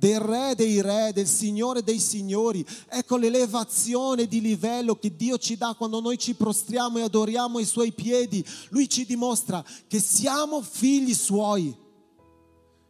del 0.02 0.20
Re 0.20 0.56
dei 0.56 0.82
Re, 0.82 1.12
del 1.14 1.28
Signore 1.28 1.84
dei 1.84 1.99
Signori. 1.99 2.66
Ecco 2.89 3.18
l'elevazione 3.18 4.26
di 4.26 4.41
livello 4.41 4.95
che 4.95 5.16
Dio 5.16 5.38
ci 5.38 5.56
dà 5.56 5.76
quando 5.78 5.99
noi 5.99 6.18
ci 6.18 6.34
prostriamo 6.34 6.97
e 6.97 7.04
adoriamo 7.04 7.60
i 7.60 7.66
Suoi 7.66 7.91
piedi. 7.91 8.43
Lui 8.70 8.89
ci 8.89 9.06
dimostra 9.06 9.64
che 9.86 9.99
siamo 9.99 10.64
figli 10.64 11.14
Suoi, 11.14 11.78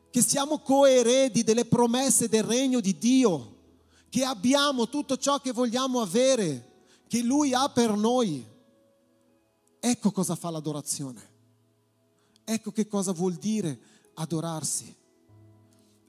che 0.09 0.21
siamo 0.21 0.59
coeredi 0.59 1.43
delle 1.43 1.65
promesse 1.65 2.29
del 2.29 2.43
regno 2.43 2.79
di 2.79 2.97
Dio, 2.97 3.57
che 4.07 4.23
abbiamo 4.23 4.87
tutto 4.87 5.17
ciò 5.17 5.41
che 5.41 5.51
vogliamo 5.51 5.99
avere, 5.99 6.85
che 7.09 7.21
Lui 7.21 7.53
ha 7.53 7.67
per 7.67 7.93
noi. 7.93 8.41
Ecco 9.81 10.11
cosa 10.11 10.37
fa 10.37 10.49
l'adorazione. 10.49 11.29
Ecco 12.45 12.71
che 12.71 12.87
cosa 12.87 13.11
vuol 13.11 13.33
dire 13.33 13.77
adorarsi. 14.13 14.99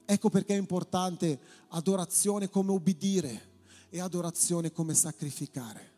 Ecco 0.05 0.29
perché 0.29 0.53
è 0.53 0.57
importante 0.57 1.39
adorazione 1.69 2.49
come 2.49 2.71
ubbidire 2.71 3.51
e 3.89 3.99
adorazione 3.99 4.71
come 4.71 4.93
sacrificare. 4.93 5.91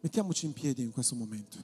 Mettiamoci 0.00 0.46
in 0.46 0.52
piedi 0.52 0.82
in 0.82 0.92
questo 0.92 1.16
momento. 1.16 1.62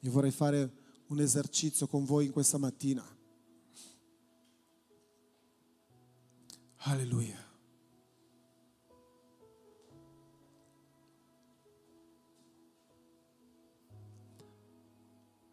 Io 0.00 0.10
vorrei 0.10 0.30
fare 0.30 0.72
un 1.08 1.20
esercizio 1.20 1.86
con 1.86 2.04
voi 2.04 2.26
in 2.26 2.32
questa 2.32 2.56
mattina. 2.56 3.04
Alleluia. 6.76 7.51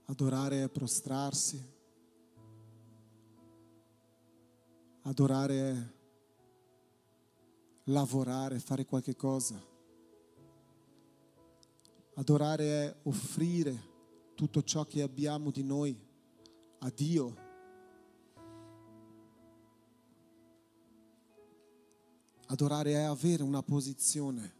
Adorare 0.09 0.63
è 0.63 0.69
prostrarsi. 0.69 1.63
Adorare 5.03 5.71
è 5.71 5.93
lavorare, 7.83 8.57
fare 8.57 8.85
qualche 8.85 9.15
cosa. 9.15 9.63
Adorare 12.15 12.63
è 12.63 12.95
offrire 13.03 13.87
tutto 14.33 14.63
ciò 14.63 14.83
che 14.83 15.03
abbiamo 15.03 15.51
di 15.51 15.61
noi 15.61 15.95
a 16.79 16.89
Dio. 16.89 17.35
Adorare 22.47 22.93
è 22.93 23.03
avere 23.03 23.43
una 23.43 23.61
posizione 23.61 24.55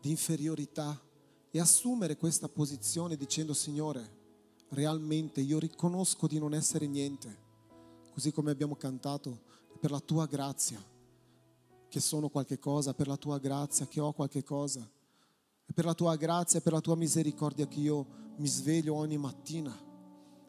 di 0.00 0.10
inferiorità 0.10 1.10
e 1.54 1.60
assumere 1.60 2.16
questa 2.16 2.48
posizione 2.48 3.14
dicendo 3.14 3.52
Signore, 3.52 4.20
realmente 4.70 5.42
io 5.42 5.58
riconosco 5.58 6.26
di 6.26 6.38
non 6.38 6.54
essere 6.54 6.86
niente, 6.86 7.38
così 8.10 8.32
come 8.32 8.50
abbiamo 8.50 8.74
cantato, 8.74 9.42
per 9.78 9.90
la 9.90 10.00
tua 10.00 10.26
grazia 10.26 10.82
che 11.88 12.00
sono 12.00 12.30
qualche 12.30 12.58
cosa, 12.58 12.94
per 12.94 13.06
la 13.06 13.18
tua 13.18 13.38
grazia 13.38 13.86
che 13.86 14.00
ho 14.00 14.12
qualche 14.12 14.42
cosa, 14.42 14.90
per 15.74 15.84
la 15.84 15.92
tua 15.92 16.16
grazia 16.16 16.58
e 16.58 16.62
per 16.62 16.72
la 16.72 16.80
tua 16.80 16.96
misericordia 16.96 17.68
che 17.68 17.80
io 17.80 18.06
mi 18.36 18.48
sveglio 18.48 18.94
ogni 18.94 19.18
mattina 19.18 19.78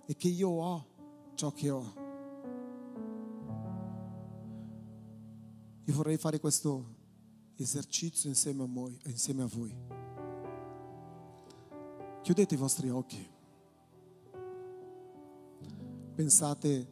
e 0.05 0.15
che 0.15 0.29
io 0.29 0.49
ho 0.49 0.87
ciò 1.35 1.51
che 1.51 1.69
ho. 1.69 1.93
Io 5.83 5.93
vorrei 5.93 6.15
fare 6.15 6.39
questo 6.39 6.95
esercizio 7.57 8.29
insieme 8.29 8.63
a 8.63 8.67
voi. 8.67 8.97
Insieme 9.05 9.43
a 9.43 9.47
voi. 9.47 10.12
Chiudete 12.23 12.53
i 12.53 12.57
vostri 12.57 12.89
occhi. 12.89 13.29
Pensate 16.15 16.87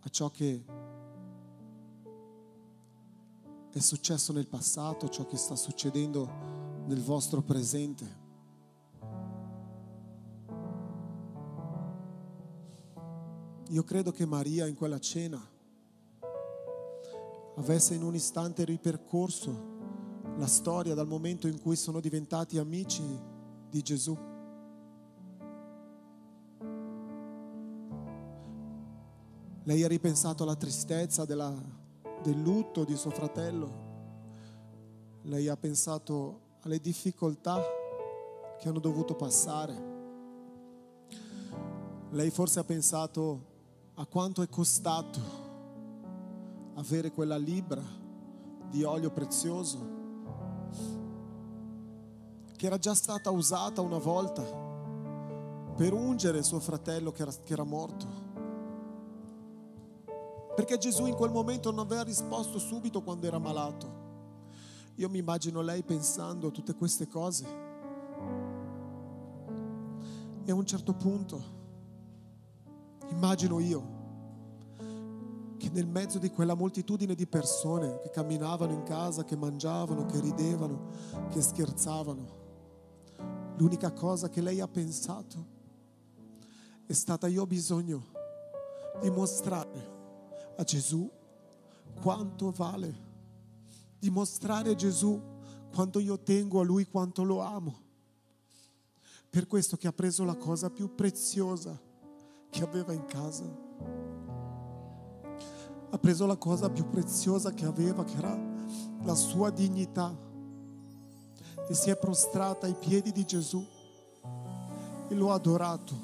a 0.00 0.08
ciò 0.08 0.30
che 0.30 0.64
è 3.70 3.78
successo 3.78 4.32
nel 4.32 4.48
passato, 4.48 5.08
ciò 5.08 5.26
che 5.26 5.36
sta 5.36 5.54
succedendo 5.54 6.28
nel 6.86 7.00
vostro 7.02 7.40
presente. 7.40 8.24
Io 13.68 13.84
credo 13.84 14.10
che 14.10 14.26
Maria 14.26 14.66
in 14.66 14.74
quella 14.74 14.98
cena 14.98 15.40
avesse 17.54 17.94
in 17.94 18.02
un 18.02 18.16
istante 18.16 18.64
ripercorso 18.64 19.74
la 20.36 20.48
storia 20.48 20.94
dal 20.94 21.06
momento 21.06 21.46
in 21.46 21.60
cui 21.60 21.76
sono 21.76 22.00
diventati 22.00 22.58
amici 22.58 23.34
di 23.76 23.82
Gesù. 23.82 24.16
Lei 29.64 29.82
ha 29.82 29.88
ripensato 29.88 30.44
alla 30.44 30.56
tristezza 30.56 31.26
della, 31.26 31.52
del 32.22 32.40
lutto 32.40 32.84
di 32.84 32.96
suo 32.96 33.10
fratello. 33.10 33.84
Lei 35.22 35.48
ha 35.48 35.56
pensato 35.56 36.40
alle 36.62 36.80
difficoltà 36.80 37.60
che 38.58 38.68
hanno 38.68 38.80
dovuto 38.80 39.14
passare. 39.14 39.94
Lei 42.10 42.30
forse 42.30 42.60
ha 42.60 42.64
pensato 42.64 43.54
a 43.94 44.06
quanto 44.06 44.40
è 44.40 44.48
costato 44.48 45.44
avere 46.74 47.10
quella 47.10 47.36
libra 47.36 47.82
di 48.70 48.84
olio 48.84 49.10
prezioso 49.10 49.95
che 52.56 52.66
era 52.66 52.78
già 52.78 52.94
stata 52.94 53.30
usata 53.30 53.80
una 53.80 53.98
volta 53.98 54.42
per 55.76 55.92
ungere 55.92 56.42
suo 56.42 56.58
fratello 56.58 57.12
che 57.12 57.22
era, 57.22 57.32
che 57.44 57.52
era 57.52 57.64
morto. 57.64 58.24
Perché 60.54 60.78
Gesù 60.78 61.04
in 61.04 61.14
quel 61.14 61.30
momento 61.30 61.70
non 61.70 61.80
aveva 61.80 62.02
risposto 62.02 62.58
subito 62.58 63.02
quando 63.02 63.26
era 63.26 63.38
malato. 63.38 64.04
Io 64.94 65.10
mi 65.10 65.18
immagino 65.18 65.60
lei 65.60 65.82
pensando 65.82 66.48
a 66.48 66.50
tutte 66.50 66.74
queste 66.74 67.06
cose. 67.06 67.44
E 70.44 70.50
a 70.50 70.54
un 70.54 70.64
certo 70.64 70.94
punto, 70.94 71.42
immagino 73.10 73.60
io, 73.60 73.94
che 75.58 75.68
nel 75.70 75.86
mezzo 75.86 76.18
di 76.18 76.30
quella 76.30 76.54
moltitudine 76.54 77.14
di 77.14 77.26
persone 77.26 77.98
che 78.00 78.08
camminavano 78.08 78.72
in 78.72 78.82
casa, 78.84 79.24
che 79.24 79.36
mangiavano, 79.36 80.06
che 80.06 80.20
ridevano, 80.20 80.88
che 81.28 81.42
scherzavano, 81.42 82.44
L'unica 83.58 83.90
cosa 83.92 84.28
che 84.28 84.42
lei 84.42 84.60
ha 84.60 84.68
pensato 84.68 85.54
è 86.84 86.92
stata 86.92 87.26
io 87.26 87.42
ho 87.42 87.46
bisogno 87.46 88.04
di 89.00 89.10
mostrare 89.10 89.94
a 90.56 90.62
Gesù 90.62 91.10
quanto 92.00 92.50
vale, 92.50 92.94
dimostrare 93.98 94.70
a 94.70 94.74
Gesù 94.74 95.20
quanto 95.72 95.98
io 95.98 96.18
tengo 96.20 96.60
a 96.60 96.64
Lui, 96.64 96.86
quanto 96.86 97.22
lo 97.22 97.40
amo. 97.40 97.84
Per 99.28 99.46
questo 99.46 99.76
che 99.76 99.86
ha 99.86 99.92
preso 99.92 100.24
la 100.24 100.36
cosa 100.36 100.70
più 100.70 100.94
preziosa 100.94 101.78
che 102.50 102.62
aveva 102.62 102.92
in 102.92 103.04
casa. 103.06 103.44
Ha 105.90 105.98
preso 105.98 106.26
la 106.26 106.36
cosa 106.36 106.68
più 106.70 106.88
preziosa 106.88 107.52
che 107.52 107.64
aveva, 107.64 108.04
che 108.04 108.16
era 108.16 108.38
la 109.02 109.14
sua 109.14 109.50
dignità 109.50 110.25
e 111.68 111.74
si 111.74 111.90
è 111.90 111.96
prostrata 111.96 112.66
ai 112.66 112.74
piedi 112.74 113.12
di 113.12 113.24
Gesù 113.24 113.64
e 115.08 115.14
lo 115.14 115.30
ha 115.30 115.34
adorato. 115.34 115.94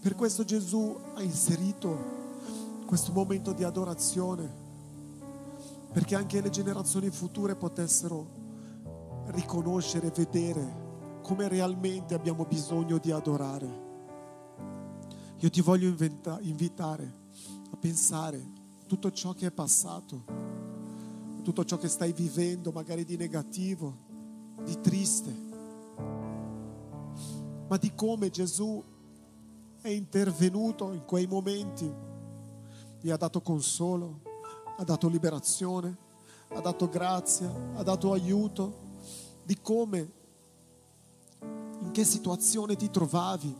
Per 0.00 0.14
questo 0.14 0.44
Gesù 0.44 0.96
ha 1.14 1.22
inserito 1.22 2.20
questo 2.86 3.12
momento 3.12 3.52
di 3.52 3.64
adorazione, 3.64 4.50
perché 5.92 6.14
anche 6.14 6.40
le 6.40 6.50
generazioni 6.50 7.08
future 7.10 7.54
potessero 7.54 8.40
riconoscere, 9.26 10.10
vedere 10.10 10.80
come 11.22 11.48
realmente 11.48 12.14
abbiamo 12.14 12.44
bisogno 12.44 12.98
di 12.98 13.12
adorare. 13.12 13.80
Io 15.38 15.50
ti 15.50 15.60
voglio 15.60 15.88
inventa- 15.88 16.38
invitare 16.42 17.20
a 17.70 17.76
pensare 17.76 18.44
tutto 18.86 19.10
ciò 19.10 19.32
che 19.32 19.46
è 19.46 19.50
passato, 19.50 20.24
tutto 21.42 21.64
ciò 21.64 21.78
che 21.78 21.88
stai 21.88 22.12
vivendo, 22.12 22.72
magari 22.72 23.04
di 23.04 23.16
negativo, 23.16 24.10
di 24.62 24.80
triste, 24.80 25.34
ma 27.68 27.76
di 27.76 27.94
come 27.94 28.30
Gesù 28.30 28.82
è 29.80 29.88
intervenuto 29.88 30.92
in 30.92 31.04
quei 31.04 31.26
momenti, 31.26 31.92
gli 33.00 33.10
ha 33.10 33.16
dato 33.16 33.40
consolo, 33.40 34.20
ha 34.76 34.84
dato 34.84 35.08
liberazione, 35.08 35.96
ha 36.48 36.60
dato 36.60 36.88
grazia, 36.88 37.50
ha 37.74 37.82
dato 37.82 38.12
aiuto, 38.12 38.90
di 39.44 39.58
come, 39.60 40.12
in 41.40 41.90
che 41.90 42.04
situazione 42.04 42.76
ti 42.76 42.90
trovavi 42.90 43.56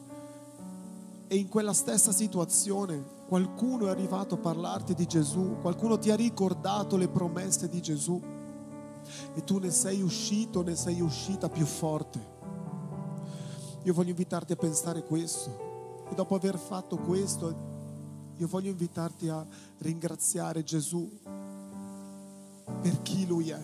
e 1.26 1.36
in 1.36 1.48
quella 1.48 1.72
stessa 1.72 2.12
situazione 2.12 3.20
qualcuno 3.26 3.86
è 3.86 3.90
arrivato 3.90 4.34
a 4.34 4.38
parlarti 4.38 4.94
di 4.94 5.06
Gesù, 5.06 5.56
qualcuno 5.60 5.98
ti 5.98 6.10
ha 6.10 6.14
ricordato 6.14 6.96
le 6.96 7.08
promesse 7.08 7.68
di 7.68 7.80
Gesù 7.80 8.20
e 9.34 9.44
tu 9.44 9.58
ne 9.58 9.70
sei 9.70 10.02
uscito, 10.02 10.62
ne 10.62 10.76
sei 10.76 11.00
uscita 11.00 11.48
più 11.48 11.66
forte. 11.66 12.30
Io 13.82 13.92
voglio 13.92 14.10
invitarti 14.10 14.52
a 14.52 14.56
pensare 14.56 15.02
questo 15.02 16.04
e 16.10 16.14
dopo 16.14 16.34
aver 16.34 16.58
fatto 16.58 16.96
questo 16.98 17.70
io 18.42 18.48
voglio 18.48 18.70
invitarti 18.70 19.28
a 19.28 19.46
ringraziare 19.78 20.64
Gesù 20.64 21.08
per 22.80 23.02
chi 23.02 23.26
Lui 23.26 23.50
è. 23.50 23.60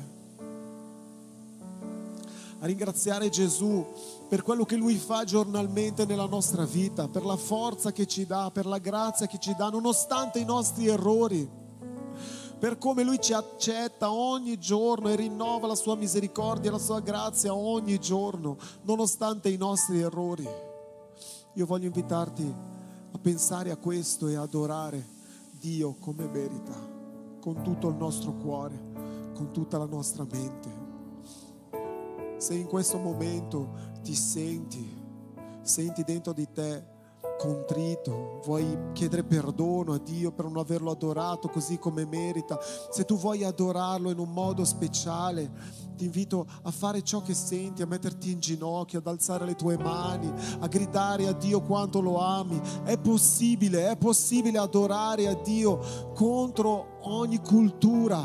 A 2.60 2.66
ringraziare 2.66 3.28
Gesù 3.28 3.84
per 4.28 4.42
quello 4.42 4.64
che 4.64 4.76
Lui 4.76 4.96
fa 4.96 5.24
giornalmente 5.24 6.04
nella 6.04 6.26
nostra 6.26 6.64
vita, 6.64 7.08
per 7.08 7.24
la 7.24 7.36
forza 7.36 7.92
che 7.92 8.06
ci 8.06 8.26
dà, 8.26 8.50
per 8.52 8.66
la 8.66 8.78
grazia 8.78 9.26
che 9.26 9.38
ci 9.38 9.54
dà, 9.56 9.68
nonostante 9.68 10.38
i 10.38 10.44
nostri 10.44 10.86
errori 10.86 11.48
per 12.58 12.76
come 12.78 13.04
Lui 13.04 13.20
ci 13.20 13.32
accetta 13.32 14.10
ogni 14.10 14.58
giorno 14.58 15.08
e 15.08 15.16
rinnova 15.16 15.66
la 15.68 15.76
sua 15.76 15.94
misericordia 15.94 16.70
e 16.70 16.72
la 16.72 16.78
sua 16.78 17.00
grazia 17.00 17.54
ogni 17.54 17.98
giorno, 17.98 18.56
nonostante 18.82 19.48
i 19.48 19.56
nostri 19.56 20.00
errori. 20.00 20.48
Io 21.54 21.66
voglio 21.66 21.86
invitarti 21.86 22.42
a 23.12 23.18
pensare 23.18 23.70
a 23.70 23.76
questo 23.76 24.26
e 24.28 24.36
adorare 24.36 25.06
Dio 25.52 25.94
come 26.00 26.26
merita, 26.26 26.74
con 27.40 27.62
tutto 27.62 27.88
il 27.88 27.96
nostro 27.96 28.32
cuore, 28.32 28.80
con 29.34 29.50
tutta 29.52 29.78
la 29.78 29.86
nostra 29.86 30.26
mente. 30.30 30.86
Se 32.38 32.54
in 32.54 32.66
questo 32.66 32.98
momento 32.98 33.70
ti 34.02 34.14
senti, 34.14 34.96
senti 35.62 36.02
dentro 36.02 36.32
di 36.32 36.46
te 36.52 36.96
contrito, 37.38 38.40
vuoi 38.44 38.66
chiedere 38.92 39.22
perdono 39.22 39.94
a 39.94 39.98
Dio 39.98 40.32
per 40.32 40.44
non 40.44 40.58
averlo 40.58 40.90
adorato 40.90 41.48
così 41.48 41.78
come 41.78 42.04
merita, 42.04 42.58
se 42.90 43.04
tu 43.04 43.16
vuoi 43.16 43.44
adorarlo 43.44 44.10
in 44.10 44.18
un 44.18 44.30
modo 44.30 44.64
speciale, 44.64 45.50
ti 45.96 46.04
invito 46.04 46.46
a 46.62 46.70
fare 46.70 47.02
ciò 47.02 47.22
che 47.22 47.34
senti, 47.34 47.82
a 47.82 47.86
metterti 47.86 48.30
in 48.30 48.40
ginocchio, 48.40 48.98
ad 48.98 49.06
alzare 49.06 49.44
le 49.44 49.54
tue 49.54 49.76
mani, 49.76 50.32
a 50.58 50.66
gridare 50.66 51.26
a 51.26 51.32
Dio 51.32 51.60
quanto 51.60 52.00
lo 52.00 52.18
ami. 52.18 52.60
È 52.84 52.96
possibile, 52.98 53.90
è 53.90 53.96
possibile 53.96 54.58
adorare 54.58 55.26
a 55.26 55.34
Dio 55.34 55.80
contro 56.14 56.98
ogni 57.02 57.40
cultura. 57.40 58.24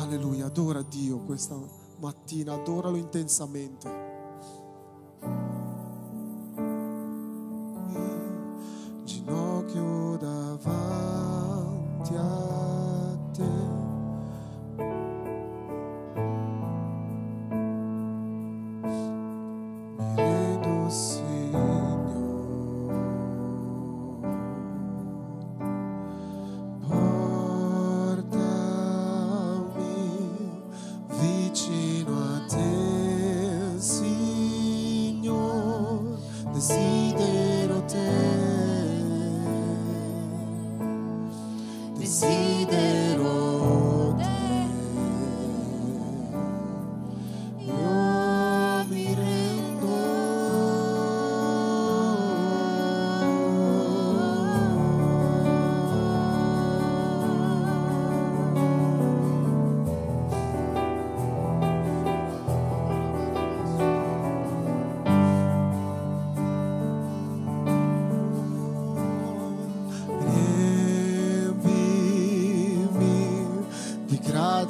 Alleluia, 0.00 0.46
adora 0.46 0.82
Dio 0.82 1.18
questa 1.18 1.56
mattina, 2.00 2.54
adoralo 2.54 2.96
intensamente. 2.96 4.02
Ginocchio 10.54 10.68
davanti 10.68 10.93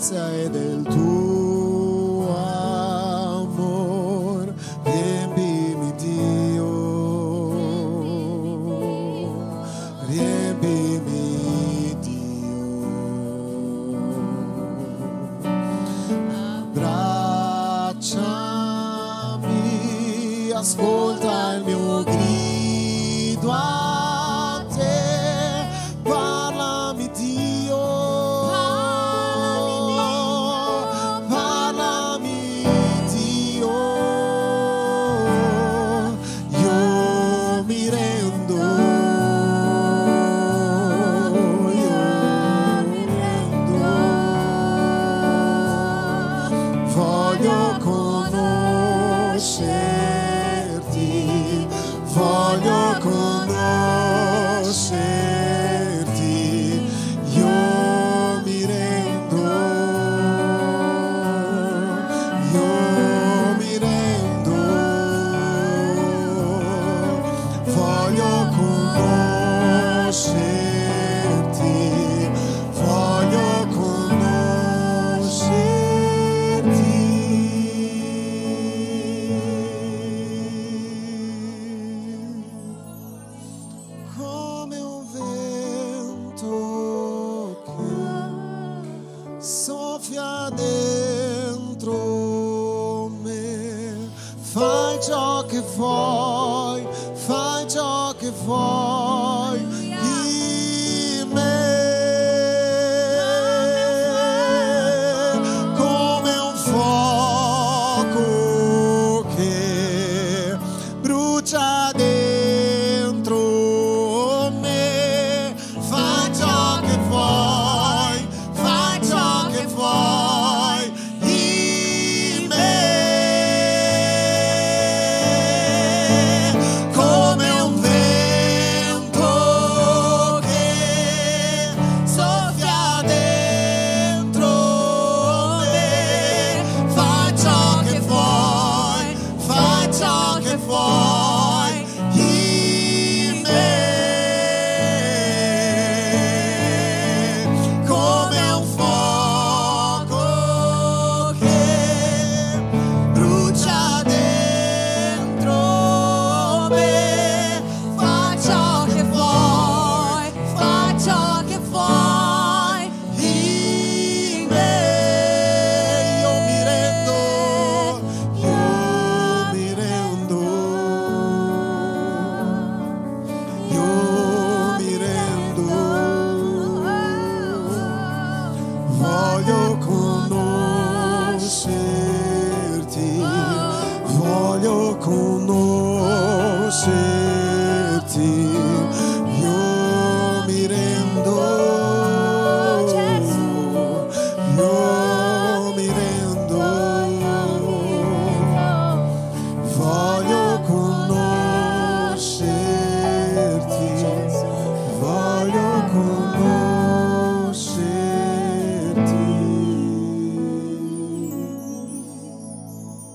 grazia 0.05 0.45
e 0.45 0.49